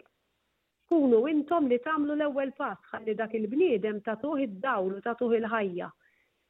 Kunu 0.89 1.19
intom 1.29 1.63
li 1.69 1.77
tagħmlu 1.85 2.13
l-ewwel 2.17 2.51
pass 2.57 2.81
li 3.03 3.13
dak 3.19 3.31
il-bniedem 3.41 3.97
tatuħ 4.07 4.35
id-dawl 4.47 4.91
u 4.95 4.97
il-ħajja. 5.03 5.87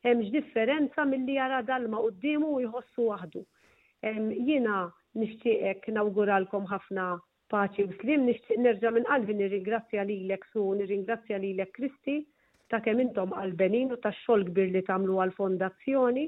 Hemmx 0.05 0.27
differenza 0.37 1.01
milli 1.15 1.33
jara 1.39 1.59
dalma 1.65 1.97
d-dimu 2.11 2.47
u 2.55 2.61
jħossu 2.69 3.01
waħdu. 3.09 3.41
Jiena 4.05 4.79
nixtieqek 5.19 5.85
nawguralkom 5.97 6.65
ħafna 6.69 7.03
paċi 7.53 7.83
u 7.87 7.93
slim, 8.01 8.25
nixtieq 8.29 8.59
nerġa' 8.63 8.91
minn 8.95 9.05
qalbi 9.09 9.35
nirringrazzja 9.41 10.03
lilek 10.09 10.43
su, 10.51 10.63
nirringrazzja 10.79 11.37
lilek 11.43 11.71
Kristi 11.77 12.15
ta' 12.73 12.79
kemm 12.87 12.99
intom 13.03 13.31
għal-Benin 13.41 13.93
u 13.95 13.99
ta' 14.05 14.11
xogħol 14.17 14.43
kbir 14.49 14.73
li 14.73 14.81
tagħmlu 14.89 15.21
għall-fondazzjoni 15.25 16.25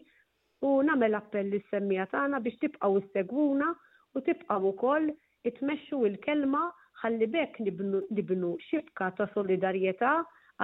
u 0.64 0.72
nagħmel 0.92 1.20
appell 1.20 1.52
lis 1.56 1.68
semmija 1.76 2.06
tagħna 2.16 2.40
biex 2.48 2.64
tibqgħu 2.64 3.02
issegwuna 3.02 3.74
u 4.20 4.24
tibqgħu 4.30 4.72
ukoll 4.72 5.12
itmexxu 5.52 6.02
il-kelma 6.12 6.64
ħalli 7.04 7.28
bekk 7.36 7.60
nibnu 7.60 8.58
xibka 8.70 9.10
ta' 9.20 9.28
solidarjetà 9.36 10.14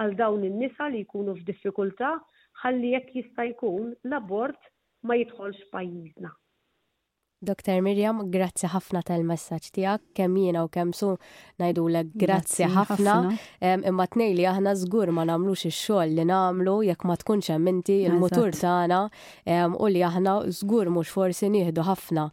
għal 0.00 0.16
dawn 0.22 0.48
in-nisa 0.48 0.88
li 0.96 1.04
jkunu 1.04 1.36
f'diffikultà 1.42 2.14
ħalli 2.64 2.96
jekk 2.96 3.16
jista' 3.20 3.50
jkun 3.52 3.92
l-abort 4.08 4.72
ma 5.10 5.20
jidħolx 5.20 5.68
pajjiżna. 5.76 6.32
Dr. 7.42 7.80
Mirjam, 7.82 8.20
grazzi 8.30 8.68
ħafna 8.70 9.00
tal-messaġġ 9.06 9.64
tiegħek 9.74 10.02
kemm 10.16 10.36
jina 10.44 10.60
u 10.64 10.68
kemm 10.70 10.92
su 10.94 11.08
ngħidulek 11.60 12.12
grazzi 12.22 12.68
ħafna. 12.70 13.16
Imma 13.82 14.04
tnejli 14.10 14.44
aħna 14.46 14.74
żgur 14.84 15.10
ma 15.16 15.24
namlux 15.26 15.64
il 15.66 15.74
xogħol 15.74 16.14
li 16.18 16.24
nagħmlu 16.30 16.74
jekk 16.90 17.06
ma 17.08 17.16
tkunx 17.18 17.56
minti 17.64 17.96
il-mutur 18.06 18.54
tagħna 18.54 19.00
u 19.82 19.90
li 19.90 20.04
aħna 20.08 20.36
żgur 20.60 20.92
mhux 20.94 21.10
forsi 21.16 21.50
nieħdu 21.56 21.82
ħafna 21.88 22.28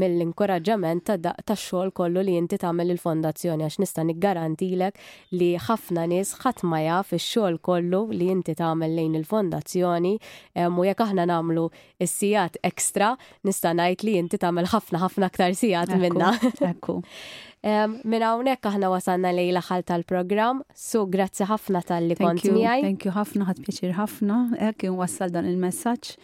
mill-inkoraġġament 0.00 1.12
tax-xogħol 1.20 1.92
kollu 2.00 2.24
li 2.24 2.38
inti 2.40 2.56
tagħmel 2.64 2.94
il-fondazzjoni 2.96 3.68
għax 3.68 3.78
nista' 3.84 4.06
niggarantilek 4.08 4.96
li 5.36 5.50
ħafna 5.60 6.06
nies 6.14 6.32
ħadd 6.40 6.64
ma 6.72 6.80
jaf 6.86 7.12
ix-xogħol 7.20 7.60
kollu 7.68 8.02
li 8.16 8.30
inti 8.32 8.56
tagħmel 8.56 8.96
lejn 8.96 9.20
il-fondazzjoni 9.20 10.16
u 10.64 10.88
jekk 10.90 11.06
aħna 11.10 11.28
nagħmlu 11.34 11.68
is-sijat 12.06 12.56
ekstra 12.72 13.12
nista' 13.44 13.76
najt 13.76 14.05
li 14.06 14.14
inti 14.22 14.38
tagħmel 14.42 14.68
ħafna 14.72 15.00
ħafna 15.02 15.28
aktar 15.30 15.54
sigħat 15.58 15.94
minna. 16.00 16.30
Ekku. 16.70 16.96
Minn 18.06 18.22
hawnhekk 18.22 18.68
aħna 18.70 18.90
wasanna 18.92 19.32
lej 19.34 19.50
l-aħħar 19.50 19.82
tal-programm, 19.88 20.60
so 20.70 21.02
grazzi 21.10 21.48
ħafna 21.50 21.82
tal-li 21.88 22.16
kont 22.20 22.44
miegħi. 22.54 22.84
Thank 22.86 23.06
you 23.08 23.14
ħafna 23.16 23.48
ħat 23.50 23.62
pjaċir 23.66 23.96
ħafna, 23.98 24.38
hekk 24.68 24.88
inwassal 24.92 25.34
dan 25.34 25.50
il-messaġġ. 25.50 26.14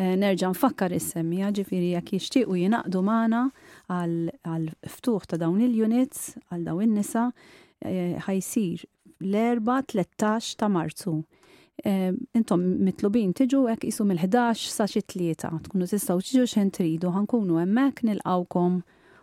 Eh, 0.00 0.12
nerġa' 0.20 0.52
nfakkar 0.54 0.94
is-semmija 0.96 1.50
ġifieri 1.60 1.92
jekk 1.96 2.14
jixtiequ 2.18 2.56
jingħaqdu 2.60 3.02
magħna 3.08 3.42
għal 3.96 4.70
ftuħ 4.96 5.30
ta' 5.32 5.40
dawn 5.40 5.60
il-units 5.66 6.34
għal 6.52 6.68
dawn 6.68 6.86
in-nisa 6.88 7.28
eh, 7.84 8.16
ħajsir 8.26 8.86
l 9.28 9.40
erba 9.56 9.80
13 9.96 10.56
ta' 10.60 10.70
Marzu 10.72 11.18
intom 12.34 12.60
mitlubin 12.84 13.32
tiġu 13.36 13.62
hekk 13.70 13.86
isu 13.88 14.04
mill-11 14.04 14.66
sa 14.72 14.86
xi 14.88 15.00
tlieta 15.02 15.50
tkunu 15.66 15.86
tistgħu 15.88 16.20
tiġu 16.26 16.46
xejn 16.54 16.70
tridu 16.76 17.12
ħankunu 17.14 17.58
hemmhekk 17.62 18.04
nilqawkom 18.10 18.80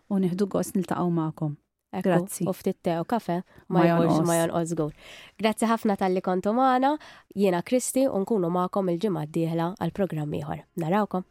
u 0.09 0.17
nieħdu 0.23 0.47
gost 0.47 0.75
niltaqgħu 0.79 1.13
magħkom. 1.17 1.55
Grazzi. 2.03 2.45
U 2.45 2.51
ftit 2.53 2.81
tew 2.83 3.03
kafe 3.07 3.39
ma 3.71 3.85
jonqos 3.87 4.21
ma 4.27 4.39
jonqos 4.41 4.73
żgur. 4.73 4.91
Grazzi 5.39 5.69
ħafna 5.69 5.95
tal-li 5.97 6.21
kontu 6.21 6.53
magħna, 6.57 6.95
jiena 7.35 7.61
Kristi 7.63 8.05
u 8.09 8.21
nkunu 8.23 8.51
magħkom 8.57 8.93
il-ġimgħa 8.93 9.25
d-dieħla 9.29 9.69
għal 9.79 9.95
programm 9.97 10.37
ieħor. 10.41 10.65
Narawkom. 10.85 11.27